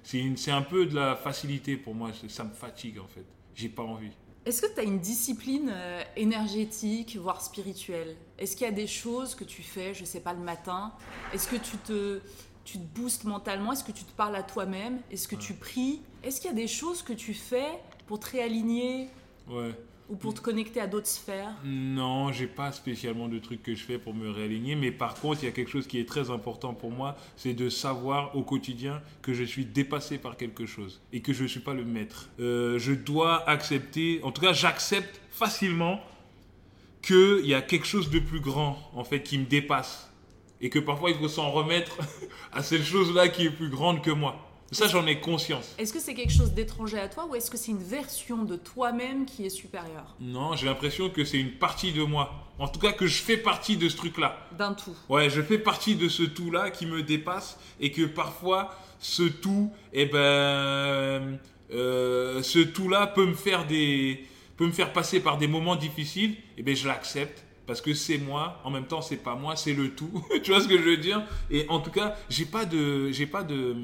c'est 0.03 0.51
un 0.51 0.61
peu 0.61 0.86
de 0.86 0.95
la 0.95 1.15
facilité 1.15 1.77
pour 1.77 1.95
moi. 1.95 2.11
Ça 2.27 2.43
me 2.43 2.53
fatigue 2.53 2.99
en 2.99 3.07
fait. 3.07 3.25
J'ai 3.55 3.69
pas 3.69 3.84
envie. 3.84 4.11
Est-ce 4.45 4.61
que 4.61 4.73
tu 4.73 4.79
as 4.79 4.83
une 4.83 4.99
discipline 4.99 5.71
euh, 5.73 6.03
énergétique, 6.17 7.15
voire 7.15 7.41
spirituelle? 7.41 8.17
Est-ce 8.37 8.57
qu'il 8.57 8.65
y 8.65 8.69
a 8.69 8.73
des 8.73 8.87
choses 8.87 9.35
que 9.35 9.45
tu 9.45 9.63
fais, 9.63 9.93
je 9.93 10.03
sais 10.03 10.19
pas, 10.19 10.33
le 10.33 10.41
matin? 10.41 10.91
Est-ce 11.33 11.47
que 11.47 11.55
tu 11.55 11.77
te, 11.77 12.19
tu 12.65 12.77
te 12.77 12.83
boostes 12.99 13.23
mentalement? 13.23 13.71
Est-ce 13.71 13.85
que 13.85 13.93
tu 13.93 14.03
te 14.03 14.11
parles 14.11 14.35
à 14.35 14.43
toi-même? 14.43 14.99
Est-ce 15.11 15.29
que 15.29 15.37
tu 15.37 15.53
pries? 15.53 16.01
Est-ce 16.23 16.41
qu'il 16.41 16.49
y 16.49 16.53
a 16.53 16.55
des 16.55 16.67
choses 16.67 17.01
que 17.03 17.13
tu 17.13 17.33
fais 17.33 17.79
pour 18.05 18.19
te 18.19 18.31
réaligner? 18.31 19.09
Ouais. 19.47 19.73
Ou 20.14 20.16
pour 20.16 20.36
te 20.36 20.41
connecter 20.41 20.80
à 20.80 20.86
d'autres 20.86 21.07
sphères? 21.07 21.55
Non, 21.66 22.32
j'ai 22.32 22.45
pas 22.45 22.72
spécialement 22.72 23.28
de 23.28 23.39
trucs 23.39 23.64
que 23.64 23.74
je 23.74 23.84
fais 23.84 23.97
pour 23.97 24.14
me 24.14 24.30
réaligner, 24.30 24.76
mais 24.76 24.91
par 24.91 25.16
contre, 25.16 25.41
il 25.41 25.47
y 25.47 25.49
a 25.49 25.51
quelque 25.51 25.72
chose 25.72 25.88
qui 25.88 25.99
est 25.99 26.07
très 26.07 26.30
important 26.30 26.76
pour 26.76 26.91
moi, 26.91 27.18
c'est 27.36 27.55
de 27.55 27.68
savoir 27.68 28.36
au 28.38 28.43
quotidien 28.43 29.01
que 29.24 29.34
je 29.34 29.43
suis 29.43 29.66
dépassé 29.66 30.20
par 30.20 30.38
quelque 30.38 30.68
chose 30.68 31.01
et 31.14 31.22
que 31.22 31.34
je 31.34 31.41
ne 31.41 31.47
suis 31.47 31.61
pas 31.61 31.74
le 31.74 31.84
maître. 31.84 32.30
Euh, 32.39 32.78
je 32.78 32.93
dois 32.93 33.49
accepter, 33.49 34.20
en 34.22 34.32
tout 34.32 34.41
cas, 34.41 34.53
j'accepte 34.53 35.20
facilement 35.32 35.99
qu'il 37.01 37.47
y 37.47 37.55
a 37.55 37.64
quelque 37.64 37.88
chose 37.88 38.11
de 38.11 38.20
plus 38.20 38.39
grand, 38.39 38.78
en 38.93 39.03
fait, 39.03 39.24
qui 39.24 39.39
me 39.39 39.45
dépasse. 39.45 40.11
Et 40.61 40.70
que 40.70 40.80
parfois, 40.80 41.09
il 41.09 41.18
faut 41.18 41.28
s'en 41.28 41.49
remettre 41.49 41.97
à 42.53 42.61
cette 42.61 42.84
chose-là 42.84 43.30
qui 43.30 43.47
est 43.47 43.51
plus 43.51 43.70
grande 43.70 44.03
que 44.03 44.11
moi. 44.11 44.53
Ça, 44.74 44.88
j'en 44.88 45.05
ai 45.05 45.19
conscience. 45.19 45.76
Est-ce 45.78 45.93
que 45.93 45.99
c'est 45.99 46.13
quelque 46.13 46.34
chose 46.34 46.53
d'étranger 46.53 46.99
à 46.99 47.07
toi 47.07 47.26
ou 47.30 47.36
est-ce 47.36 47.51
que 47.51 47.57
c'est 47.57 47.71
une 47.71 47.84
version 47.84 48.43
de 48.43 48.55
toi-même 48.55 49.26
qui 49.26 49.45
est 49.45 49.49
supérieure? 49.49 50.15
Non, 50.19 50.55
j'ai 50.55 50.65
l'impression 50.65 51.09
que 51.09 51.24
c'est 51.24 51.39
une 51.39 51.51
partie 51.51 51.91
de 51.91 52.03
moi. 52.03 52.32
En 52.59 52.67
tout 52.67 52.80
cas, 52.80 52.91
que 52.91 53.07
je 53.07 53.21
fais 53.21 53.38
partie 53.38 53.78
de 53.78 53.89
ce 53.89 53.97
truc-là. 53.97 54.47
D'un 54.57 54.74
tout. 54.74 54.95
Ouais, 55.09 55.30
je 55.30 55.41
fais 55.41 55.57
partie 55.57 55.95
de 55.95 56.07
ce 56.09 56.24
tout-là 56.24 56.71
qui 56.71 56.86
me 56.86 57.03
dépasse 57.03 57.57
et 57.80 57.91
que 57.91 58.03
parfois, 58.03 58.71
ce 58.99 59.24
tout, 59.24 59.71
eh 59.91 60.05
ben, 60.05 61.39
euh, 61.71 62.41
ce 62.41 62.59
tout-là 62.59 63.07
peut 63.07 63.26
me 63.26 63.34
faire 63.34 63.65
des, 63.65 64.26
peut 64.57 64.65
me 64.65 64.71
faire 64.71 64.93
passer 64.93 65.19
par 65.19 65.38
des 65.38 65.47
moments 65.47 65.76
difficiles. 65.76 66.32
Et 66.32 66.59
eh 66.59 66.63
ben, 66.63 66.76
je 66.76 66.88
l'accepte 66.88 67.43
parce 67.65 67.82
que 67.82 67.93
c'est 67.93 68.17
moi. 68.17 68.61
En 68.63 68.69
même 68.69 68.86
temps, 68.86 69.01
c'est 69.01 69.17
pas 69.17 69.36
moi, 69.36 69.55
c'est 69.55 69.74
le 69.74 69.91
tout. 69.91 70.24
tu 70.43 70.51
vois 70.51 70.61
ce 70.61 70.67
que 70.67 70.78
je 70.78 70.84
veux 70.84 70.97
dire? 70.97 71.24
Et 71.49 71.65
en 71.69 71.80
tout 71.80 71.91
cas, 71.91 72.15
j'ai 72.30 72.45
pas 72.45 72.65
de, 72.65 73.11
j'ai 73.11 73.28
pas 73.28 73.43
de 73.43 73.76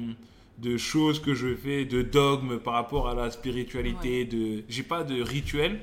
de 0.60 0.76
choses 0.76 1.20
que 1.20 1.34
je 1.34 1.54
fais, 1.54 1.84
de 1.84 2.02
dogmes 2.02 2.58
par 2.58 2.74
rapport 2.74 3.08
à 3.08 3.14
la 3.14 3.30
spiritualité, 3.30 4.24
de 4.24 4.64
j'ai 4.68 4.82
pas 4.82 5.04
de 5.04 5.22
rituel, 5.22 5.80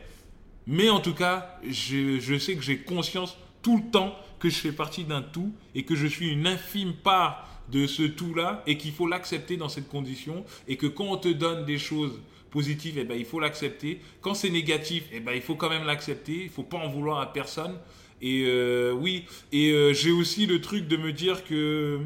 mais 0.68 0.90
en 0.90 1.00
tout 1.00 1.14
cas, 1.14 1.60
je, 1.68 2.20
je 2.20 2.38
sais 2.38 2.56
que 2.56 2.62
j'ai 2.62 2.78
conscience 2.78 3.38
tout 3.62 3.78
le 3.78 3.92
temps 3.92 4.16
que 4.40 4.50
je 4.50 4.56
fais 4.56 4.72
partie 4.72 5.04
d'un 5.04 5.22
tout 5.22 5.52
et 5.74 5.84
que 5.84 5.96
je 5.96 6.06
suis 6.08 6.30
une 6.30 6.46
infime 6.46 6.94
part 6.94 7.48
de 7.72 7.88
ce 7.88 8.04
tout-là 8.04 8.64
et 8.68 8.78
qu'il 8.78 8.92
faut 8.92 9.08
l'accepter 9.08 9.58
dans 9.58 9.70
cette 9.70 9.90
condition 9.90 10.46
et 10.68 10.78
que 10.78 10.88
quand 10.88 11.06
on 11.06 11.18
te 11.18 11.30
donne 11.30 11.66
des 11.66 11.78
choses 11.78 12.20
positives, 12.50 12.98
eh 12.98 13.04
ben, 13.04 13.16
il 13.18 13.26
faut 13.26 13.40
l'accepter. 13.40 14.00
Quand 14.22 14.34
c'est 14.34 14.50
négatif, 14.50 15.04
eh 15.12 15.20
ben, 15.20 15.34
il 15.34 15.42
faut 15.42 15.56
quand 15.56 15.70
même 15.70 15.86
l'accepter. 15.86 16.44
Il 16.44 16.50
faut 16.50 16.64
pas 16.64 16.78
en 16.78 16.90
vouloir 16.90 17.20
à 17.20 17.34
personne. 17.34 17.78
Et 18.22 18.46
euh, 18.48 18.94
oui, 18.94 19.26
et 19.52 19.72
euh, 19.72 19.94
j'ai 19.94 20.12
aussi 20.12 20.46
le 20.48 20.60
truc 20.60 20.88
de 20.88 20.98
me 20.98 21.12
dire 21.12 21.44
que 21.44 22.00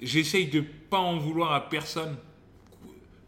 j'essaye 0.00 0.46
de 0.46 0.60
pas 0.60 0.98
en 0.98 1.18
vouloir 1.18 1.52
à 1.52 1.68
personne. 1.68 2.16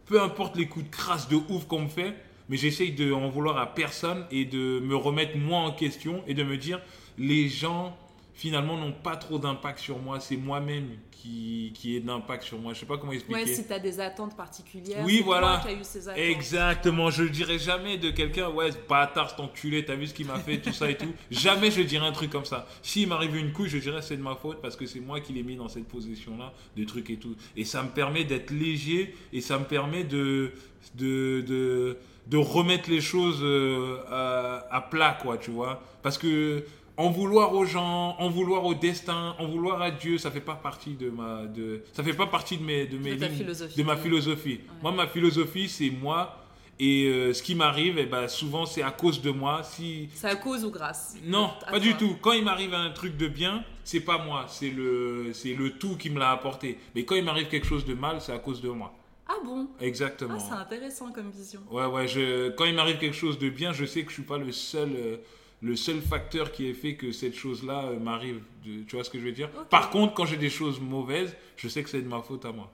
Peu 0.07 0.21
importe 0.23 0.57
les 0.57 0.67
coups 0.67 0.87
de 0.87 0.91
crasse 0.91 1.29
de 1.29 1.37
ouf 1.37 1.67
qu'on 1.67 1.83
me 1.83 1.89
fait, 1.89 2.15
mais 2.49 2.57
j'essaye 2.57 2.93
de 2.93 3.13
en 3.13 3.29
vouloir 3.29 3.59
à 3.59 3.75
personne 3.75 4.27
et 4.31 4.45
de 4.45 4.81
me 4.81 4.95
remettre 4.95 5.37
moi 5.37 5.61
en 5.61 5.73
question 5.73 6.23
et 6.27 6.35
de 6.35 6.45
me 6.45 6.57
dire 6.57 6.81
les 7.19 7.49
gens 7.49 7.97
finalement 8.37 8.77
n'ont 8.77 8.93
pas 8.93 9.17
trop 9.17 9.39
d'impact 9.39 9.79
sur 9.79 9.99
moi. 9.99 10.21
C'est 10.21 10.37
moi-même 10.37 10.91
qui, 11.11 11.73
qui 11.75 11.97
est 11.97 12.01
d'impact 12.01 12.45
sur 12.45 12.59
moi. 12.59 12.75
Je 12.75 12.81
sais 12.81 12.87
pas 12.87 12.99
comment 12.99 13.13
expliquer. 13.13 13.41
Ouais, 13.41 13.47
si 13.47 13.67
tu 13.67 13.73
as 13.73 13.79
des 13.79 13.99
attentes 13.99 14.37
particulières. 14.37 15.03
Oui, 15.07 15.23
voilà. 15.25 15.61
Qui 15.63 15.69
as 15.69 15.73
eu 15.73 15.83
ces 15.83 16.07
attentes. 16.07 16.21
Exactement. 16.21 17.09
Je 17.11 17.23
ne 17.23 17.29
dirais 17.29 17.59
jamais 17.59 17.97
de 17.97 18.11
quelqu'un, 18.11 18.51
ouais, 18.51 18.71
ce 18.73 18.77
bâtard, 18.87 19.31
cet 19.31 19.41
enculé, 19.41 19.87
t'as 19.87 19.95
vu 19.95 20.07
ce 20.07 20.13
qu'il 20.13 20.27
m'a 20.27 20.39
fait, 20.39 20.59
tout 20.59 20.75
ça 20.75 20.91
et 20.91 20.99
tout. 20.99 21.13
jamais 21.31 21.71
je 21.71 21.81
dirais 21.81 22.07
un 22.07 22.13
truc 22.13 22.31
comme 22.31 22.45
ça. 22.45 22.67
S'il 22.83 23.09
m'arrive 23.09 23.35
une 23.37 23.53
couille, 23.53 23.71
je 23.71 23.79
dirais 23.79 24.03
c'est 24.03 24.19
de 24.19 24.23
ma 24.23 24.35
faute 24.35 24.61
parce 24.61 24.77
que 24.77 24.85
c'est 24.85 25.01
moi 25.01 25.21
qui 25.21 25.33
l'ai 25.33 25.43
mis 25.43 25.57
dans 25.57 25.69
cette 25.69 25.89
position-là, 25.89 26.53
de 26.77 26.85
trucs 26.85 27.09
et 27.09 27.17
tout. 27.17 27.35
Et 27.57 27.65
ça 27.65 27.83
me 27.83 27.89
permet 27.89 28.25
d'être 28.25 28.51
léger 28.51 29.15
et 29.33 29.41
ça 29.41 29.59
me 29.59 29.65
permet 29.65 30.05
de, 30.05 30.53
de, 30.95 31.41
de, 31.41 31.97
de 32.27 32.37
remettre 32.37 32.91
les 32.91 33.01
choses 33.01 33.39
euh, 33.41 33.97
à, 34.11 34.67
à 34.71 34.83
plat, 34.83 35.17
quoi, 35.23 35.39
tu 35.39 35.51
vois. 35.51 35.83
Parce 36.03 36.19
que 36.19 36.65
en 36.97 37.11
vouloir 37.11 37.53
aux 37.53 37.65
gens, 37.65 38.17
en 38.19 38.29
vouloir 38.31 38.65
au 38.65 38.75
destin, 38.75 39.35
en 39.39 39.47
vouloir 39.47 39.83
à 39.83 39.91
Dieu, 39.91 40.19
ça 40.19 40.31
fait 40.31 40.41
pas 40.41 40.55
partie 40.55 40.95
de 40.95 41.11
ma, 41.11 41.45
de, 41.47 41.83
ça 41.93 42.03
fait 42.03 42.15
pas 42.15 42.27
partie 42.27 42.57
de 42.57 42.63
mes, 42.65 42.87
de 42.87 42.99
mes 42.99 43.17
De 43.17 43.27
lignes, 43.27 43.37
philosophie. 43.37 43.77
de 43.77 43.83
ma 43.83 43.97
philosophie. 43.97 44.61
Moi, 44.83 44.93
ma 44.93 45.07
philosophie, 45.07 45.69
c'est 45.69 45.91
moi. 45.91 46.43
Et 46.79 47.07
euh, 47.07 47.33
ce 47.33 47.43
qui 47.43 47.55
m'arrive, 47.55 47.97
eh 47.99 48.05
ben, 48.05 48.29
souvent, 48.29 48.67
c'est 48.67 48.83
à 48.83 48.91
cause 48.91 49.23
de 49.23 49.31
moi. 49.31 49.63
Si... 49.63 50.11
C'est 50.13 50.29
à 50.29 50.37
cause 50.37 50.63
ou 50.63 50.71
grâce? 50.71 51.17
Non, 51.25 51.51
pas 51.71 51.81
du 51.81 51.95
tout. 51.95 52.17
Quand 52.21 52.33
il 52.33 52.45
m'arrive 52.45 52.75
un 52.75 52.91
truc 52.91 53.17
de 53.17 53.29
bien, 53.29 53.65
c'est 53.83 54.01
pas 54.01 54.19
moi, 54.19 54.45
c'est 54.49 54.69
le, 54.69 55.31
c'est 55.33 55.55
le 55.55 55.71
tout 55.79 55.97
qui 55.97 56.11
me 56.11 56.19
l'a 56.19 56.33
apporté. 56.33 56.79
Mais 56.95 57.05
quand 57.05 57.15
il 57.15 57.25
m'arrive 57.25 57.49
quelque 57.49 57.67
chose 57.67 57.87
de 57.87 57.95
mal, 57.95 58.21
c'est 58.21 58.33
à 58.33 58.39
cause 58.39 58.61
de 58.61 58.69
moi. 58.69 58.93
Ah 59.27 59.37
bon? 59.45 59.69
Exactement. 59.81 60.37
Ah, 60.39 60.45
c'est 60.47 60.55
intéressant 60.55 61.11
comme 61.13 61.31
vision. 61.31 61.61
Ouais, 61.71 61.87
ouais, 61.87 62.07
je, 62.07 62.51
quand 62.51 62.65
il 62.67 62.75
m'arrive 62.75 62.99
quelque 62.99 63.17
chose 63.17 63.39
de 63.39 63.49
bien, 63.49 63.73
je 63.73 63.87
sais 63.87 64.03
que 64.03 64.11
je 64.11 64.15
suis 64.15 64.23
pas 64.23 64.39
le 64.39 64.53
seul, 64.53 64.91
euh, 64.97 65.17
le 65.63 65.75
seul 65.77 66.01
facteur 66.01 66.53
qui 66.53 66.67
ait 66.69 66.75
fait 66.75 66.97
que 66.97 67.13
cette 67.13 67.35
chose-là 67.35 67.87
euh, 67.87 67.99
m'arrive. 67.99 68.43
Tu 68.63 68.85
vois 68.93 69.05
ce 69.05 69.11
que 69.11 69.19
je 69.19 69.25
veux 69.25 69.33
dire? 69.33 69.51
Par 69.71 69.91
contre, 69.91 70.15
quand 70.15 70.27
j'ai 70.27 70.37
des 70.37 70.51
choses 70.51 70.81
mauvaises, 70.81 71.35
je 71.57 71.69
sais 71.69 71.83
que 71.83 71.89
c'est 71.91 72.03
de 72.03 72.09
ma 72.09 72.21
faute 72.23 72.45
à 72.45 72.53
moi. 72.53 72.71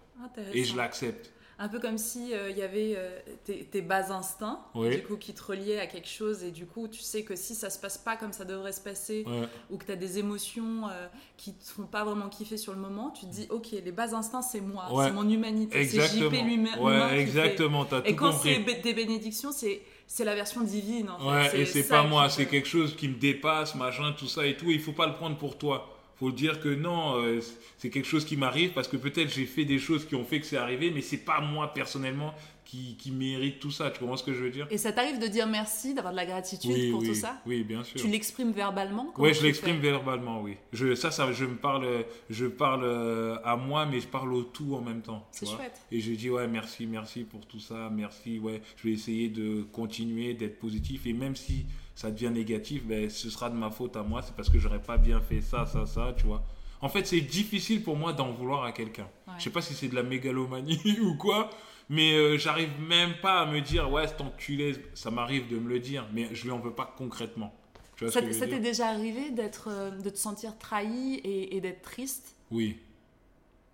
Et 0.52 0.64
je 0.64 0.76
l'accepte. 0.76 1.32
Un 1.58 1.68
peu 1.68 1.78
comme 1.78 1.98
si 1.98 2.34
euh, 2.34 2.50
il 2.50 2.56
y 2.58 2.62
avait 2.62 2.94
euh, 2.96 3.20
tes, 3.44 3.64
tes 3.66 3.82
bas 3.82 4.10
instincts, 4.12 4.58
Oui. 4.74 4.96
du 4.96 5.02
coup, 5.04 5.16
qui 5.16 5.32
te 5.32 5.42
reliaient 5.44 5.78
à 5.78 5.86
quelque 5.86 6.08
chose, 6.08 6.42
et 6.42 6.50
du 6.50 6.66
coup, 6.66 6.88
tu 6.88 7.00
sais 7.02 7.22
que 7.22 7.36
si 7.36 7.54
ça 7.54 7.70
se 7.70 7.78
passe 7.78 7.98
pas 7.98 8.16
comme 8.16 8.32
ça 8.32 8.44
devrait 8.44 8.72
se 8.72 8.80
passer, 8.80 9.22
Ouais. 9.28 9.46
ou 9.70 9.76
que 9.76 9.84
tu 9.84 9.92
as 9.92 9.96
des 9.96 10.18
émotions 10.18 10.88
euh, 10.88 11.06
qui 11.36 11.54
te 11.54 11.68
font 11.70 11.84
pas 11.86 12.02
vraiment 12.04 12.28
kiffer 12.28 12.56
sur 12.56 12.72
le 12.72 12.80
moment, 12.80 13.10
tu 13.10 13.26
te 13.26 13.30
dis, 13.30 13.46
ok, 13.50 13.68
les 13.72 13.92
bas 13.92 14.12
instincts, 14.16 14.42
c'est 14.42 14.60
moi, 14.60 14.92
Ouais. 14.92 15.04
c'est 15.04 15.12
mon 15.12 15.28
humanité, 15.28 15.84
c'est. 15.86 16.00
JP 16.00 16.32
lui-même. 16.32 16.80
Ouais, 16.80 17.20
exactement, 17.20 17.84
fait. 17.84 18.02
t'as 18.02 18.08
Et 18.08 18.16
tout 18.16 18.24
quand 18.24 18.32
c'est 18.32 18.58
des 18.82 18.94
bénédictions, 18.94 19.52
c'est 19.52 19.82
c'est 20.14 20.24
la 20.26 20.34
version 20.34 20.60
divine, 20.60 21.08
en 21.08 21.32
Ouais, 21.32 21.44
fait. 21.48 21.62
et 21.62 21.64
c'est 21.64 21.88
pas 21.88 22.02
moi, 22.02 22.28
c'est 22.28 22.44
quelque 22.44 22.68
chose 22.68 22.94
qui 22.94 23.08
me 23.08 23.14
dépasse, 23.14 23.74
machin, 23.74 24.12
tout 24.12 24.28
ça 24.28 24.46
et 24.46 24.54
tout. 24.58 24.70
Il 24.70 24.78
faut 24.78 24.92
pas 24.92 25.06
le 25.06 25.14
prendre 25.14 25.36
pour 25.38 25.56
toi. 25.56 25.88
Faut 26.22 26.30
dire 26.30 26.60
que 26.60 26.68
non, 26.68 27.16
euh, 27.16 27.40
c'est 27.78 27.90
quelque 27.90 28.06
chose 28.06 28.24
qui 28.24 28.36
m'arrive 28.36 28.70
parce 28.74 28.86
que 28.86 28.96
peut-être 28.96 29.28
j'ai 29.34 29.44
fait 29.44 29.64
des 29.64 29.80
choses 29.80 30.06
qui 30.06 30.14
ont 30.14 30.24
fait 30.24 30.38
que 30.38 30.46
c'est 30.46 30.56
arrivé, 30.56 30.92
mais 30.92 31.00
c'est 31.00 31.16
pas 31.24 31.40
moi 31.40 31.74
personnellement 31.74 32.32
qui, 32.64 32.94
qui 32.96 33.10
mérite 33.10 33.58
tout 33.58 33.72
ça. 33.72 33.90
Tu 33.90 33.98
comprends 33.98 34.16
ce 34.16 34.22
que 34.22 34.32
je 34.32 34.44
veux 34.44 34.50
dire? 34.50 34.68
Et 34.70 34.78
ça 34.78 34.92
t'arrive 34.92 35.18
de 35.18 35.26
dire 35.26 35.48
merci, 35.48 35.94
d'avoir 35.94 36.12
de 36.12 36.18
la 36.18 36.24
gratitude 36.24 36.70
Oui, 36.70 36.92
pour 36.92 37.00
oui, 37.00 37.08
tout 37.08 37.14
ça? 37.16 37.40
oui, 37.44 37.64
bien 37.64 37.82
sûr. 37.82 38.00
Tu 38.00 38.06
l'exprimes 38.06 38.52
verbalement? 38.52 39.12
Tu 39.18 39.34
je 39.34 39.40
le 39.40 39.46
l'exprime 39.46 39.80
verbalement, 39.80 40.40
oui. 40.42 40.58
Je, 40.72 40.94
ça, 40.94 41.10
ça, 41.10 41.32
je 41.32 41.44
me 41.44 41.56
parle, 41.56 42.04
je 42.30 42.46
parle 42.46 42.84
euh, 42.84 43.36
à 43.42 43.56
moi, 43.56 43.84
mais 43.86 43.98
je 43.98 44.06
parle 44.06 44.32
au 44.32 44.44
tout 44.44 44.76
en 44.76 44.80
même 44.80 45.02
temps. 45.02 45.26
C'est 45.32 45.46
chouette. 45.46 45.80
Et 45.90 45.98
je 45.98 46.12
dis 46.12 46.30
ouais, 46.30 46.46
merci, 46.46 46.86
merci 46.86 47.24
pour 47.24 47.44
tout 47.46 47.58
ça, 47.58 47.90
merci. 47.92 48.38
Ouais, 48.38 48.62
je 48.76 48.86
vais 48.86 48.94
essayer 48.94 49.28
de 49.28 49.62
continuer 49.72 50.34
d'être 50.34 50.60
positif 50.60 51.04
et 51.04 51.14
même 51.14 51.34
si 51.34 51.66
ça 51.95 52.11
devient 52.11 52.30
négatif, 52.30 52.84
ben 52.84 53.09
ce 53.11 53.30
sera 53.30 53.51
de 53.51 53.55
ma 53.55 53.70
faute 53.70 53.97
à 53.97 54.03
moi. 54.03 54.22
C'est 54.22 54.34
parce 54.34 54.49
que 54.49 54.59
j'aurais 54.59 54.82
pas 54.82 54.99
bien 54.99 55.20
fait 55.20 55.40
ça, 55.40 55.66
ça, 55.66 55.86
ça, 55.86 56.14
tu 56.16 56.26
vois. 56.26 56.43
En 56.80 56.88
fait, 56.88 57.07
c'est 57.07 57.20
difficile 57.20 57.82
pour 57.82 57.97
moi 57.97 58.12
d'en 58.12 58.32
vouloir 58.32 58.64
à 58.64 58.72
quelqu'un. 58.72 59.09
Ouais. 59.28 59.34
Je 59.38 59.45
sais 59.45 59.51
pas 59.51 59.62
si 59.62 59.74
c'est 59.74 59.88
de 59.88 59.95
la 59.95 60.03
mégalomanie 60.03 60.80
ou 61.03 61.16
quoi, 61.16 61.51
mais 61.88 62.14
euh, 62.14 62.38
j'arrive 62.38 62.70
même 62.80 63.14
pas 63.22 63.40
à 63.40 63.47
me 63.47 63.61
dire 63.61 63.90
ouais, 63.90 64.07
cet 64.09 64.20
enculé, 64.20 64.74
ça 64.95 65.11
m'arrive 65.11 65.49
de 65.49 65.59
me 65.59 65.68
le 65.68 65.78
dire, 65.78 66.07
mais 66.12 66.34
je 66.34 66.45
lui 66.45 66.51
en 66.51 66.59
veux 66.59 66.72
pas 66.72 66.93
concrètement. 66.97 67.55
Tu 67.97 68.05
vois 68.05 68.12
Ça 68.12 68.22
t'est 68.22 68.59
déjà 68.59 68.88
arrivé 68.88 69.30
d'être, 69.30 69.68
euh, 69.70 69.90
de 69.90 70.11
te 70.11 70.18
sentir 70.18 70.59
trahi 70.59 71.16
et, 71.16 71.57
et 71.57 71.61
d'être 71.61 71.82
triste? 71.82 72.34
Oui. 72.51 72.78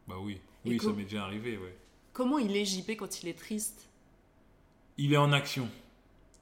Bah 0.07 0.17
oui. 0.21 0.41
Et 0.65 0.71
Oui, 0.71 0.81
ça 0.81 0.93
m'est 0.93 1.05
déjà 1.05 1.25
arrivé, 1.25 1.57
ouais. 1.57 1.77
Comment 2.13 2.39
il 2.39 2.57
est 2.57 2.65
JP 2.65 2.91
quand 2.99 3.23
il 3.23 3.29
est 3.29 3.39
triste? 3.39 3.89
Il 4.97 5.13
est 5.13 5.19
en 5.19 5.33
action. 5.33 5.69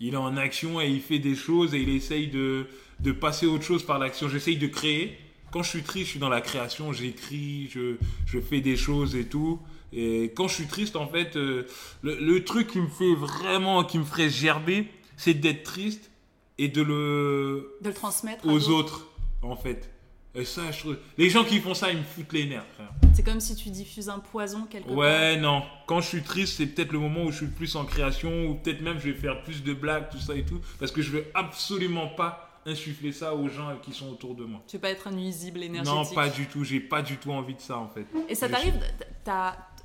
Il 0.00 0.14
est 0.14 0.18
en 0.18 0.36
action 0.36 0.80
et 0.80 0.88
il 0.88 1.00
fait 1.00 1.18
des 1.18 1.34
choses 1.34 1.74
et 1.74 1.80
il 1.80 1.88
essaye 1.88 2.28
de, 2.28 2.66
de 3.00 3.12
passer 3.12 3.46
autre 3.46 3.64
chose 3.64 3.82
par 3.82 3.98
l'action. 3.98 4.28
J'essaye 4.28 4.56
de 4.58 4.66
créer. 4.66 5.18
Quand 5.50 5.62
je 5.62 5.70
suis 5.70 5.82
triste, 5.82 6.06
je 6.06 6.10
suis 6.12 6.20
dans 6.20 6.28
la 6.28 6.40
création, 6.40 6.92
j'écris, 6.92 7.70
je, 7.72 7.96
je 8.26 8.40
fais 8.40 8.60
des 8.60 8.76
choses 8.76 9.14
et 9.16 9.26
tout. 9.26 9.60
Et 9.92 10.32
quand 10.36 10.48
je 10.48 10.54
suis 10.54 10.66
triste, 10.66 10.96
en 10.96 11.06
fait, 11.06 11.36
euh, 11.36 11.66
le, 12.02 12.18
le 12.18 12.44
truc 12.44 12.66
qui 12.68 12.78
me 12.78 12.88
fait 12.88 13.14
vraiment, 13.14 13.84
qui 13.84 13.98
me 13.98 14.04
ferait 14.04 14.28
gerber, 14.28 14.88
c'est 15.16 15.34
d'être 15.34 15.62
triste 15.62 16.10
et 16.58 16.68
de 16.68 16.82
le, 16.82 17.76
De 17.80 17.88
le 17.88 17.94
transmettre 17.94 18.46
aux 18.46 18.68
autres, 18.68 19.08
en 19.42 19.56
fait. 19.56 19.90
Et 20.36 20.44
ça, 20.44 20.70
je 20.70 20.78
trouve... 20.80 20.96
Les 21.16 21.30
gens 21.30 21.44
qui 21.44 21.58
font 21.60 21.72
ça, 21.74 21.90
ils 21.90 21.98
me 21.98 22.02
foutent 22.04 22.32
les 22.34 22.46
nerfs, 22.46 22.66
frère. 22.74 22.90
C'est 23.14 23.22
comme 23.24 23.40
si 23.40 23.56
tu 23.56 23.70
diffuses 23.70 24.08
un 24.10 24.18
poison 24.18 24.66
quelque 24.68 24.86
part. 24.86 24.96
Ouais, 24.96 25.36
non. 25.38 25.62
Quand 25.86 26.00
je 26.02 26.08
suis 26.08 26.22
triste, 26.22 26.58
c'est 26.58 26.66
peut-être 26.66 26.92
le 26.92 26.98
moment 26.98 27.22
où 27.24 27.30
je 27.30 27.38
suis 27.38 27.46
le 27.46 27.52
plus 27.52 27.74
en 27.74 27.84
création, 27.86 28.46
ou 28.46 28.54
peut-être 28.56 28.82
même 28.82 28.98
je 28.98 29.08
vais 29.10 29.14
faire 29.14 29.42
plus 29.42 29.62
de 29.62 29.72
blagues, 29.72 30.10
tout 30.10 30.18
ça 30.18 30.34
et 30.34 30.44
tout, 30.44 30.60
parce 30.78 30.92
que 30.92 31.00
je 31.00 31.10
veux 31.10 31.24
absolument 31.34 32.08
pas 32.08 32.60
insuffler 32.66 33.12
ça 33.12 33.34
aux 33.34 33.48
gens 33.48 33.76
qui 33.80 33.92
sont 33.92 34.10
autour 34.10 34.34
de 34.34 34.44
moi. 34.44 34.60
Tu 34.66 34.76
veux 34.76 34.80
pas 34.80 34.90
être 34.90 35.06
un 35.06 35.12
nuisible 35.12 35.62
énergétique. 35.62 35.94
Non, 35.94 36.04
pas 36.14 36.28
du 36.28 36.46
tout. 36.46 36.64
J'ai 36.64 36.80
pas 36.80 37.00
du 37.00 37.16
tout 37.16 37.30
envie 37.32 37.54
de 37.54 37.60
ça 37.60 37.78
en 37.78 37.88
fait. 37.88 38.04
Et 38.28 38.34
ça 38.34 38.48
t'arrive, 38.48 38.74
suis- 38.74 39.30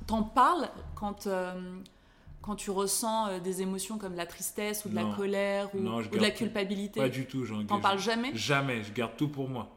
t'en 0.06 0.22
parles 0.24 0.68
quand, 0.96 1.28
euh, 1.28 1.54
quand 2.42 2.56
tu 2.56 2.70
ressens 2.70 3.28
euh, 3.28 3.38
des 3.38 3.62
émotions 3.62 3.98
comme 3.98 4.12
de 4.12 4.16
la 4.18 4.26
tristesse 4.26 4.84
ou 4.84 4.88
de 4.90 4.94
Non. 4.96 5.10
la 5.10 5.16
colère 5.16 5.74
ou, 5.74 5.80
Non, 5.80 6.02
je 6.02 6.08
ou 6.08 6.10
de 6.10 6.18
la 6.18 6.30
culpabilité? 6.32 6.98
Pas 7.00 7.08
du 7.08 7.24
tout, 7.24 7.44
j'en 7.44 7.64
T'en 7.64 7.78
parles 7.80 8.00
jamais? 8.00 8.32
Jamais. 8.34 8.82
Je 8.82 8.92
garde 8.92 9.12
tout 9.16 9.28
pour 9.28 9.48
moi. 9.48 9.70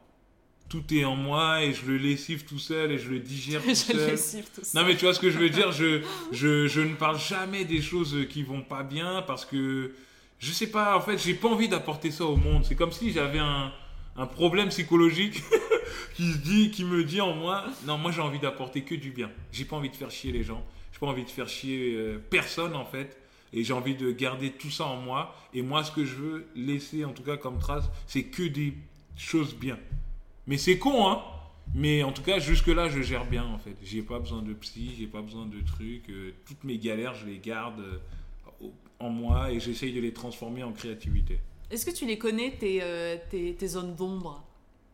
Tout 0.67 0.83
est 0.93 1.05
en 1.05 1.15
moi 1.15 1.63
et 1.63 1.73
je 1.73 1.85
le 1.85 1.97
lessive 1.97 2.43
tout 2.45 2.57
seul 2.59 2.91
et 2.91 2.97
je 2.97 3.09
le 3.09 3.19
digère 3.19 3.61
tout 3.63 3.69
Je 3.69 3.73
seul. 3.75 3.97
le 3.97 4.05
lessive 4.07 4.45
tout 4.53 4.61
Non 4.61 4.65
seul. 4.81 4.85
mais 4.87 4.95
tu 4.95 5.05
vois 5.05 5.13
ce 5.13 5.19
que 5.19 5.29
je 5.29 5.37
veux 5.37 5.49
dire 5.49 5.71
je, 5.71 6.01
je, 6.31 6.67
je 6.67 6.81
ne 6.81 6.95
parle 6.95 7.19
jamais 7.19 7.65
des 7.65 7.81
choses 7.81 8.17
qui 8.29 8.43
vont 8.43 8.61
pas 8.61 8.83
bien 8.83 9.23
parce 9.27 9.45
que 9.45 9.93
je 10.39 10.51
sais 10.51 10.67
pas 10.67 10.97
en 10.97 11.01
fait 11.01 11.17
j'ai 11.17 11.35
pas 11.35 11.47
envie 11.49 11.67
d'apporter 11.69 12.11
ça 12.11 12.25
au 12.25 12.35
monde. 12.35 12.65
C'est 12.65 12.75
comme 12.75 12.91
si 12.91 13.11
j'avais 13.11 13.39
un, 13.39 13.71
un 14.17 14.25
problème 14.25 14.69
psychologique 14.69 15.41
qui 16.15 16.31
se 16.33 16.37
dit 16.39 16.71
qui 16.71 16.83
me 16.83 17.03
dit 17.03 17.21
en 17.21 17.33
moi 17.35 17.65
non 17.85 17.97
moi 17.97 18.11
j'ai 18.11 18.21
envie 18.21 18.39
d'apporter 18.39 18.81
que 18.81 18.95
du 18.95 19.11
bien. 19.11 19.29
J'ai 19.51 19.65
pas 19.65 19.75
envie 19.75 19.89
de 19.91 19.95
faire 19.95 20.11
chier 20.11 20.31
les 20.31 20.43
gens. 20.43 20.65
J'ai 20.91 20.99
pas 20.99 21.07
envie 21.07 21.23
de 21.25 21.29
faire 21.29 21.47
chier 21.47 21.93
euh, 21.95 22.17
personne 22.29 22.75
en 22.75 22.85
fait. 22.85 23.17
Et 23.53 23.63
j'ai 23.63 23.73
envie 23.73 23.95
de 23.95 24.11
garder 24.11 24.49
tout 24.51 24.71
ça 24.71 24.85
en 24.85 24.97
moi. 24.97 25.33
Et 25.53 25.61
moi, 25.61 25.83
ce 25.85 25.91
que 25.91 26.03
je 26.03 26.15
veux 26.15 26.45
laisser, 26.55 27.05
en 27.05 27.11
tout 27.13 27.23
cas 27.23 27.37
comme 27.37 27.57
trace, 27.59 27.85
c'est 28.07 28.23
que 28.23 28.43
des 28.43 28.73
choses 29.15 29.55
bien. 29.55 29.77
Mais 30.47 30.57
c'est 30.57 30.77
con, 30.77 31.07
hein 31.07 31.21
mais 31.73 32.03
en 32.03 32.11
tout 32.11 32.21
cas, 32.21 32.37
jusque-là, 32.39 32.89
je 32.89 33.01
gère 33.01 33.25
bien, 33.25 33.43
en 33.43 33.57
fait. 33.57 33.75
J'ai 33.81 34.03
pas 34.03 34.19
besoin 34.19 34.41
de 34.43 34.53
psy, 34.53 34.91
j'ai 34.97 35.07
pas 35.07 35.21
besoin 35.21 35.45
de 35.47 35.59
trucs. 35.61 36.09
Euh, 36.09 36.33
toutes 36.45 36.63
mes 36.63 36.77
galères, 36.77 37.15
je 37.15 37.25
les 37.25 37.39
garde 37.39 37.79
euh, 37.79 38.67
en 38.99 39.09
moi 39.09 39.51
et 39.51 39.59
j'essaye 39.59 39.91
de 39.91 39.99
les 39.99 40.13
transformer 40.13 40.63
en 40.63 40.71
créativité. 40.71 41.39
Est-ce 41.71 41.85
que 41.85 41.91
tu 41.91 42.05
les 42.05 42.17
connais, 42.19 42.51
tes, 42.51 42.79
euh, 42.83 43.17
tes, 43.29 43.55
tes 43.55 43.67
zones 43.67 43.95
d'ombre? 43.95 44.43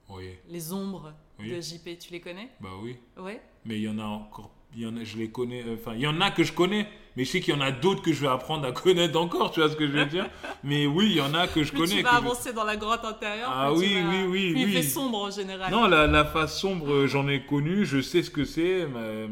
Oui. 0.10 0.30
Les 0.49 0.72
ombres 0.74 1.14
Oui. 1.39 1.49
de 1.52 1.60
JP, 1.62 1.99
tu 1.99 2.14
les 2.14 2.22
connais? 2.22 2.49
Bah 2.60 2.70
oui. 2.82 2.95
Ouais. 3.18 3.41
Mais 3.66 3.76
il 3.76 3.84
y 3.84 3.89
en 3.89 3.99
a 3.99 4.06
encore. 4.06 4.52
Il 4.76 4.82
y 4.84 4.86
en 4.86 4.96
a, 4.96 5.04
je 5.04 5.18
les 5.18 5.30
connais. 5.30 5.64
euh, 5.68 5.76
Enfin, 5.80 5.94
il 5.96 6.02
y 6.02 6.08
en 6.08 6.20
a 6.22 6.32
que 6.32 6.44
je 6.44 6.54
connais. 6.54 6.88
Mais 7.18 7.26
je 7.26 7.30
sais 7.32 7.42
qu'il 7.42 7.54
y 7.54 7.58
en 7.58 7.62
a 7.62 7.72
d'autres 7.72 8.02
que 8.02 8.14
je 8.14 8.22
vais 8.22 8.30
apprendre 8.30 8.66
à 8.66 8.72
connaître 8.84 9.20
encore. 9.20 9.52
Tu 9.52 9.60
vois 9.60 9.70
ce 9.70 9.76
que 9.76 9.86
je 9.86 9.92
veux 9.92 10.06
dire 10.06 10.30
Mais 10.64 10.86
oui, 10.86 11.08
il 11.12 11.16
y 11.18 11.22
en 11.22 11.34
a 11.34 11.48
que 11.48 11.62
je 11.64 11.70
Plus 11.72 11.80
connais. 11.82 11.96
tu 11.98 12.02
vas 12.04 12.10
que 12.12 12.16
je- 12.16 12.22
avancer 12.22 12.54
dans 12.54 12.64
la 12.64 12.78
grotte 12.78 13.04
intérieure. 13.04 13.50
Ah 13.54 13.74
oui, 13.74 13.96
vas- 14.02 14.10
oui, 14.10 14.24
oui, 14.30 14.52
Plus 14.54 14.62
il 14.62 14.66
oui. 14.68 14.72
fait 14.74 14.84
sombre 14.84 15.18
en 15.24 15.30
général. 15.30 15.72
Non, 15.72 15.88
la, 15.88 16.08
la 16.08 16.24
face 16.24 16.58
sombre, 16.60 16.92
euh, 16.92 17.08
j'en 17.08 17.28
ai 17.28 17.46
connu. 17.46 17.86
Je 17.86 18.00
sais 18.02 18.24
ce 18.24 18.30
que 18.32 18.46
c'est. 18.46 18.86
ma- 18.88 19.28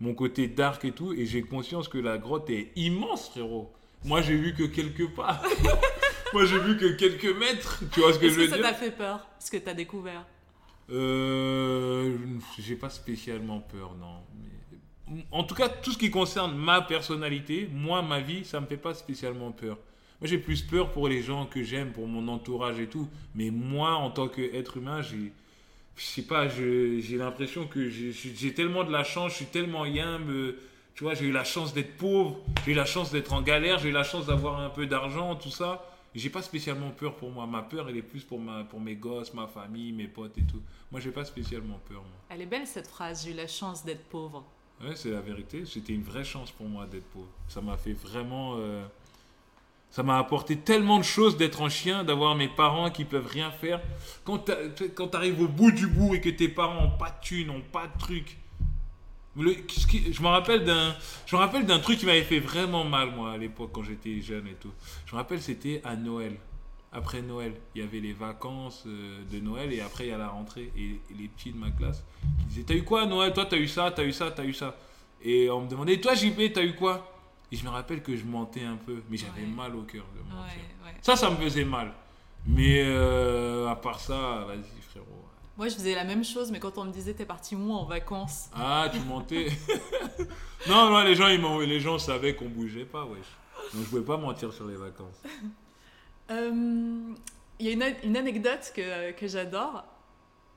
mon 0.00 0.14
côté 0.14 0.46
dark 0.46 0.84
et 0.84 0.92
tout. 0.92 1.12
Et 1.12 1.26
j'ai 1.26 1.42
conscience 1.42 1.88
que 1.88 1.98
la 1.98 2.18
grotte 2.18 2.48
est 2.50 2.70
immense, 2.76 3.30
frérot. 3.30 3.72
Moi, 4.04 4.22
j'ai 4.22 4.36
vu 4.36 4.54
que 4.54 4.62
quelques 4.62 5.08
pas. 5.12 5.42
Moi, 6.32 6.44
j'ai 6.44 6.60
vu 6.60 6.76
que 6.76 6.86
quelques 6.92 7.36
mètres. 7.36 7.82
Tu 7.90 7.98
vois 7.98 8.12
ce 8.12 8.18
que 8.20 8.28
je 8.28 8.34
veux 8.34 8.44
que 8.44 8.50
ça 8.50 8.56
dire 8.58 8.64
t'a 8.66 8.74
fait 8.74 8.92
peur 8.92 9.26
Ce 9.40 9.50
que 9.50 9.56
t'as 9.56 9.74
découvert? 9.74 10.24
Euh, 10.90 12.16
j'ai 12.58 12.76
pas 12.76 12.90
spécialement 12.90 13.60
peur, 13.60 13.94
non. 14.00 14.20
En 15.32 15.44
tout 15.44 15.54
cas, 15.54 15.68
tout 15.68 15.92
ce 15.92 15.98
qui 15.98 16.10
concerne 16.10 16.56
ma 16.56 16.80
personnalité, 16.82 17.68
moi, 17.72 18.02
ma 18.02 18.20
vie, 18.20 18.44
ça 18.44 18.60
me 18.60 18.66
fait 18.66 18.76
pas 18.76 18.94
spécialement 18.94 19.52
peur. 19.52 19.78
Moi, 20.20 20.28
j'ai 20.28 20.38
plus 20.38 20.62
peur 20.62 20.90
pour 20.90 21.08
les 21.08 21.22
gens 21.22 21.46
que 21.46 21.62
j'aime, 21.62 21.92
pour 21.92 22.06
mon 22.08 22.26
entourage 22.28 22.80
et 22.80 22.88
tout. 22.88 23.08
Mais 23.34 23.50
moi, 23.50 23.92
en 23.94 24.10
tant 24.10 24.28
qu'être 24.28 24.76
humain, 24.76 25.00
j'ai, 25.02 25.32
je 25.96 26.04
sais 26.04 26.22
pas, 26.22 26.48
j'ai 26.48 27.16
l'impression 27.16 27.66
que 27.66 27.88
j'ai- 27.88 28.54
tellement 28.54 28.84
de 28.84 28.90
la 28.92 29.04
chance, 29.04 29.32
je 29.32 29.36
suis 29.36 29.46
tellement 29.46 29.84
yambe. 29.86 30.54
Tu 30.94 31.04
vois, 31.04 31.14
j'ai 31.14 31.26
eu 31.26 31.32
la 31.32 31.44
chance 31.44 31.72
d'être 31.72 31.96
pauvre, 31.96 32.38
j'ai 32.64 32.72
eu 32.72 32.74
la 32.74 32.84
chance 32.84 33.12
d'être 33.12 33.32
en 33.32 33.40
galère, 33.42 33.78
j'ai 33.78 33.90
eu 33.90 33.92
la 33.92 34.02
chance 34.02 34.26
d'avoir 34.26 34.58
un 34.60 34.70
peu 34.70 34.86
d'argent, 34.86 35.36
tout 35.36 35.50
ça. 35.50 35.84
J'ai 36.14 36.30
pas 36.30 36.42
spécialement 36.42 36.90
peur 36.90 37.14
pour 37.14 37.30
moi. 37.30 37.46
Ma 37.46 37.62
peur, 37.62 37.88
elle 37.88 37.96
est 37.96 38.02
plus 38.02 38.24
pour, 38.24 38.40
ma, 38.40 38.64
pour 38.64 38.80
mes 38.80 38.96
gosses, 38.96 39.32
ma 39.34 39.46
famille, 39.46 39.92
mes 39.92 40.08
potes 40.08 40.36
et 40.38 40.42
tout. 40.42 40.60
Moi, 40.90 41.00
j'ai 41.00 41.12
pas 41.12 41.24
spécialement 41.24 41.78
peur. 41.88 42.02
Elle 42.30 42.42
est 42.42 42.46
belle 42.46 42.66
cette 42.66 42.88
phrase, 42.88 43.24
j'ai 43.24 43.30
eu 43.30 43.34
la 43.34 43.46
chance 43.46 43.84
d'être 43.84 44.02
pauvre. 44.08 44.44
Ouais, 44.82 44.94
c'est 44.94 45.10
la 45.10 45.20
vérité. 45.20 45.64
C'était 45.66 45.92
une 45.92 46.02
vraie 46.02 46.24
chance 46.24 46.50
pour 46.52 46.68
moi 46.68 46.86
d'être 46.86 47.06
pauvre. 47.10 47.28
Ça 47.48 47.60
m'a 47.60 47.76
fait 47.76 47.92
vraiment. 47.94 48.54
euh, 48.58 48.84
Ça 49.90 50.02
m'a 50.02 50.18
apporté 50.18 50.56
tellement 50.58 50.98
de 50.98 51.04
choses 51.04 51.36
d'être 51.36 51.62
un 51.62 51.68
chien, 51.68 52.04
d'avoir 52.04 52.34
mes 52.36 52.48
parents 52.48 52.90
qui 52.90 53.04
peuvent 53.04 53.26
rien 53.26 53.50
faire. 53.50 53.80
Quand 54.24 54.38
tu 54.44 55.16
arrives 55.16 55.40
au 55.40 55.48
bout 55.48 55.72
du 55.72 55.86
bout 55.86 56.14
et 56.14 56.20
que 56.20 56.28
tes 56.28 56.48
parents 56.48 56.82
n'ont 56.82 56.96
pas 56.98 57.10
de 57.10 57.20
thunes, 57.22 57.46
n'ont 57.48 57.62
pas 57.72 57.86
de 57.86 57.98
trucs. 57.98 58.36
Je 59.36 60.22
me 60.22 60.26
rappelle 60.26 60.64
d'un 60.64 60.94
je 61.26 61.36
me 61.36 61.40
rappelle 61.40 61.64
d'un 61.64 61.78
truc 61.78 61.98
qui 61.98 62.06
m'avait 62.06 62.22
fait 62.24 62.40
vraiment 62.40 62.82
mal 62.84 63.12
moi 63.14 63.32
à 63.32 63.36
l'époque 63.36 63.70
quand 63.72 63.84
j'étais 63.84 64.20
jeune 64.20 64.46
et 64.48 64.54
tout. 64.54 64.72
Je 65.06 65.12
me 65.12 65.16
rappelle 65.18 65.40
c'était 65.40 65.80
à 65.84 65.94
Noël. 65.96 66.36
Après 66.92 67.20
Noël, 67.20 67.52
il 67.74 67.82
y 67.82 67.84
avait 67.84 68.00
les 68.00 68.14
vacances 68.14 68.84
euh, 68.86 69.22
de 69.30 69.40
Noël 69.40 69.72
et 69.72 69.80
après 69.80 70.06
il 70.06 70.10
y 70.10 70.12
a 70.12 70.18
la 70.18 70.28
rentrée 70.28 70.72
et, 70.76 71.00
les 71.14 71.28
petits 71.28 71.52
de 71.52 71.58
ma 71.58 71.70
classe 71.70 72.02
qui 72.40 72.46
disaient 72.46 72.64
"T'as 72.66 72.74
eu 72.74 72.82
quoi 72.82 73.04
Noël? 73.04 73.32
Toi 73.34 73.44
t'as 73.44 73.58
eu 73.58 73.68
ça, 73.68 73.90
t'as 73.90 74.04
eu 74.04 74.12
ça, 74.12 74.30
t'as 74.30 74.44
eu 74.44 74.54
ça." 74.54 74.74
Et 75.22 75.50
on 75.50 75.62
me 75.62 75.68
demandait 75.68 76.00
"Toi 76.00 76.14
JP, 76.14 76.52
t'as 76.54 76.62
eu 76.64 76.74
quoi? 76.74 77.12
Et 77.52 77.56
je 77.56 77.64
me 77.64 77.70
rappelle 77.70 78.02
que 78.02 78.16
je 78.16 78.24
mentais 78.24 78.64
un 78.64 78.76
peu, 78.76 79.02
mais 79.10 79.16
j'avais 79.16 79.46
mal 79.46 79.74
au 79.76 79.82
cœur 79.82 80.04
de 80.14 80.20
mentir. 80.34 80.60
Ça 81.02 81.16
ça 81.16 81.30
me 81.30 81.36
faisait 81.36 81.64
mal. 81.64 81.92
Mais 82.46 82.82
euh, 82.84 83.68
à 83.68 83.76
part 83.76 84.00
ça, 84.00 84.44
vas-y 84.46 84.80
frérot. 84.90 85.06
Moi, 85.58 85.68
je 85.68 85.74
faisais 85.74 85.96
la 85.96 86.04
même 86.04 86.22
chose, 86.22 86.52
mais 86.52 86.60
quand 86.60 86.78
on 86.78 86.84
me 86.84 86.92
disait 86.92 87.14
t'es 87.14 87.24
parti 87.24 87.56
où 87.56 87.72
en 87.72 87.84
vacances? 87.84 88.48
Ah, 88.54 88.88
tu 88.92 89.00
mentais? 89.00 89.48
Non, 90.68 90.90
non, 90.90 91.02
les 91.02 91.14
gens, 91.14 91.28
ils 91.28 91.40
les 91.68 91.80
gens 91.80 91.98
savaient 91.98 92.34
qu'on 92.34 92.48
bougeait 92.48 92.84
pas, 92.84 93.04
wesh. 93.04 93.26
Donc 93.72 93.84
je 93.84 93.88
pouvais 93.88 94.02
pas 94.02 94.16
mentir 94.16 94.52
sur 94.52 94.66
les 94.66 94.76
vacances. 94.76 95.22
Euh, 96.30 97.14
Il 97.60 97.66
y 97.66 97.68
a 97.68 97.72
une, 97.72 97.96
une 98.04 98.16
anecdote 98.16 98.72
que, 98.74 99.12
que 99.12 99.26
j'adore. 99.26 99.84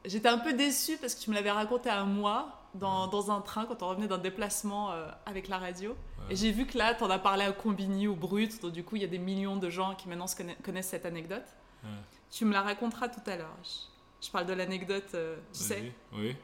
J'étais 0.05 0.29
un 0.29 0.37
peu 0.37 0.53
déçue 0.53 0.97
parce 0.97 1.15
que 1.15 1.21
tu 1.21 1.29
me 1.29 1.35
l'avais 1.35 1.51
raconté 1.51 1.89
à 1.89 2.03
moi 2.05 2.57
dans, 2.73 3.07
dans 3.07 3.31
un 3.31 3.41
train 3.41 3.65
quand 3.65 3.83
on 3.83 3.89
revenait 3.89 4.07
d'un 4.07 4.17
déplacement 4.17 4.91
euh, 4.91 5.07
avec 5.25 5.47
la 5.47 5.57
radio. 5.57 5.95
Et 6.29 6.35
j'ai 6.35 6.51
vu 6.51 6.65
que 6.65 6.77
là, 6.77 6.93
tu 6.95 7.03
en 7.03 7.09
as 7.09 7.19
parlé 7.19 7.43
à 7.43 7.51
Combini 7.51 8.07
ou 8.07 8.15
Brut, 8.15 8.61
donc 8.61 8.71
du 8.71 8.83
coup, 8.83 8.95
il 8.95 9.01
y 9.01 9.05
a 9.05 9.07
des 9.07 9.17
millions 9.19 9.57
de 9.57 9.69
gens 9.69 9.95
qui 9.95 10.07
maintenant 10.07 10.27
se 10.27 10.35
conna- 10.35 10.55
connaissent 10.63 10.89
cette 10.89 11.05
anecdote. 11.05 11.45
Ouais. 11.83 11.89
Tu 12.31 12.45
me 12.45 12.53
la 12.53 12.61
raconteras 12.61 13.09
tout 13.09 13.21
à 13.25 13.35
l'heure. 13.35 13.55
Je, 13.63 14.25
je 14.27 14.31
parle 14.31 14.45
de 14.45 14.53
l'anecdote, 14.53 15.09
euh, 15.15 15.37
tu 15.53 15.59
sais. 15.59 15.91
Oui. 16.13 16.35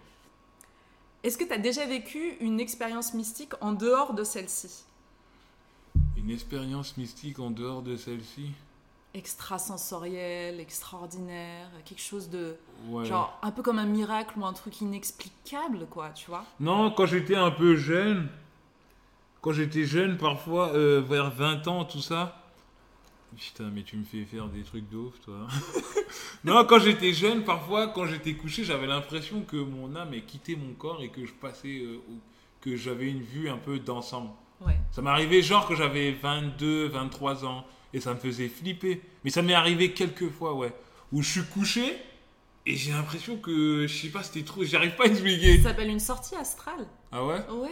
Est-ce 1.23 1.37
que 1.37 1.43
tu 1.43 1.53
as 1.53 1.57
déjà 1.57 1.85
vécu 1.85 2.37
une 2.39 2.59
expérience 2.59 3.13
mystique 3.13 3.53
en 3.61 3.73
dehors 3.73 4.13
de 4.13 4.23
celle-ci? 4.23 4.83
Une 6.15 6.31
expérience 6.31 6.97
mystique 6.97 7.39
en 7.39 7.51
dehors 7.51 7.81
de 7.81 7.95
celle-ci? 7.95 8.51
Extrasensorielle, 9.17 10.59
extraordinaire, 10.59 11.67
quelque 11.85 12.01
chose 12.01 12.29
de. 12.29 12.55
Ouais. 12.87 13.05
Genre 13.05 13.37
un 13.41 13.51
peu 13.51 13.61
comme 13.63 13.79
un 13.79 13.85
miracle 13.85 14.37
ou 14.39 14.45
un 14.45 14.53
truc 14.53 14.79
inexplicable, 14.81 15.87
quoi, 15.89 16.11
tu 16.11 16.27
vois 16.29 16.45
Non, 16.59 16.91
quand 16.91 17.05
j'étais 17.05 17.35
un 17.35 17.51
peu 17.51 17.75
jeune, 17.75 18.29
quand 19.41 19.51
j'étais 19.51 19.83
jeune, 19.83 20.17
parfois, 20.17 20.69
euh, 20.69 21.01
vers 21.01 21.31
20 21.31 21.67
ans, 21.67 21.83
tout 21.83 22.01
ça. 22.01 22.43
Putain, 23.35 23.69
mais 23.73 23.83
tu 23.83 23.97
me 23.97 24.03
fais 24.05 24.23
faire 24.23 24.47
des 24.47 24.63
trucs 24.63 24.89
de 24.89 24.97
ouf, 24.97 25.19
toi. 25.21 25.47
non, 26.43 26.63
quand 26.65 26.79
j'étais 26.79 27.13
jeune, 27.13 27.43
parfois, 27.43 27.87
quand 27.87 28.05
j'étais 28.05 28.35
couché, 28.35 28.63
j'avais 28.63 28.87
l'impression 28.87 29.41
que 29.41 29.57
mon 29.57 29.95
âme 29.95 30.13
ait 30.13 30.21
quitté 30.21 30.55
mon 30.55 30.73
corps 30.73 31.01
et 31.01 31.09
que 31.09 31.25
je 31.25 31.33
passais. 31.33 31.79
euh, 31.81 31.99
que 32.61 32.75
j'avais 32.75 33.09
une 33.09 33.21
vue 33.21 33.49
un 33.49 33.57
peu 33.57 33.79
d'ensemble. 33.79 34.29
Ouais. 34.61 34.77
Ça 34.91 35.01
arrivé 35.05 35.41
genre 35.41 35.67
que 35.67 35.75
j'avais 35.75 36.11
22, 36.11 36.87
23 36.87 37.45
ans 37.45 37.65
et 37.93 37.99
ça 37.99 38.13
me 38.13 38.19
faisait 38.19 38.47
flipper. 38.49 39.01
Mais 39.23 39.29
ça 39.29 39.41
m'est 39.41 39.53
arrivé 39.53 39.91
quelques 39.91 40.29
fois, 40.29 40.53
ouais. 40.53 40.71
Où 41.11 41.21
je 41.21 41.29
suis 41.31 41.43
couché 41.43 41.95
et 42.65 42.75
j'ai 42.75 42.91
l'impression 42.91 43.37
que, 43.37 43.87
je 43.87 43.93
sais 43.95 44.09
pas, 44.09 44.23
c'était 44.23 44.43
trop. 44.45 44.63
J'arrive 44.63 44.95
pas 44.95 45.05
à 45.05 45.07
expliquer. 45.07 45.57
Ça 45.57 45.69
s'appelle 45.69 45.89
une 45.89 45.99
sortie 46.01 46.35
astrale. 46.35 46.85
Ah 47.11 47.25
ouais? 47.25 47.39
Ouais. 47.49 47.69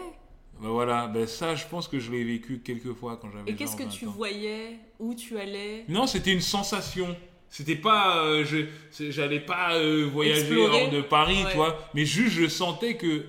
Bah 0.61 0.69
voilà, 0.69 1.07
ben 1.07 1.27
ça, 1.27 1.53
je 1.53 1.65
pense 1.67 1.89
que 1.89 1.99
je 1.99 2.09
l'ai 2.11 2.23
vécu 2.23 2.59
quelques 2.63 2.93
fois 2.93 3.17
quand 3.21 3.29
j'avais 3.29 3.51
Et 3.51 3.55
qu'est-ce 3.55 3.75
que 3.75 3.83
20 3.83 3.89
tu 3.89 4.07
ans. 4.07 4.11
voyais? 4.11 4.79
Où 4.99 5.13
tu 5.13 5.37
allais? 5.37 5.83
Non, 5.89 6.07
c'était 6.07 6.31
une 6.31 6.39
sensation. 6.39 7.13
C'était 7.49 7.75
pas. 7.75 8.23
euh, 8.23 8.45
je 8.45 8.65
J'allais 9.11 9.41
pas 9.41 9.75
euh, 9.75 10.05
voyager 10.09 10.39
Explorer. 10.41 10.83
hors 10.85 10.89
de 10.91 11.01
Paris, 11.01 11.43
Ouais. 11.43 11.51
tu 11.51 11.57
vois. 11.57 11.89
Mais 11.93 12.05
juste, 12.05 12.35
je 12.35 12.47
sentais 12.47 12.95
que. 12.95 13.25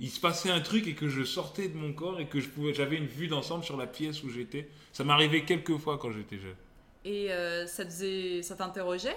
Il 0.00 0.08
se 0.08 0.18
passait 0.18 0.50
un 0.50 0.60
truc 0.60 0.86
et 0.88 0.94
que 0.94 1.08
je 1.08 1.22
sortais 1.24 1.68
de 1.68 1.76
mon 1.76 1.92
corps 1.92 2.20
et 2.20 2.26
que 2.26 2.40
je 2.40 2.48
pouvais, 2.48 2.72
j'avais 2.74 2.96
une 2.96 3.06
vue 3.06 3.28
d'ensemble 3.28 3.64
sur 3.64 3.76
la 3.76 3.86
pièce 3.86 4.22
où 4.24 4.30
j'étais. 4.30 4.68
Ça 4.92 5.04
m'arrivait 5.04 5.44
quelques 5.44 5.76
fois 5.76 5.98
quand 5.98 6.10
j'étais 6.10 6.38
jeune. 6.38 6.56
Et 7.04 7.30
euh, 7.32 7.66
ça 7.66 7.84
faisait, 7.84 8.42
ça 8.42 8.54
t'interrogeait? 8.56 9.16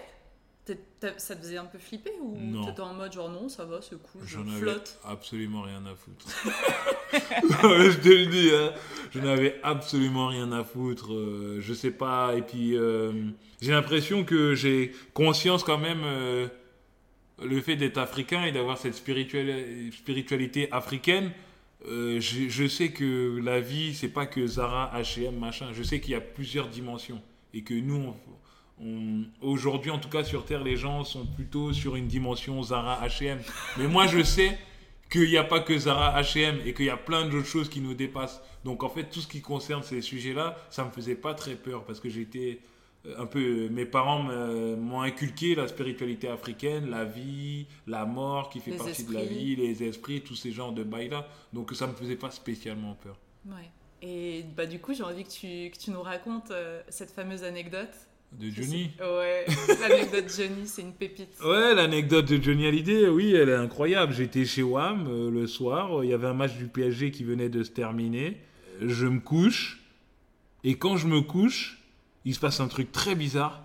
Ça 1.18 1.36
te 1.36 1.42
faisait 1.42 1.58
un 1.58 1.66
peu 1.66 1.78
flipper 1.78 2.14
ou 2.22 2.38
t'étais 2.66 2.80
en 2.80 2.94
mode 2.94 3.12
genre 3.12 3.30
non, 3.30 3.50
ça 3.50 3.66
va, 3.66 3.82
c'est 3.82 4.02
cool, 4.02 4.22
je 4.26 4.40
flotte? 4.40 4.98
absolument 5.04 5.62
rien 5.64 5.84
à 5.86 5.94
foutre. 5.94 6.26
Je 7.12 7.98
te 8.00 8.08
le 8.08 8.26
dis, 8.28 8.50
hein, 8.56 8.72
je 9.12 9.20
n'avais 9.20 9.60
absolument 9.62 10.28
rien 10.30 10.52
à 10.54 10.64
foutre. 10.64 11.14
euh, 11.14 11.58
je 11.60 11.74
sais 11.74 11.92
pas. 11.92 12.34
Et 12.36 12.42
puis, 12.42 12.78
euh, 12.78 13.12
j'ai 13.62 13.72
l'impression 13.72 14.24
que 14.24 14.56
j'ai 14.56 14.94
conscience 15.14 15.64
quand 15.66 15.78
même. 15.78 16.04
Le 17.46 17.62
fait 17.62 17.76
d'être 17.76 17.98
africain 17.98 18.46
et 18.46 18.52
d'avoir 18.52 18.78
cette 18.78 18.96
spirituali- 18.96 19.92
spiritualité 19.92 20.72
africaine, 20.72 21.32
euh, 21.88 22.20
je, 22.22 22.68
sais 22.68 22.90
que 22.90 23.40
la 23.44 23.60
vie, 23.60 23.94
c'est 23.94 24.10
pas 24.10 24.26
que 24.26 24.48
Zara, 24.48 24.92
H&M, 24.96 25.38
machin. 25.38 25.68
Je 25.74 25.84
sais 25.84 26.00
qu'il 26.00 26.12
y 26.12 26.16
a 26.16 26.22
plusieurs 26.22 26.70
dimensions 26.70 27.22
et 27.54 27.62
que 27.62 27.74
nous, 27.74 28.14
aujourd'hui, 29.42 29.92
en 29.92 30.00
tout 30.00 30.10
cas 30.10 30.24
sur 30.24 30.46
Terre, 30.46 30.64
les 30.64 30.78
gens 30.78 31.04
sont 31.04 31.26
plutôt 31.26 31.74
sur 31.74 31.96
une 31.96 32.08
dimension 32.08 32.62
Zara, 32.64 33.06
H&M. 33.06 33.40
Mais 33.78 33.88
moi, 33.88 34.08
je 34.08 34.24
sais 34.24 34.58
qu'il 35.10 35.30
n'y 35.30 35.38
a 35.38 35.44
pas 35.44 35.60
que 35.60 35.78
Zara, 35.78 36.20
H&M 36.22 36.60
et 36.66 36.74
qu'il 36.74 36.86
y 36.86 36.90
a 36.90 36.98
plein 36.98 37.28
d'autres 37.28 37.48
choses 37.48 37.70
qui 37.70 37.82
nous 37.82 37.94
dépassent. 37.94 38.42
Donc 38.64 38.84
en 38.84 38.90
fait, 38.90 39.04
tout 39.04 39.20
ce 39.20 39.28
qui 39.28 39.42
concerne 39.42 39.84
ces 39.84 40.02
sujets-là, 40.02 40.58
ça 40.70 40.86
me 40.86 40.92
faisait 40.92 41.16
pas 41.16 41.34
très 41.34 41.56
peur 41.56 41.84
parce 41.84 42.00
que 42.00 42.10
j'étais 42.10 42.60
un 43.18 43.26
peu 43.26 43.68
mes 43.70 43.86
parents 43.86 44.24
m'ont 44.24 45.02
inculqué 45.02 45.56
la 45.56 45.68
spiritualité 45.68 46.28
africaine, 46.30 46.90
la 46.90 47.04
vie, 47.04 47.68
la 47.88 48.06
mort 48.06 48.50
qui 48.50 48.60
fait 48.60 48.72
Les 48.72 48.78
partie 48.78 49.04
de 49.04 49.14
la 49.14 49.26
vie, 49.26 49.56
les 49.56 49.84
esprits, 49.84 50.22
tous 50.22 50.36
ces 50.36 50.52
genres 50.52 50.72
de 50.72 50.84
bails 50.84 51.10
là. 51.10 51.28
Donc 51.52 51.74
ça 51.74 51.88
me 51.88 51.94
faisait 51.94 52.16
pas 52.16 52.32
spécialement 52.32 52.96
peur. 52.96 53.18
Ouais. 53.46 53.70
Et 54.06 54.44
bah 54.56 54.66
du 54.66 54.80
coup, 54.80 54.94
j'ai 54.94 55.04
envie 55.04 55.24
que 55.24 55.30
tu, 55.30 55.72
que 55.72 55.78
tu 55.78 55.90
nous 55.92 56.02
racontes 56.02 56.52
euh, 56.52 56.82
cette 56.90 57.12
fameuse 57.12 57.44
anecdote. 57.46 57.94
De 58.34 58.50
Johnny. 58.50 58.92
Ouais, 59.00 59.46
l'anecdote 59.80 60.26
Johnny, 60.36 60.66
c'est 60.66 60.82
une 60.82 60.94
pépite. 60.94 61.40
Ouais, 61.42 61.74
l'anecdote 61.74 62.26
de 62.26 62.42
Johnny 62.42 62.68
Hallyday, 62.68 63.08
oui, 63.08 63.34
elle 63.34 63.48
est 63.48 63.56
incroyable. 63.56 64.12
J'étais 64.12 64.44
chez 64.44 64.64
WAM 64.64 65.08
euh, 65.08 65.32
le 65.32 65.48
soir, 65.48 66.04
il 66.04 66.10
y 66.10 66.14
avait 66.14 66.28
un 66.28 66.34
match 66.34 66.56
du 66.58 66.68
PSG 66.68 67.12
qui 67.12 67.24
venait 67.24 67.48
de 67.48 67.64
se 67.64 67.72
terminer. 67.72 68.38
Je 68.82 69.06
me 69.06 69.20
couche, 69.20 69.82
Et 70.66 70.78
quand 70.78 70.98
je 70.98 71.08
me 71.08 71.22
couche, 71.22 71.83
il 72.26 72.34
se 72.34 72.40
passe 72.40 72.60
un 72.60 72.68
truc 72.68 72.92
très 72.92 73.16
bizarre. 73.16 73.64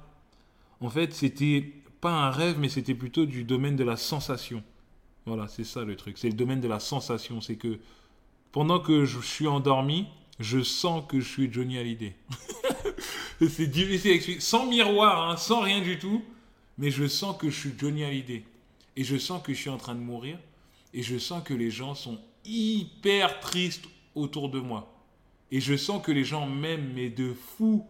En 0.81 0.91
fait, 0.91 1.13
c'était 1.15 1.73
pas 2.01 2.11
un 2.11 2.31
rêve, 2.31 2.59
mais 2.59 2.69
c'était 2.69 2.95
plutôt 2.95 3.27
du 3.27 3.45
domaine 3.45 3.77
de 3.77 3.85
la 3.85 3.97
sensation. 3.97 4.63
Voilà, 5.27 5.49
c'est 5.49 5.65
ça 5.65 5.85
le 5.85 5.97
truc. 5.97 6.19
C'est 6.19 6.29
le 6.29 6.35
domaine 6.35 6.61
de 6.61 6.69
la 6.69 6.81
sensation. 6.81 7.41
C'est 7.41 7.57
que 7.57 7.79
pendant 8.53 8.81
que 8.81 9.05
je 9.05 9.21
suis 9.21 9.47
endormi, 9.47 10.07
je 10.39 10.63
sens 10.63 11.05
que 11.07 11.21
je 11.21 11.29
suis 11.29 11.53
Johnny 11.53 11.79
Hallyday. 11.79 12.15
c'est 13.49 13.67
difficile 13.67 14.13
à 14.13 14.15
expliquer. 14.15 14.41
Sans 14.41 14.67
miroir, 14.67 15.31
hein, 15.31 15.37
sans 15.37 15.61
rien 15.61 15.83
du 15.83 15.99
tout. 15.99 16.23
Mais 16.79 16.91
je 16.91 17.07
sens 17.07 17.37
que 17.37 17.51
je 17.51 17.59
suis 17.59 17.73
Johnny 17.77 18.05
Hallyday. 18.05 18.45
Et 18.97 19.05
je 19.05 19.17
sens 19.17 19.43
que 19.43 19.53
je 19.53 19.59
suis 19.59 19.71
en 19.71 19.77
train 19.77 19.95
de 19.95 20.01
mourir. 20.01 20.39
Et 20.95 21.03
je 21.03 21.19
sens 21.19 21.43
que 21.45 21.55
les 21.55 21.71
gens 21.71 21.95
sont 21.95 22.19
hyper 22.45 23.41
tristes 23.41 23.85
autour 24.15 24.49
de 24.49 24.61
moi. 24.61 24.95
Et 25.51 25.61
je 25.61 25.77
sens 25.77 26.03
que 26.03 26.13
les 26.13 26.25
gens 26.25 26.47
m'aiment, 26.47 26.93
mais 26.95 27.11
de 27.11 27.35
fou. 27.35 27.87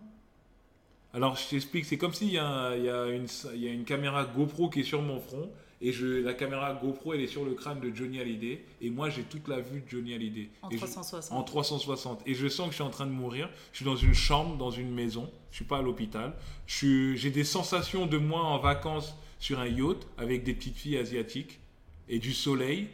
Alors, 1.14 1.36
je 1.36 1.48
t'explique, 1.48 1.84
c'est 1.86 1.96
comme 1.98 2.12
s'il 2.12 2.28
y, 2.28 2.32
y, 2.34 2.38
a 2.38 2.74
une, 3.09 3.26
il 3.54 3.62
y 3.64 3.68
a 3.68 3.72
une 3.72 3.84
caméra 3.84 4.24
GoPro 4.24 4.68
qui 4.68 4.80
est 4.80 4.84
sur 4.84 5.02
mon 5.02 5.20
front. 5.20 5.50
Et 5.80 5.92
je, 5.92 6.06
la 6.06 6.34
caméra 6.34 6.74
GoPro, 6.74 7.14
elle 7.14 7.20
est 7.20 7.28
sur 7.28 7.44
le 7.44 7.54
crâne 7.54 7.78
de 7.80 7.94
Johnny 7.94 8.20
Hallyday. 8.20 8.64
Et 8.82 8.90
moi, 8.90 9.11
j'ai 9.11 9.22
toute 9.22 9.46
la 9.48 9.61
vue 9.61 9.80
de 9.80 9.88
Johnny 9.88 10.12
Hallyday. 10.12 10.50
En 10.62 10.70
Et 10.70 10.74
je- 10.74 10.78
360. 10.78 11.38
en 11.38 11.42
360. 11.44 12.22
Et 12.26 12.34
je 12.34 12.48
sens 12.48 12.66
que 12.66 12.72
je 12.72 12.76
suis 12.76 12.82
en 12.84 12.90
train 12.90 13.06
de 13.06 13.12
mourir. 13.12 13.48
Je 13.72 13.76
suis 13.78 13.84
dans 13.84 13.96
une 13.96 14.12
chambre, 14.14 14.56
dans 14.56 14.70
une 14.72 14.92
maison. 14.92 15.30
Je 15.50 15.56
suis 15.56 15.64
pas 15.64 15.78
à 15.78 15.82
l'hôpital. 15.82 16.34
J'ai 16.66 17.30
des 17.30 17.44
sensations 17.44 18.06
de 18.06 18.18
moi 18.18 18.42
en 18.42 18.59
vacances 18.59 19.14
sur 19.38 19.61
un 19.61 19.68
yacht 19.68 19.98
avec 20.18 20.42
des 20.42 20.52
petites 20.52 20.76
filles 20.76 20.98
asiatiques 20.98 21.61
et 22.09 22.18
du 22.18 22.32
soleil. 22.34 22.88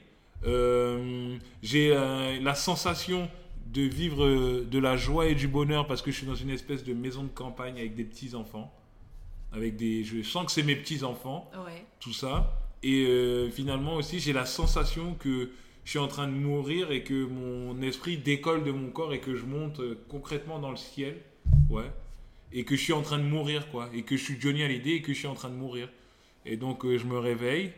Euh, 0.47 1.37
J'ai 1.63 1.91
euh, 1.97 2.39
la 2.43 2.55
sensation 2.55 3.31
de 3.67 3.83
vivre 3.83 4.25
euh, 4.25 4.67
de 4.71 4.79
la 4.79 4.97
joie 4.97 5.27
et 5.27 5.35
du 5.35 5.49
bonheur 5.49 5.87
parce 5.87 6.03
que 6.03 6.11
je 6.11 6.17
suis 6.19 6.27
dans 6.27 6.35
une 6.35 6.51
espèce 6.51 6.85
de 6.85 6.93
maison 6.95 7.23
de 7.25 7.29
campagne 7.29 7.79
avec 7.79 7.95
des 7.95 8.05
petits 8.05 8.35
enfants. 8.35 8.73
Avec 9.53 9.77
des, 9.77 10.03
je 10.05 10.23
sens 10.23 10.47
que 10.47 10.53
c'est 10.53 10.63
mes 10.65 10.77
petits 10.77 11.05
enfants 11.05 11.51
Ouais. 11.65 11.85
tout 12.01 12.13
ça. 12.13 12.61
Et 12.83 13.07
euh, 13.07 13.51
finalement 13.51 13.95
aussi, 13.97 14.19
j'ai 14.21 14.33
la 14.33 14.47
sensation 14.47 15.15
que 15.15 15.51
je 15.85 15.91
suis 15.91 15.99
en 15.99 16.09
train 16.09 16.27
de 16.27 16.33
mourir 16.33 16.91
et 16.91 17.03
que 17.03 17.25
mon 17.27 17.81
esprit 17.83 18.17
décolle 18.19 18.65
de 18.65 18.73
mon 18.73 18.91
corps 18.91 19.13
et 19.15 19.21
que 19.21 19.35
je 19.35 19.45
monte 19.45 19.81
euh, 19.81 19.99
concrètement 20.09 20.59
dans 20.59 20.71
le 20.71 20.77
ciel. 20.77 21.17
Ouais. 21.71 21.91
Et 22.53 22.65
que 22.65 22.77
je 22.77 22.83
suis 22.83 22.93
en 22.93 23.03
train 23.03 23.19
de 23.19 23.25
mourir, 23.25 23.69
quoi. 23.71 23.89
Et 23.95 24.03
que 24.03 24.17
je 24.17 24.23
suis 24.23 24.41
Johnny 24.41 24.63
Hallyday 24.63 24.97
et 24.97 25.03
que 25.03 25.13
je 25.13 25.19
suis 25.19 25.27
en 25.29 25.35
train 25.35 25.49
de 25.51 25.55
mourir. 25.57 25.89
Et 26.47 26.57
donc, 26.57 26.85
euh, 26.85 26.99
je 26.99 27.05
me 27.07 27.19
réveille. 27.19 27.73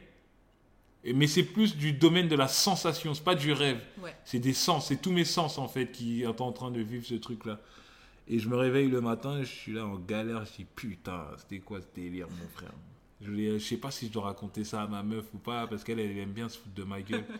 Mais 1.15 1.27
c'est 1.27 1.43
plus 1.43 1.77
du 1.77 1.93
domaine 1.93 2.29
de 2.29 2.37
la 2.37 2.49
sensation, 2.49 3.15
c'est 3.15 3.25
pas 3.25 3.35
du 3.35 3.53
rêve. 3.53 3.81
Ouais. 4.03 4.15
C'est 4.25 4.39
des 4.39 4.53
sens, 4.53 4.89
c'est 4.89 5.01
tous 5.01 5.13
mes 5.13 5.25
sens, 5.25 5.59
en 5.59 5.69
fait, 5.69 5.93
qui 5.93 6.23
sont 6.23 6.43
en 6.43 6.53
train 6.53 6.71
de 6.71 6.81
vivre 6.81 7.07
ce 7.07 7.15
truc-là. 7.15 7.61
Et 8.29 8.39
je 8.39 8.49
me 8.49 8.57
réveille 8.57 8.89
le 8.89 9.01
matin, 9.01 9.39
je 9.41 9.47
suis 9.47 9.73
là 9.73 9.87
en 9.87 9.97
galère, 9.97 10.45
je 10.45 10.57
dis 10.57 10.67
putain, 10.75 11.27
c'était 11.39 11.61
quoi 11.61 11.81
ce 11.81 11.87
délire, 11.95 12.27
mon 12.29 12.49
frère? 12.49 12.73
Je, 13.21 13.33
je 13.33 13.59
sais 13.59 13.77
pas 13.77 13.91
si 13.91 14.09
je 14.09 14.13
dois 14.13 14.25
raconter 14.25 14.65
ça 14.65 14.83
à 14.83 14.87
ma 14.89 15.03
meuf 15.03 15.25
ou 15.33 15.39
pas, 15.39 15.67
parce 15.69 15.85
qu'elle, 15.85 16.01
elle 16.01 16.19
aime 16.19 16.33
bien 16.33 16.49
se 16.49 16.59
foutre 16.59 16.75
de 16.75 16.85
ma 16.85 17.01
gueule. 17.01 17.25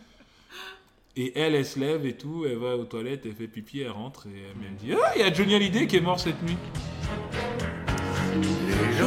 Et 1.19 1.37
elle, 1.37 1.55
elle 1.55 1.65
se 1.65 1.79
lève 1.79 2.05
et 2.05 2.15
tout, 2.15 2.45
elle 2.45 2.57
va 2.57 2.77
aux 2.77 2.85
toilettes, 2.85 3.25
elle 3.25 3.33
fait 3.33 3.47
pipi, 3.47 3.79
elle 3.79 3.89
rentre 3.89 4.27
et 4.27 4.43
elle 4.51 4.55
me 4.55 4.77
dit 4.77 4.93
Ah, 5.03 5.13
il 5.15 5.21
y 5.21 5.23
a 5.23 5.33
Johnny 5.33 5.55
Hallyday 5.55 5.87
qui 5.87 5.95
est 5.95 5.99
mort 5.99 6.19
cette 6.19 6.39
nuit. 6.43 6.57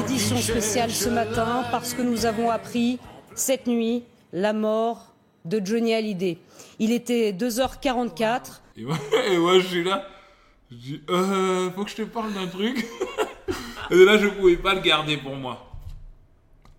Édition 0.05 0.37
spéciale 0.39 0.91
ce 0.91 1.09
matin 1.09 1.63
parce 1.71 1.95
que 1.95 2.03
nous 2.03 2.27
avons 2.27 2.51
appris 2.51 2.99
cette 3.37 3.69
nuit 3.69 4.03
la 4.33 4.53
mort 4.53 5.15
de 5.45 5.61
Johnny 5.65 5.95
Hallyday. 5.95 6.39
Il 6.79 6.93
était 6.93 7.33
2h44. 7.33 8.61
Et 8.77 8.83
moi, 8.83 8.99
et 9.31 9.39
moi, 9.39 9.59
je 9.59 9.67
suis 9.67 9.85
là, 9.85 10.07
je 10.71 10.77
dis 10.77 11.03
euh, 11.11 11.71
Faut 11.71 11.85
que 11.85 11.91
je 11.91 11.97
te 11.97 12.03
parle 12.03 12.33
d'un 12.33 12.47
truc. 12.47 12.87
et 13.91 14.05
là, 14.05 14.19
je 14.19 14.29
pouvais 14.29 14.57
pas 14.57 14.75
le 14.75 14.81
garder 14.81 15.17
pour 15.17 15.37
moi. 15.37 15.67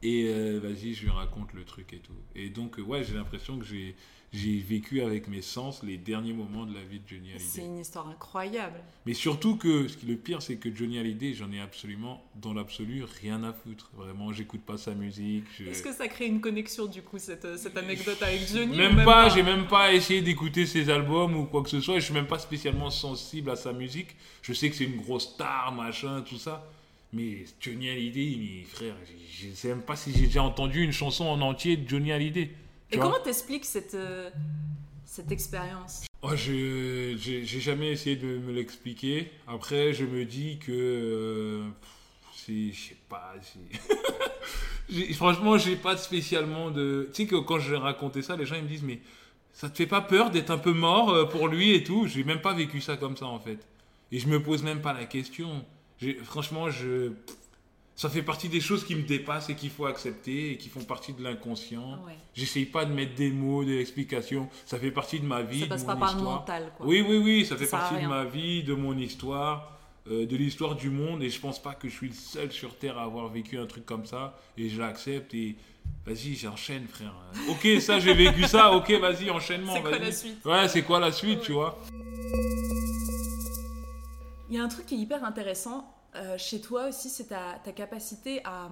Et 0.03 0.25
euh, 0.27 0.59
vas-y, 0.61 0.93
je 0.93 1.03
lui 1.03 1.11
raconte 1.11 1.53
le 1.53 1.63
truc 1.63 1.93
et 1.93 1.99
tout. 1.99 2.13
Et 2.35 2.49
donc, 2.49 2.79
ouais, 2.85 3.03
j'ai 3.03 3.13
l'impression 3.13 3.59
que 3.59 3.65
j'ai, 3.65 3.95
j'ai 4.33 4.59
vécu 4.59 5.01
avec 5.01 5.27
mes 5.27 5.41
sens 5.41 5.83
les 5.83 5.97
derniers 5.97 6.31
moments 6.31 6.65
de 6.65 6.73
la 6.73 6.81
vie 6.83 6.99
de 6.99 7.03
Johnny 7.07 7.31
Hallyday. 7.31 7.43
C'est 7.45 7.65
une 7.65 7.79
histoire 7.79 8.07
incroyable. 8.07 8.79
Mais 9.05 9.13
surtout 9.13 9.57
que, 9.57 9.89
ce 9.89 9.97
qui 9.97 10.05
est 10.05 10.09
le 10.09 10.15
pire, 10.15 10.41
c'est 10.41 10.55
que 10.55 10.73
Johnny 10.73 10.97
Hallyday, 10.99 11.33
j'en 11.33 11.51
ai 11.51 11.59
absolument, 11.59 12.23
dans 12.41 12.53
l'absolu, 12.53 13.03
rien 13.21 13.43
à 13.43 13.51
foutre. 13.51 13.91
Vraiment, 13.93 14.31
j'écoute 14.31 14.61
pas 14.61 14.77
sa 14.77 14.93
musique. 14.93 15.43
je- 15.59 15.65
Est-ce 15.65 15.83
que 15.83 15.91
ça 15.91 16.07
crée 16.07 16.27
une 16.27 16.39
connexion 16.39 16.85
du 16.85 17.01
coup, 17.01 17.17
cette, 17.19 17.57
cette 17.57 17.75
anecdote 17.77 18.21
avec 18.23 18.47
Johnny 18.47 18.77
Même, 18.77 18.99
ou 18.99 19.03
pas, 19.03 19.27
j'ai 19.27 19.43
même 19.43 19.67
pas 19.67 19.93
essayé 19.93 20.21
d'écouter 20.21 20.65
ses 20.65 20.89
albums 20.89 21.35
ou 21.35 21.43
quoi 21.45 21.61
que 21.61 21.69
ce 21.69 21.81
soit. 21.81 21.99
Je 21.99 22.05
suis 22.05 22.13
même 22.13 22.27
pas 22.27 22.39
spécialement 22.39 22.89
sensible 22.89 23.49
à 23.49 23.57
sa 23.57 23.73
musique. 23.73 24.15
Je 24.43 24.53
sais 24.53 24.69
que 24.69 24.77
c'est 24.77 24.85
une 24.85 25.01
grosse 25.01 25.33
star, 25.33 25.73
machin, 25.73 26.21
tout 26.21 26.37
ça. 26.37 26.65
Mais 27.11 27.43
Johnny 27.59 27.89
Hallyday, 27.89 28.37
mais 28.39 28.63
frère, 28.63 28.95
je 29.05 29.47
je 29.49 29.53
sais 29.53 29.69
même 29.69 29.81
pas 29.81 29.95
si 29.97 30.13
j'ai 30.13 30.27
déjà 30.27 30.43
entendu 30.43 30.83
une 30.83 30.91
chanson 30.93 31.25
en 31.25 31.41
entier 31.41 31.75
de 31.75 31.89
Johnny 31.89 32.11
Hallyday. 32.13 32.51
Et 32.91 32.97
comment 32.97 33.19
t'expliques 33.23 33.65
cette, 33.65 33.95
euh, 33.95 34.29
cette 35.05 35.31
expérience? 35.31 36.05
Oh, 36.21 36.35
je 36.35 37.15
j'ai 37.17 37.59
jamais 37.59 37.91
essayé 37.91 38.15
de 38.15 38.37
me 38.37 38.51
l'expliquer. 38.51 39.31
Après, 39.47 39.93
je 39.93 40.05
me 40.05 40.25
dis 40.25 40.59
que 40.59 40.71
euh, 40.71 41.69
c'est, 42.33 42.71
je 42.71 42.89
sais 42.89 42.97
pas. 43.09 43.33
Franchement, 45.13 45.57
j'ai 45.57 45.75
pas 45.75 45.97
spécialement 45.97 46.69
de. 46.69 47.09
Tu 47.13 47.23
sais 47.23 47.27
que 47.27 47.37
quand 47.37 47.59
je 47.59 47.75
racontais 47.75 48.21
ça, 48.21 48.35
les 48.35 48.45
gens 48.45 48.55
ils 48.55 48.63
me 48.63 48.67
disent 48.67 48.83
mais 48.83 48.99
ça 49.53 49.69
te 49.69 49.77
fait 49.77 49.87
pas 49.87 50.01
peur 50.01 50.29
d'être 50.29 50.51
un 50.51 50.57
peu 50.57 50.73
mort 50.73 51.09
euh, 51.09 51.25
pour 51.25 51.47
lui 51.47 51.71
et 51.73 51.83
tout? 51.83 52.07
J'ai 52.07 52.23
même 52.23 52.41
pas 52.41 52.53
vécu 52.53 52.81
ça 52.81 52.97
comme 52.97 53.17
ça 53.17 53.25
en 53.25 53.39
fait. 53.39 53.59
Et 54.11 54.19
je 54.19 54.27
me 54.27 54.43
pose 54.43 54.63
même 54.63 54.81
pas 54.81 54.93
la 54.93 55.05
question. 55.05 55.65
Franchement, 56.23 56.69
je 56.69 57.13
ça 58.01 58.09
fait 58.09 58.23
partie 58.23 58.49
des 58.49 58.61
choses 58.61 58.83
qui 58.83 58.95
me 58.95 59.03
dépassent 59.03 59.51
et 59.51 59.55
qu'il 59.55 59.69
faut 59.69 59.85
accepter 59.85 60.53
et 60.53 60.57
qui 60.57 60.69
font 60.69 60.83
partie 60.83 61.13
de 61.13 61.21
l'inconscient. 61.21 62.03
Ouais. 62.03 62.15
J'essaye 62.33 62.65
pas 62.65 62.83
de 62.83 62.91
mettre 62.91 63.13
des 63.13 63.29
mots, 63.29 63.63
des 63.63 63.79
explications. 63.79 64.49
Ça 64.65 64.79
fait 64.79 64.89
partie 64.89 65.19
de 65.19 65.25
ma 65.27 65.43
vie. 65.43 65.59
Ça 65.59 65.65
de 65.65 65.69
passe 65.69 65.81
mon 65.81 65.85
pas 65.85 65.95
par 65.97 66.11
le 66.13 66.17
histoire. 66.17 66.39
mental, 66.39 66.73
quoi. 66.75 66.87
Oui, 66.87 67.05
oui, 67.07 67.17
oui, 67.19 67.45
ça 67.45 67.55
fait 67.57 67.67
Ça 67.67 67.77
partie 67.77 68.03
de 68.03 68.07
ma 68.07 68.25
vie, 68.25 68.63
de 68.63 68.73
mon 68.73 68.97
histoire, 68.97 69.77
euh, 70.09 70.25
de 70.25 70.35
l'histoire 70.35 70.75
du 70.75 70.89
monde. 70.89 71.21
Et 71.21 71.29
je 71.29 71.39
pense 71.39 71.61
pas 71.61 71.75
que 71.75 71.87
je 71.89 71.93
suis 71.93 72.07
le 72.07 72.15
seul 72.15 72.51
sur 72.51 72.75
Terre 72.75 72.97
à 72.97 73.03
avoir 73.03 73.27
vécu 73.27 73.59
un 73.59 73.67
truc 73.67 73.85
comme 73.85 74.07
ça. 74.07 74.35
Et 74.57 74.67
je 74.67 74.81
l'accepte. 74.81 75.35
Et 75.35 75.55
vas-y, 76.03 76.33
j'enchaîne, 76.33 76.87
frère. 76.87 77.13
Ok, 77.49 77.67
ça, 77.81 77.99
j'ai 77.99 78.15
vécu 78.15 78.45
ça. 78.45 78.73
Ok, 78.73 78.89
vas-y, 78.93 79.29
enchaînement. 79.29 79.75
C'est 79.75 79.81
quoi 79.81 79.99
la 79.99 80.11
suite 80.11 80.43
Ouais, 80.43 80.67
c'est 80.69 80.81
quoi 80.81 80.99
la 80.99 81.11
suite, 81.11 81.41
tu 81.41 81.51
vois? 81.51 81.79
Il 84.49 84.55
y 84.55 84.57
a 84.57 84.63
un 84.63 84.67
truc 84.69 84.87
qui 84.87 84.95
est 84.95 84.97
hyper 84.97 85.23
intéressant 85.23 85.87
euh, 86.15 86.37
chez 86.37 86.61
toi 86.61 86.87
aussi, 86.89 87.09
c'est 87.09 87.25
ta, 87.25 87.59
ta 87.63 87.71
capacité 87.71 88.41
à, 88.43 88.69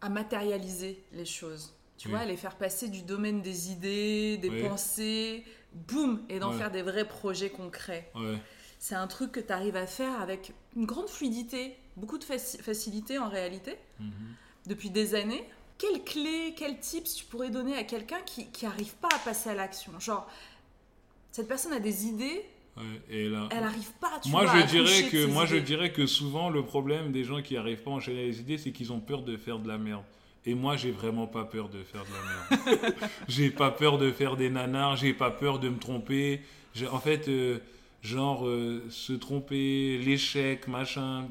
à 0.00 0.08
matérialiser 0.08 1.02
les 1.12 1.24
choses. 1.24 1.72
Tu 1.96 2.08
vois, 2.08 2.20
à 2.20 2.24
les 2.24 2.36
faire 2.36 2.56
passer 2.56 2.88
du 2.88 3.02
domaine 3.02 3.40
des 3.40 3.70
idées, 3.70 4.36
des 4.38 4.50
Oui. 4.50 4.62
pensées, 4.68 5.44
boum, 5.72 6.22
et 6.28 6.38
d'en 6.38 6.50
Ouais. 6.52 6.58
faire 6.58 6.70
des 6.70 6.82
vrais 6.82 7.06
projets 7.08 7.50
concrets. 7.50 8.10
Ouais. 8.14 8.36
C'est 8.78 8.96
un 8.96 9.06
truc 9.06 9.32
que 9.32 9.40
tu 9.40 9.52
arrives 9.52 9.76
à 9.76 9.86
faire 9.86 10.20
avec 10.20 10.52
une 10.76 10.84
grande 10.86 11.08
fluidité, 11.08 11.76
beaucoup 11.96 12.18
de 12.18 12.24
faci- 12.24 12.60
facilité 12.60 13.18
en 13.18 13.28
réalité, 13.28 13.78
Mhm. 14.00 14.10
depuis 14.66 14.90
des 14.90 15.14
années. 15.14 15.48
Quelles 15.78 16.02
clés, 16.04 16.54
quels 16.56 16.78
tips 16.80 17.14
tu 17.14 17.24
pourrais 17.24 17.50
donner 17.50 17.76
à 17.76 17.84
quelqu'un 17.84 18.20
qui 18.26 18.48
n'arrive 18.62 18.94
pas 18.96 19.08
à 19.14 19.18
passer 19.20 19.50
à 19.50 19.54
l'action? 19.54 19.98
Genre, 19.98 20.28
cette 21.32 21.48
personne 21.48 21.72
a 21.72 21.80
des 21.80 22.06
idées, 22.06 22.44
Ouais, 22.76 22.82
et 23.08 23.28
là, 23.28 23.48
elle 23.52 23.60
n'arrive 23.60 23.92
pas, 24.00 24.18
tu 24.20 24.30
moi, 24.30 24.44
vois, 24.44 24.56
je 24.56 24.62
à 24.62 24.66
dirais 24.66 25.08
que 25.08 25.26
moi, 25.26 25.46
je 25.46 25.56
dirais 25.56 25.92
que 25.92 26.06
souvent 26.06 26.50
le 26.50 26.64
problème 26.64 27.12
des 27.12 27.22
gens 27.22 27.40
qui 27.40 27.56
arrivent 27.56 27.82
pas 27.82 27.92
à 27.92 27.94
enchaîner 27.94 28.24
les 28.24 28.40
idées, 28.40 28.58
c'est 28.58 28.72
qu'ils 28.72 28.92
ont 28.92 28.98
peur 28.98 29.22
de 29.22 29.36
faire 29.36 29.60
de 29.60 29.68
la 29.68 29.78
merde. 29.78 30.02
Et 30.46 30.54
moi, 30.54 30.76
j'ai 30.76 30.90
vraiment 30.90 31.26
pas 31.26 31.44
peur 31.44 31.68
de 31.68 31.82
faire 31.84 32.04
de 32.04 32.10
la 32.10 32.82
merde. 32.82 32.94
j'ai 33.28 33.50
pas 33.50 33.70
peur 33.70 33.98
de 33.98 34.10
faire 34.10 34.36
des 34.36 34.50
nanars, 34.50 34.96
j'ai 34.96 35.14
pas 35.14 35.30
peur 35.30 35.58
de 35.58 35.68
me 35.68 35.78
tromper. 35.78 36.42
En 36.90 36.98
fait, 36.98 37.28
euh, 37.28 37.60
genre 38.02 38.46
euh, 38.46 38.82
se 38.90 39.12
tromper, 39.12 39.98
l'échec, 39.98 40.66
machin, 40.66 41.28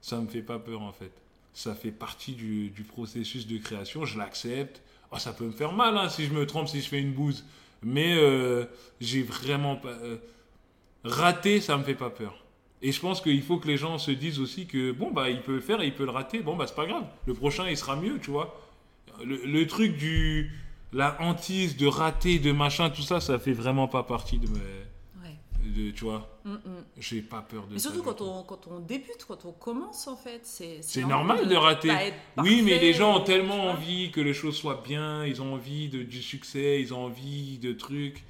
ça 0.00 0.20
me 0.20 0.28
fait 0.28 0.42
pas 0.42 0.58
peur 0.58 0.82
en 0.82 0.92
fait. 0.92 1.12
Ça 1.52 1.74
fait 1.74 1.90
partie 1.90 2.32
du, 2.32 2.70
du 2.70 2.82
processus 2.82 3.46
de 3.46 3.58
création. 3.58 4.04
Je 4.04 4.18
l'accepte. 4.18 4.82
Oh, 5.10 5.18
ça 5.18 5.32
peut 5.32 5.44
me 5.44 5.52
faire 5.52 5.72
mal 5.72 5.96
hein, 5.98 6.08
si 6.08 6.24
je 6.24 6.32
me 6.32 6.46
trompe, 6.46 6.68
si 6.68 6.80
je 6.80 6.88
fais 6.88 7.00
une 7.00 7.12
bouse. 7.12 7.44
Mais 7.82 8.14
euh, 8.16 8.64
j'ai 9.00 9.22
vraiment 9.22 9.76
pas. 9.76 9.96
Rater, 11.04 11.60
ça 11.60 11.76
me 11.76 11.84
fait 11.84 11.94
pas 11.94 12.10
peur. 12.10 12.44
Et 12.82 12.92
je 12.92 13.00
pense 13.00 13.20
qu'il 13.20 13.42
faut 13.42 13.58
que 13.58 13.66
les 13.68 13.76
gens 13.76 13.96
se 13.98 14.10
disent 14.10 14.40
aussi 14.40 14.66
que 14.66 14.92
bon 14.92 15.10
bah 15.10 15.30
il 15.30 15.40
peut 15.40 15.54
le 15.54 15.60
faire 15.60 15.80
et 15.80 15.86
il 15.86 15.94
peut 15.94 16.04
le 16.04 16.10
rater. 16.10 16.40
Bon 16.40 16.56
bah 16.56 16.66
c'est 16.66 16.76
pas 16.76 16.86
grave. 16.86 17.04
Le 17.26 17.34
prochain 17.34 17.68
il 17.68 17.76
sera 17.76 17.96
mieux, 17.96 18.18
tu 18.20 18.30
vois. 18.30 18.60
Le, 19.24 19.36
le 19.44 19.66
truc 19.66 19.96
du 19.96 20.50
la 20.92 21.16
hantise 21.20 21.76
de 21.76 21.86
rater, 21.86 22.38
de 22.38 22.52
machin, 22.52 22.88
tout 22.90 23.02
ça, 23.02 23.20
ça 23.20 23.38
fait 23.38 23.52
vraiment 23.52 23.88
pas 23.88 24.02
partie 24.02 24.38
de 24.38 24.48
mes. 24.48 24.60
De, 25.64 25.90
tu 25.92 26.04
vois. 26.04 26.28
Mm, 26.44 26.52
mm. 26.52 26.58
J'ai 27.00 27.22
pas 27.22 27.40
peur 27.40 27.66
de 27.66 27.74
Et 27.74 27.78
ça. 27.78 27.84
surtout 27.84 28.02
du 28.02 28.04
quand 28.04 28.20
on, 28.20 28.42
quand 28.42 28.66
on 28.70 28.80
débute, 28.80 29.24
quand 29.26 29.46
on 29.46 29.52
commence 29.52 30.06
en 30.06 30.14
fait, 30.16 30.40
c'est 30.44 30.80
C'est 30.82 31.04
normal 31.04 31.48
de 31.48 31.54
rater. 31.56 31.90
Oui, 32.36 32.60
mais 32.62 32.78
les 32.78 32.92
gens 32.92 33.16
ont 33.16 33.24
tellement 33.24 33.70
envie 33.70 34.10
que 34.10 34.20
les 34.20 34.34
choses 34.34 34.56
soient 34.56 34.82
bien, 34.86 35.24
ils 35.24 35.40
ont 35.40 35.54
envie 35.54 35.88
de, 35.88 36.02
du 36.02 36.20
succès, 36.20 36.82
ils 36.82 36.92
ont 36.92 37.06
envie 37.06 37.56
de 37.58 37.72
trucs, 37.72 38.24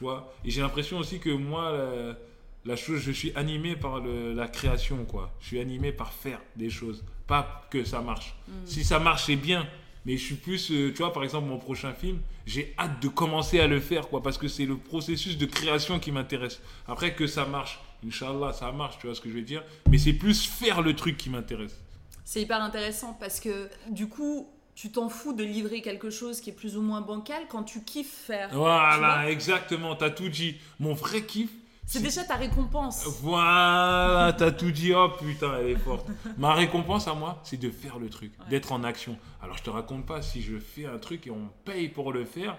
tu 0.00 0.04
vois. 0.04 0.32
Et 0.46 0.50
j'ai 0.50 0.62
l'impression 0.62 0.96
aussi 0.96 1.18
que 1.18 1.28
moi, 1.28 1.72
la, 1.72 2.16
la 2.64 2.76
chose, 2.76 3.00
je 3.00 3.12
suis 3.12 3.32
animé 3.36 3.76
par 3.76 4.00
le- 4.00 4.32
la 4.32 4.48
création, 4.48 5.04
quoi. 5.04 5.30
Je 5.40 5.48
suis 5.48 5.60
animé 5.60 5.92
par 5.92 6.14
faire 6.14 6.40
des 6.56 6.70
choses, 6.70 7.04
pas 7.26 7.66
que 7.70 7.84
ça 7.84 8.00
marche. 8.00 8.34
Mm. 8.48 8.52
Si 8.64 8.82
ça 8.82 8.98
marche, 8.98 9.26
c'est 9.26 9.36
bien. 9.36 9.66
Mais 10.06 10.16
je 10.16 10.24
suis 10.24 10.36
plus, 10.36 10.70
euh, 10.70 10.90
tu 10.92 11.02
vois, 11.02 11.12
par 11.12 11.22
exemple, 11.22 11.48
mon 11.48 11.58
prochain 11.58 11.92
film, 11.92 12.18
j'ai 12.46 12.74
hâte 12.78 13.02
de 13.02 13.08
commencer 13.08 13.60
à 13.60 13.66
le 13.66 13.78
faire, 13.78 14.08
quoi, 14.08 14.22
parce 14.22 14.38
que 14.38 14.48
c'est 14.48 14.64
le 14.64 14.78
processus 14.78 15.36
de 15.36 15.44
création 15.44 15.98
qui 15.98 16.12
m'intéresse. 16.12 16.62
Après 16.88 17.14
que 17.14 17.26
ça 17.26 17.44
marche, 17.44 17.78
Inch'Allah, 18.06 18.54
ça 18.54 18.72
marche, 18.72 18.96
tu 18.98 19.06
vois 19.06 19.14
ce 19.14 19.20
que 19.20 19.28
je 19.28 19.34
veux 19.34 19.42
dire. 19.42 19.62
Mais 19.90 19.98
c'est 19.98 20.14
plus 20.14 20.46
faire 20.46 20.80
le 20.80 20.96
truc 20.96 21.18
qui 21.18 21.28
m'intéresse. 21.28 21.78
C'est 22.24 22.40
hyper 22.40 22.62
intéressant 22.62 23.12
parce 23.20 23.38
que 23.40 23.68
du 23.90 24.08
coup, 24.08 24.48
tu 24.80 24.90
t'en 24.90 25.10
fous 25.10 25.34
de 25.34 25.44
livrer 25.44 25.82
quelque 25.82 26.08
chose 26.08 26.40
qui 26.40 26.48
est 26.48 26.54
plus 26.54 26.78
ou 26.78 26.80
moins 26.80 27.02
bancal 27.02 27.42
quand 27.50 27.64
tu 27.64 27.82
kiffes 27.82 28.24
faire. 28.26 28.48
tu. 28.48 28.54
Voilà, 28.54 29.30
exactement, 29.30 29.94
t'as 29.94 30.08
tout 30.08 30.30
dit. 30.30 30.56
Mon 30.78 30.94
vrai 30.94 31.20
kiff, 31.20 31.50
C'est 31.84 32.00
déjà 32.00 32.24
ta 32.24 32.36
récompense. 32.36 33.04
Voilà, 33.20 34.32
t'as 34.38 34.52
tout 34.52 34.70
dit. 34.70 34.94
Oh 34.94 35.10
putain, 35.20 35.58
elle 35.60 35.70
est 35.72 35.76
forte. 35.76 36.06
Ma 36.38 36.54
récompense 36.54 37.08
à 37.08 37.12
moi, 37.12 37.42
c'est 37.44 37.58
de 37.58 37.68
faire 37.68 37.98
le 37.98 38.08
truc, 38.08 38.32
d'être 38.48 38.72
en 38.72 38.82
action. 38.82 39.18
Alors 39.42 39.58
je 39.58 39.62
te 39.64 39.68
raconte 39.68 40.06
pas 40.06 40.22
si 40.22 40.40
je 40.40 40.56
fais 40.56 40.86
un 40.86 40.96
truc 40.96 41.26
et 41.26 41.30
on 41.30 41.50
paye 41.66 41.90
pour 41.90 42.10
le 42.10 42.24
faire 42.24 42.56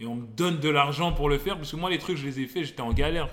et 0.00 0.06
on 0.06 0.14
me 0.14 0.26
donne 0.26 0.58
de 0.58 0.68
l'argent 0.70 1.12
pour 1.12 1.28
le 1.28 1.38
faire 1.38 1.56
parce 1.56 1.70
que 1.70 1.76
moi 1.76 1.90
les 1.90 1.98
trucs 1.98 2.16
je 2.16 2.26
les 2.26 2.40
ai 2.40 2.46
faits, 2.46 2.64
j'étais 2.64 2.80
en 2.80 2.92
galère. 2.92 3.28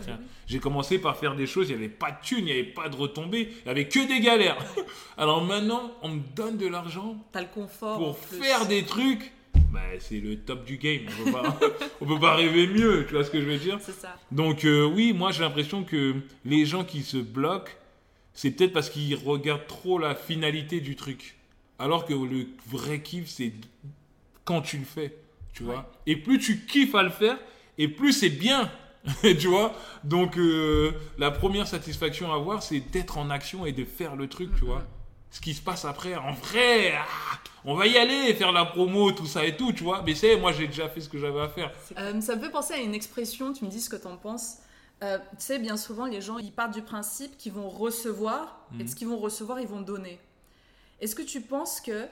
J'ai 0.46 0.60
commencé 0.60 1.00
par 1.00 1.18
faire 1.18 1.36
des 1.36 1.48
choses, 1.48 1.70
il 1.70 1.78
n'y 1.78 1.84
avait 1.84 1.94
pas 1.94 2.12
de 2.12 2.18
thunes, 2.22 2.40
il 2.40 2.46
n'y 2.46 2.52
avait 2.52 2.64
pas 2.64 2.90
de 2.90 2.96
retombées, 2.96 3.50
il 3.50 3.64
n'y 3.66 3.72
avait 3.72 3.88
que 3.88 4.06
des 4.06 4.20
galères. 4.20 4.58
Alors 5.18 5.44
maintenant, 5.44 5.94
on 6.02 6.10
me 6.10 6.22
donne 6.36 6.58
de 6.58 6.68
l'argent 6.68 7.18
T'as 7.32 7.42
le 7.42 7.48
confort. 7.48 7.96
en 7.96 7.98
pour 8.00 8.18
faire 8.18 8.68
des 8.68 8.84
trucs. 8.84 9.32
Bah, 9.72 9.80
c'est 10.00 10.20
le 10.20 10.38
top 10.38 10.66
du 10.66 10.78
game. 10.78 11.02
On 11.22 11.24
peut 11.26 11.32
pas, 11.32 11.60
on 12.02 12.06
peut 12.06 12.20
pas 12.20 12.36
rêver 12.36 12.68
mieux. 12.68 13.06
Tu 13.08 13.14
vois 13.14 13.24
ce 13.24 13.32
que 13.32 13.42
je 13.42 13.46
veux 13.46 13.58
dire? 13.58 13.80
Ça. 13.82 14.16
donc 14.32 14.66
euh, 14.66 14.86
oui, 14.86 15.14
moi 15.14 15.32
j'ai 15.32 15.44
l'impression 15.44 15.84
que 15.84 16.16
les 16.44 16.66
gens 16.66 16.84
qui 16.84 17.02
se 17.02 17.18
bloquent, 17.18 17.72
c'est 18.34 18.52
peut-être 18.52 18.74
parce 18.74 18.90
qu'ils 18.90 19.16
regardent 19.16 19.68
trop 19.68 20.00
la 20.00 20.16
finalité 20.16 20.82
du 20.82 20.98
truc. 20.98 21.38
Alors 21.80 22.06
que 22.06 22.14
le 22.14 22.48
vrai 22.68 23.02
kiff, 23.02 23.28
c'est 23.28 23.54
quand 24.44 24.62
tu 24.62 24.78
le 24.78 24.86
fais, 24.86 25.16
tu 25.58 25.64
vois. 25.64 25.92
Et 26.06 26.16
plus 26.16 26.40
tu 26.40 26.66
kiffes 26.66 26.96
à 26.96 27.04
le 27.04 27.10
faire, 27.10 27.38
et 27.78 27.88
plus 27.88 28.14
c'est 28.14 28.30
bien, 28.30 28.72
tu 29.22 29.48
vois. 29.48 29.74
Donc 30.04 30.38
euh, 30.38 30.92
la 31.18 31.32
première 31.32 31.68
satisfaction 31.68 32.32
à 32.32 32.36
avoir, 32.36 32.64
c'est 32.64 32.80
d'être 32.80 33.18
en 33.18 33.30
action 33.30 33.66
et 33.66 33.72
de 33.72 33.84
faire 33.86 34.16
le 34.16 34.28
truc, 34.28 34.50
tu 34.58 34.66
vois. 34.66 34.84
Ce 35.30 35.42
qui 35.42 35.54
se 35.54 35.62
passe 35.62 35.84
après, 35.86 36.16
en 36.16 36.32
vrai, 36.32 36.94
ah, 36.98 37.38
on 37.66 37.76
va 37.76 37.86
y 37.86 37.98
aller, 37.98 38.34
faire 38.34 38.52
la 38.54 38.64
promo, 38.66 39.12
tout 39.12 39.26
ça 39.26 39.46
et 39.46 39.58
tout, 39.58 39.74
tu 39.74 39.84
vois. 39.84 40.02
Mais 40.06 40.16
c'est, 40.16 40.38
moi 40.38 40.52
j'ai 40.54 40.68
déjà 40.68 40.88
fait 40.88 41.02
ce 41.02 41.10
que 41.10 41.18
j'avais 41.20 41.42
à 41.42 41.50
faire. 41.50 41.72
Euh, 41.98 42.22
ça 42.22 42.36
me 42.36 42.42
fait 42.42 42.50
penser 42.50 42.74
à 42.76 42.78
une 42.78 42.96
expression, 42.96 43.52
tu 43.54 43.66
me 43.66 43.70
dis 43.70 43.82
ce 43.82 43.90
que 43.90 43.98
t'en 43.98 44.16
penses. 44.18 44.58
Euh, 45.04 45.18
tu 45.32 45.36
sais, 45.40 45.60
bien 45.60 45.78
souvent, 45.78 46.06
les 46.06 46.22
gens, 46.22 46.38
ils 46.40 46.52
partent 46.52 46.74
du 46.74 46.82
principe 46.82 47.38
qu'ils 47.38 47.52
vont 47.54 47.70
recevoir, 47.70 48.66
et 48.74 48.78
de 48.78 48.84
Mhm. 48.84 48.88
ce 48.90 48.96
qu'ils 48.96 49.08
vont 49.08 49.18
recevoir, 49.20 49.60
ils 49.60 49.68
vont 49.68 49.82
donner. 49.82 50.18
Est-ce 51.02 51.16
que 51.16 51.22
tu 51.22 51.42
penses 51.42 51.82
que 51.82 52.08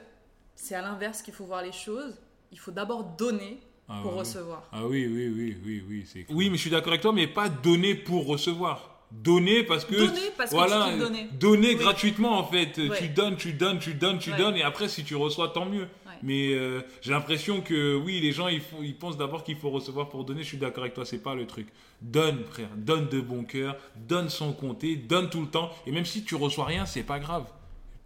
c'est 0.54 0.74
à 0.76 0.82
l'inverse 0.82 1.22
qu'il 1.22 1.34
faut 1.34 1.44
voir 1.46 1.62
les 1.62 1.72
choses 1.72 2.14
Il 2.56 2.58
faut 2.58 2.70
d'abord 2.70 3.04
donner 3.18 3.58
Ah 3.86 4.00
pour 4.02 4.14
recevoir. 4.14 4.62
Ah 4.72 4.86
oui, 4.86 5.06
oui, 5.06 5.28
oui, 5.28 5.56
oui, 5.62 5.84
oui. 5.86 6.04
c'est 6.10 6.24
Oui, 6.30 6.48
mais 6.48 6.56
je 6.56 6.62
suis 6.62 6.70
d'accord 6.70 6.88
avec 6.88 7.02
toi, 7.02 7.12
mais 7.12 7.26
pas 7.26 7.50
donner 7.50 7.94
pour 7.94 8.26
recevoir. 8.26 8.92
Donner 9.12 9.62
parce 9.62 9.84
que. 9.84 9.94
Donner 9.94 10.30
parce 10.38 10.50
que 10.50 10.56
voilà, 10.56 10.84
tu 10.86 10.90
kiffes 10.92 10.98
donner. 11.00 11.28
Donner 11.38 11.68
Oui. 11.68 11.76
gratuitement, 11.76 12.38
en 12.38 12.44
fait. 12.44 12.78
Ouais. 12.78 12.96
Tu 12.98 13.08
donnes, 13.10 13.36
tu 13.36 13.52
donnes, 13.52 13.78
tu 13.78 13.92
donnes, 13.92 14.18
tu 14.18 14.30
Ouais. 14.30 14.38
donnes, 14.38 14.56
et 14.56 14.62
après, 14.62 14.88
si 14.88 15.04
tu 15.04 15.14
reçois, 15.16 15.48
tant 15.50 15.66
mieux. 15.66 15.86
Mais 16.22 16.54
euh, 16.54 16.80
j'ai 17.02 17.10
l'impression 17.12 17.60
que, 17.60 17.94
oui, 17.94 18.20
les 18.20 18.32
gens, 18.32 18.48
ils, 18.48 18.62
font- 18.62 18.82
ils 18.82 18.96
pensent 18.96 19.18
d'abord 19.18 19.44
qu'il 19.44 19.56
faut 19.56 19.68
recevoir 19.68 20.08
pour 20.08 20.24
donner. 20.24 20.42
Je 20.44 20.48
suis 20.48 20.56
d'accord 20.56 20.82
avec 20.84 20.94
toi, 20.94 21.04
c'est 21.04 21.22
pas 21.22 21.34
le 21.34 21.46
truc. 21.46 21.68
Donne, 22.00 22.42
frère. 22.50 22.70
Donne 22.74 23.06
de 23.10 23.20
bon 23.20 23.44
cœur. 23.44 23.76
Donne 24.08 24.30
sans 24.30 24.52
compter. 24.52 24.96
Donne 24.96 25.28
tout 25.28 25.42
le 25.42 25.48
temps. 25.48 25.70
Et 25.86 25.92
même 25.92 26.06
si 26.06 26.24
tu 26.24 26.34
reçois 26.34 26.64
rien, 26.64 26.86
c'est 26.86 27.02
pas 27.02 27.18
grave. 27.18 27.44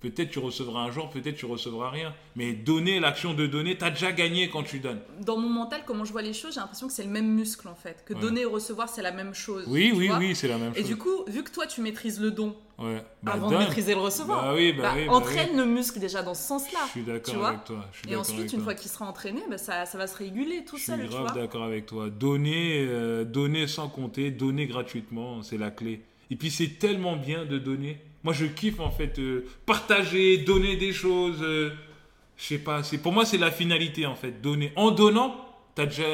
Peut-être 0.00 0.30
tu 0.30 0.38
recevras 0.38 0.80
un 0.80 0.90
jour, 0.90 1.10
peut-être 1.10 1.36
tu 1.36 1.44
recevras 1.44 1.90
rien. 1.90 2.14
Mais 2.34 2.54
donner, 2.54 3.00
l'action 3.00 3.34
de 3.34 3.46
donner, 3.46 3.76
t'as 3.76 3.90
déjà 3.90 4.12
gagné 4.12 4.48
quand 4.48 4.62
tu 4.62 4.78
donnes. 4.78 5.00
Dans 5.20 5.36
mon 5.36 5.50
mental, 5.50 5.82
comment 5.86 6.06
je 6.06 6.12
vois 6.12 6.22
les 6.22 6.32
choses, 6.32 6.54
j'ai 6.54 6.60
l'impression 6.60 6.86
que 6.86 6.92
c'est 6.94 7.02
le 7.04 7.10
même 7.10 7.28
muscle 7.28 7.68
en 7.68 7.74
fait. 7.74 8.02
Que 8.06 8.14
Ouais. 8.14 8.20
donner 8.20 8.40
et 8.40 8.44
recevoir, 8.46 8.88
c'est 8.88 9.02
la 9.02 9.12
même 9.12 9.34
chose. 9.34 9.64
Oui, 9.68 9.90
tu 9.92 9.96
oui, 9.98 10.06
vois 10.08 10.16
oui, 10.18 10.34
c'est 10.34 10.48
la 10.48 10.56
même 10.56 10.72
Et 10.74 10.78
chose. 10.80 10.86
du 10.86 10.96
coup, 10.96 11.24
vu 11.28 11.42
que 11.44 11.50
toi, 11.50 11.66
tu 11.66 11.82
maîtrises 11.82 12.18
le 12.18 12.30
don 12.30 12.56
Ouais. 12.78 13.04
Bah, 13.22 13.32
avant 13.34 13.50
donne. 13.50 13.58
de 13.58 13.64
maîtriser 13.64 13.92
le 13.92 14.00
recevoir, 14.00 14.42
Bah 14.42 14.54
oui, 14.54 14.72
bah 14.72 14.92
oui, 14.96 15.06
entraîne 15.10 15.50
oui. 15.50 15.56
le 15.58 15.66
muscle 15.66 16.00
déjà 16.00 16.22
dans 16.22 16.32
ce 16.32 16.44
sens-là. 16.48 16.78
Je 16.86 16.90
suis 16.92 17.02
d'accord 17.02 17.34
tu 17.34 17.44
avec 17.44 17.64
toi, 17.64 17.84
je 17.92 17.98
suis 17.98 18.10
Et 18.10 18.16
ensuite, 18.16 18.38
avec 18.38 18.52
une 18.54 18.58
toi. 18.60 18.64
fois 18.64 18.74
qu'il 18.74 18.90
sera 18.90 19.04
entraîné, 19.06 19.42
ça, 19.58 19.84
ça 19.84 19.98
va 19.98 20.06
se 20.06 20.16
réguler 20.16 20.64
tout 20.64 20.78
Je 20.78 20.84
seul. 20.84 21.00
suis 21.00 21.08
tu 21.10 21.14
grave 21.14 21.34
d'accord 21.34 21.62
avec 21.64 21.84
toi. 21.84 22.08
Donner, 22.08 22.86
euh, 22.88 23.24
donner 23.24 23.66
sans 23.66 23.90
compter, 23.90 24.30
donner 24.30 24.66
gratuitement, 24.66 25.42
c'est 25.42 25.58
la 25.58 25.70
clé. 25.70 26.00
Et 26.30 26.36
puis 26.36 26.50
c'est 26.50 26.78
tellement 26.78 27.16
bien 27.16 27.44
de 27.44 27.58
donner. 27.58 27.98
Moi 28.22 28.32
je 28.34 28.46
kiffe 28.46 28.80
en 28.80 28.90
fait 28.90 29.18
euh, 29.18 29.46
partager, 29.66 30.38
donner 30.38 30.76
des 30.76 30.92
choses. 30.92 31.42
euh, 31.42 31.70
je 32.36 32.44
sais 32.44 32.58
pas, 32.58 32.82
c'est 32.82 32.98
pour 32.98 33.12
moi 33.12 33.24
c'est 33.24 33.38
la 33.38 33.50
finalité 33.50 34.06
en 34.06 34.14
fait. 34.14 34.40
Donner. 34.40 34.72
En 34.76 34.90
donnant, 34.90 35.36
t'as 35.74 35.86
déjà, 35.86 36.04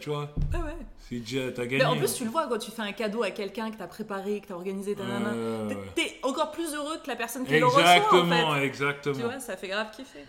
tu 0.00 0.10
vois, 0.10 0.32
Ouais, 0.52 0.58
ouais. 0.60 0.76
c'est 0.98 1.20
déjà 1.20 1.50
t'as 1.52 1.62
Mais 1.62 1.68
gagné. 1.78 1.84
en 1.84 1.96
plus, 1.96 2.10
hein. 2.10 2.14
tu 2.16 2.24
le 2.24 2.30
vois 2.30 2.46
quand 2.46 2.58
tu 2.58 2.70
fais 2.70 2.82
un 2.82 2.92
cadeau 2.92 3.22
à 3.22 3.30
quelqu'un 3.30 3.70
que 3.70 3.76
t'as 3.76 3.86
préparé, 3.86 4.40
que 4.40 4.46
t'as 4.48 4.54
organisé, 4.54 4.94
nanana, 4.94 5.32
Ouais, 5.66 5.76
t'es- 5.94 6.16
encore 6.22 6.50
plus 6.52 6.74
heureux 6.74 6.98
que 7.02 7.08
la 7.08 7.16
personne 7.16 7.44
qui 7.46 7.58
le 7.58 7.66
reçoit. 7.66 7.80
Exactement, 7.96 8.48
en 8.50 8.54
fait. 8.54 8.64
exactement. 8.66 9.14
Tu 9.16 9.22
vois, 9.22 9.40
ça 9.40 9.56
fait 9.56 9.68
grave 9.68 9.88
kiffer. 9.96 10.20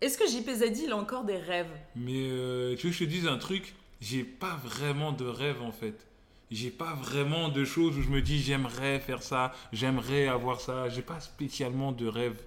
Est-ce 0.00 0.18
que 0.18 0.26
JP 0.26 0.50
Zadi, 0.50 0.82
il 0.86 0.92
a 0.92 0.96
encore 0.96 1.24
des 1.24 1.36
rêves? 1.36 1.70
Mais 1.96 2.12
euh, 2.30 2.74
tu 2.76 2.86
veux 2.86 2.92
que 2.92 2.98
je 2.98 3.04
te 3.04 3.08
dise 3.08 3.26
un 3.28 3.38
truc? 3.38 3.74
J'ai 4.00 4.24
pas 4.24 4.58
vraiment 4.64 5.12
de 5.12 5.24
rêve 5.24 5.62
en 5.62 5.70
fait. 5.70 6.06
J'ai 6.52 6.70
pas 6.70 6.92
vraiment 6.94 7.48
de 7.48 7.64
choses 7.64 7.96
où 7.96 8.02
je 8.02 8.10
me 8.10 8.20
dis 8.20 8.38
j'aimerais 8.42 9.00
faire 9.00 9.22
ça, 9.22 9.52
j'aimerais 9.72 10.28
avoir 10.28 10.60
ça. 10.60 10.90
J'ai 10.90 11.00
pas 11.00 11.18
spécialement 11.18 11.92
de 11.92 12.06
rêve. 12.06 12.38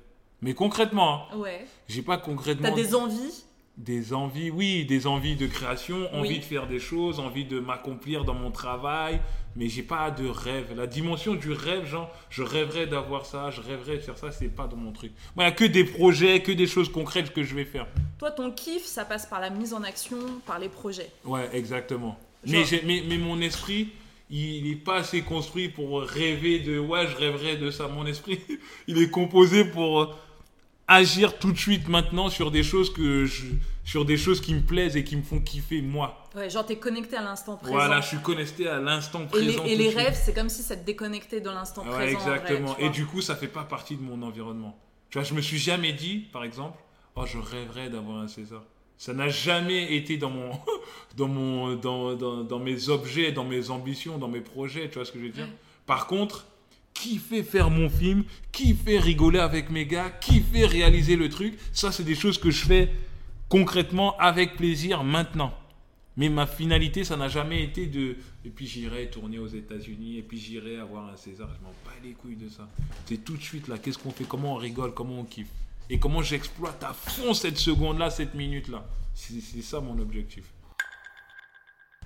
Mais 0.42 0.54
concrètement, 0.54 1.24
hein, 1.34 1.38
Ouais. 1.38 1.66
j'ai 1.88 2.04
pas 2.04 2.18
concrètement. 2.20 2.70
T'as 2.70 2.76
des 2.76 2.94
envies? 2.94 3.44
Des 3.78 4.14
envies, 4.14 4.52
oui, 4.52 4.86
des 4.86 5.08
envies 5.08 5.36
de 5.36 5.48
création, 5.48 6.08
envie 6.14 6.30
Oui. 6.30 6.40
de 6.40 6.44
faire 6.46 6.68
des 6.68 6.80
choses, 6.80 7.20
envie 7.20 7.46
de 7.46 7.60
m'accomplir 7.60 8.24
dans 8.26 8.36
mon 8.36 8.52
travail, 8.52 9.20
mais 9.56 9.68
j'ai 9.70 9.82
pas 9.84 10.12
de 10.12 10.28
rêve. 10.28 10.74
La 10.78 10.86
dimension 10.88 11.34
du 11.34 11.52
rêve, 11.52 11.86
genre, 11.86 12.10
je 12.30 12.44
rêverais 12.44 12.86
d'avoir 12.86 13.26
ça, 13.26 13.50
je 13.50 13.60
rêverais 13.60 13.96
de 13.98 14.02
faire 14.02 14.18
ça, 14.20 14.32
c'est 14.32 14.48
pas 14.50 14.68
dans 14.68 14.78
mon 14.78 14.92
truc. 14.92 15.12
Moi, 15.36 15.46
il 15.46 15.48
y 15.48 15.52
a 15.52 15.56
que 15.56 15.66
des 15.66 15.84
projets, 15.84 16.42
que 16.44 16.52
des 16.52 16.68
choses 16.68 16.90
concrètes 16.90 17.34
que 17.34 17.44
je 17.44 17.56
vais 17.56 17.66
faire. 17.66 17.88
Toi, 18.20 18.30
ton 18.32 18.52
kiff, 18.52 18.86
ça 18.86 19.04
passe 19.04 19.26
par 19.26 19.42
la 19.42 19.50
mise 19.50 19.74
en 19.74 19.82
action, 19.84 20.20
par 20.46 20.60
les 20.60 20.70
projets. 20.70 21.10
Ouais, 21.26 21.50
exactement. 21.54 22.18
Mais, 22.48 22.64
mais, 22.86 23.04
mais 23.08 23.18
mon 23.18 23.40
esprit, 23.42 23.90
il 24.30 24.64
n'est 24.70 24.76
pas 24.76 24.98
assez 24.98 25.22
construit 25.22 25.70
pour 25.70 26.02
rêver 26.02 26.60
de 26.60 26.80
ouais, 26.80 27.08
je 27.08 27.16
rêverais 27.16 27.58
de 27.58 27.70
ça. 27.72 27.88
Mon 27.88 28.06
esprit, 28.06 28.40
il 28.88 28.98
est 29.02 29.10
composé 29.10 29.66
pour 29.66 30.16
agir 30.88 31.38
tout 31.40 31.52
de 31.52 31.58
suite 31.58 31.88
maintenant 31.88 32.30
sur 32.30 32.52
des 32.52 32.62
choses 32.64 32.94
que 32.94 33.26
je, 33.26 33.46
sur 33.84 34.06
des 34.06 34.18
choses 34.18 34.42
qui 34.42 34.54
me 34.54 34.62
plaisent 34.62 34.96
et 34.96 35.04
qui 35.04 35.16
me 35.16 35.24
font 35.24 35.40
kiffer 35.40 35.82
moi. 35.82 36.24
Ouais, 36.36 36.50
genre 36.50 36.66
t'es 36.66 36.78
connecté 36.78 37.16
à 37.18 37.24
l'instant 37.24 37.56
présent. 37.58 37.74
Voilà, 37.74 38.02
je 38.02 38.08
suis 38.10 38.18
connecté 38.20 38.68
à 38.68 38.80
l'instant 38.80 39.24
Et 39.24 39.28
présent. 39.28 39.64
les, 39.64 39.72
et 39.72 39.76
les 39.76 39.90
rêves, 39.90 40.20
c'est 40.20 40.34
comme 40.34 40.50
si 40.50 40.62
ça 40.62 40.76
te 40.76 40.86
déconnectait 40.86 41.42
de 41.42 41.50
l'instant 41.50 41.84
Ouais, 41.84 41.92
présent. 41.92 42.20
vrai, 42.20 42.38
exactement. 42.40 42.78
et 42.78 42.90
du 42.90 43.06
coup, 43.06 43.22
ça 43.22 43.36
fait 43.36 43.48
pas 43.48 43.64
partie 43.64 43.96
de 43.96 44.02
mon 44.02 44.22
environnement. 44.22 44.78
Tu 45.10 45.18
vois, 45.18 45.24
je 45.28 45.34
me 45.34 45.42
suis 45.42 45.58
jamais 45.60 45.94
dit, 45.94 46.18
par 46.34 46.44
exemple, 46.44 46.78
oh, 47.16 47.26
je 47.26 47.38
rêverais 47.38 47.90
d'avoir 47.90 48.18
un 48.20 48.28
César. 48.28 48.64
Ça 48.98 49.14
n'a 49.14 49.30
jamais 49.30 49.96
été 49.96 50.18
dans 50.18 50.30
mon, 50.30 50.52
dans 51.18 51.28
mon, 51.28 51.76
dans, 51.76 52.16
dans, 52.16 52.44
dans 52.44 52.60
mes 52.60 52.90
objets, 52.90 53.32
dans 53.32 53.44
mes 53.44 53.70
ambitions, 53.70 54.18
dans 54.18 54.28
mes 54.28 54.42
projets. 54.42 54.90
Tu 54.90 54.96
vois 54.96 55.06
ce 55.06 55.12
que 55.12 55.20
je 55.20 55.26
veux 55.26 55.32
dire? 55.32 55.50
Par 55.86 56.08
contre, 56.08 56.48
qui 56.94 57.18
fait 57.18 57.44
faire 57.44 57.70
mon 57.70 57.90
film, 57.90 58.24
qui 58.52 58.74
fait 58.74 58.98
rigoler 58.98 59.40
avec 59.40 59.70
mes 59.70 59.86
gars, 59.86 60.10
qui 60.10 60.40
fait 60.40 60.66
réaliser 60.66 61.16
le 61.16 61.30
truc, 61.30 61.56
ça, 61.72 61.92
c'est 61.92 62.04
des 62.04 62.16
choses 62.16 62.38
que 62.40 62.50
je 62.50 62.66
fais 62.66 62.90
concrètement 63.50 64.18
avec 64.18 64.56
plaisir 64.56 65.04
maintenant. 65.04 65.54
Mais 66.18 66.30
ma 66.30 66.48
finalité, 66.48 67.04
ça 67.04 67.18
n'a 67.18 67.28
jamais 67.28 67.62
été 67.64 67.88
de. 67.88 68.16
Et 68.46 68.50
puis 68.50 68.66
j'irai 68.66 69.10
tourner 69.10 69.38
aux 69.38 69.48
États-Unis, 69.48 70.18
et 70.18 70.22
puis 70.22 70.40
j'irai 70.40 70.78
avoir 70.78 71.10
un 71.10 71.18
César. 71.18 71.50
Je 71.54 71.62
m'en 71.62 71.74
bats 71.84 71.92
les 72.02 72.14
couilles 72.14 72.38
de 72.38 72.48
ça. 72.48 72.70
C'est 73.06 73.24
tout 73.24 73.36
de 73.36 73.42
suite 73.42 73.68
là. 73.68 73.78
Qu'est-ce 73.78 73.98
qu'on 73.98 74.12
fait? 74.12 74.24
Comment 74.24 74.54
on 74.54 74.58
rigole? 74.58 74.94
Comment 74.94 75.20
on 75.20 75.26
kiffe? 75.26 75.52
Et 75.90 76.00
comment 76.00 76.22
j'exploite 76.22 76.84
à 76.84 76.94
fond 76.94 77.34
cette 77.34 77.58
seconde-là, 77.58 78.10
cette 78.10 78.34
minute-là 78.34 78.86
C'est 79.14 79.62
ça 79.62 79.80
mon 79.80 80.00
objectif. 80.00 80.46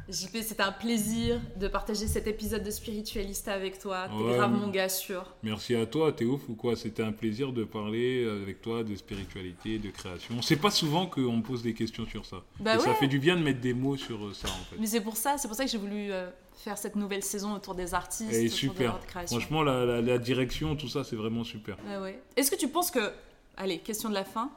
JP, 0.10 0.38
c'était 0.42 0.64
un 0.64 0.72
plaisir 0.72 1.40
de 1.56 1.68
partager 1.68 2.08
cet 2.08 2.26
épisode 2.26 2.64
de 2.64 2.72
Spiritualista 2.72 3.54
avec 3.54 3.78
toi. 3.78 4.08
T'es 4.08 4.16
Ouais, 4.24 4.38
grave 4.38 4.52
mon 4.54 4.68
gars 4.70 4.90
sûr. 4.90 5.24
Merci 5.44 5.76
à 5.76 5.86
toi, 5.86 6.12
t'es 6.12 6.26
ouf 6.26 6.42
ou 6.50 6.56
quoi? 6.56 6.76
C'était 6.76 7.04
un 7.04 7.12
plaisir 7.12 7.54
de 7.54 7.64
parler 7.64 8.28
avec 8.28 8.60
toi 8.60 8.84
de 8.84 8.96
spiritualité, 8.96 9.78
de 9.78 9.92
création. 9.92 10.42
C'est 10.42 10.56
pas 10.56 10.72
souvent 10.72 11.06
qu'on 11.06 11.38
me 11.38 11.44
pose 11.44 11.62
des 11.62 11.76
questions 11.76 12.08
sur 12.08 12.26
ça. 12.26 12.38
Bah 12.60 12.78
et 12.78 12.80
ça 12.80 12.96
fait 12.96 13.08
du 13.08 13.20
bien 13.20 13.36
de 13.38 13.44
mettre 13.44 13.62
des 13.62 13.76
mots 13.76 13.98
sur 13.98 14.26
euh, 14.26 14.34
ça 14.34 14.48
en 14.48 14.64
fait. 14.72 14.78
Mais 14.80 14.88
c'est 14.88 15.02
pour 15.02 15.16
ça, 15.16 15.38
c'est 15.38 15.48
pour 15.48 15.56
ça 15.56 15.64
que 15.66 15.70
j'ai 15.70 15.78
voulu 15.78 16.12
euh, 16.12 16.32
faire 16.56 16.80
cette 16.80 16.96
nouvelle 16.96 17.22
saison 17.24 17.54
autour 17.54 17.76
des 17.76 17.94
artistes, 17.94 18.34
Et 18.34 18.38
autour 18.48 18.50
de 18.50 18.50
super. 18.50 18.92
leur 18.94 19.06
création. 19.06 19.38
Franchement, 19.40 19.62
la, 19.62 19.86
la- 19.86 20.02
la 20.02 20.18
direction, 20.18 20.76
tout 20.76 20.90
ça, 20.90 21.04
c'est 21.04 21.18
vraiment 21.18 21.44
super. 21.44 21.78
Ouais. 22.02 22.20
Est-ce 22.36 22.50
que 22.50 22.56
tu 22.56 22.68
penses 22.68 22.90
que, 22.90 23.12
allez, 23.60 23.78
question 23.80 24.10
de 24.10 24.16
la 24.16 24.24
fin, 24.24 24.50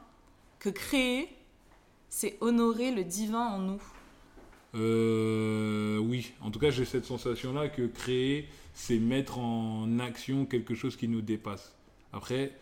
que 0.57 0.69
créer, 0.69 1.29
c'est 2.09 2.37
honorer 2.41 2.91
le 2.91 3.03
divin 3.03 3.45
en 3.45 3.59
nous. 3.59 3.81
Euh, 4.75 5.99
oui, 5.99 6.31
en 6.41 6.49
tout 6.49 6.57
cas, 6.57 6.71
j'ai 6.71 6.85
cette 6.85 7.05
sensation-là 7.05 7.69
que 7.69 7.85
créer, 7.85 8.47
c'est 8.73 8.97
mettre 8.97 9.37
en 9.37 9.99
action 9.99 10.45
quelque 10.45 10.73
chose 10.73 10.95
qui 10.95 11.07
nous 11.07 11.21
dépasse. 11.21 11.75
Après, 12.11 12.53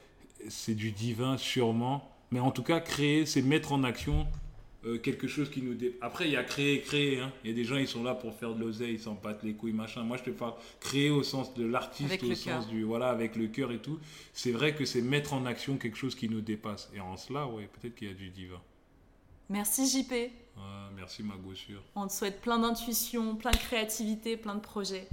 c'est 0.50 0.74
du 0.74 0.92
divin 0.92 1.38
sûrement, 1.38 2.12
mais 2.32 2.40
en 2.40 2.52
tout 2.52 2.64
cas, 2.64 2.82
créer, 2.82 3.26
c'est 3.26 3.42
mettre 3.42 3.72
en 3.72 3.84
action 3.84 4.28
euh, 4.86 4.98
quelque 4.98 5.28
chose 5.28 5.50
qui 5.50 5.62
nous 5.62 5.76
dépasse. 5.76 6.00
Après, 6.02 6.26
il 6.26 6.32
y 6.32 6.38
a 6.38 6.44
créer, 6.44 6.82
créer. 6.82 7.20
Hein. 7.20 7.32
Il 7.44 7.52
y 7.52 7.54
a 7.54 7.56
des 7.56 7.64
gens, 7.64 7.78
ils 7.78 7.88
sont 7.88 8.04
là 8.04 8.16
pour 8.16 8.34
faire 8.34 8.56
de 8.56 8.60
l'oseille, 8.60 8.94
ils 8.94 9.00
s'en 9.00 9.14
battent 9.14 9.44
les 9.44 9.54
couilles, 9.54 9.74
machin. 9.74 10.04
Moi, 10.04 10.18
je 10.18 10.24
te 10.24 10.30
parle 10.32 10.54
créer 10.80 11.10
au 11.10 11.24
sens 11.24 11.54
de 11.54 11.66
l'artiste, 11.66 12.24
au 12.24 12.36
sens 12.36 12.68
du 12.68 12.84
voilà, 12.84 13.10
avec 13.10 13.36
le 13.36 13.48
cœur 13.48 13.72
et 13.72 13.80
tout. 13.80 14.00
C'est 14.34 14.52
vrai 14.52 14.74
que 14.74 14.86
c'est 14.86 15.02
mettre 15.02 15.34
en 15.34 15.46
action 15.46 15.78
quelque 15.78 15.98
chose 15.98 16.16
qui 16.16 16.30
nous 16.30 16.42
dépasse. 16.42 16.90
Et 16.96 17.00
en 17.00 17.16
cela, 17.16 17.46
ouais, 17.48 17.70
peut-être 17.80 17.96
qu'il 17.96 18.08
y 18.08 18.12
a 18.12 18.16
du 18.16 18.30
divin. 18.30 18.62
Merci 19.50 19.86
JP. 19.86 20.14
merci 20.96 21.24
ma 21.24 21.36
gossure. 21.36 21.84
On 21.96 22.08
te 22.08 22.14
souhaite 22.14 22.42
plein 22.42 22.58
d'intuition, 22.58 23.36
plein 23.36 23.52
de 23.52 23.58
créativité, 23.58 24.38
plein 24.38 24.56
de 24.56 24.62
projets. 24.62 25.08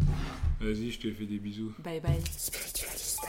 Vas-y, 0.60 0.90
je 0.90 0.98
te 0.98 1.12
fais 1.12 1.26
des 1.26 1.38
bisous. 1.38 1.72
Bye 1.78 2.00
bye. 2.00 2.20
Spiritualista. 2.36 3.28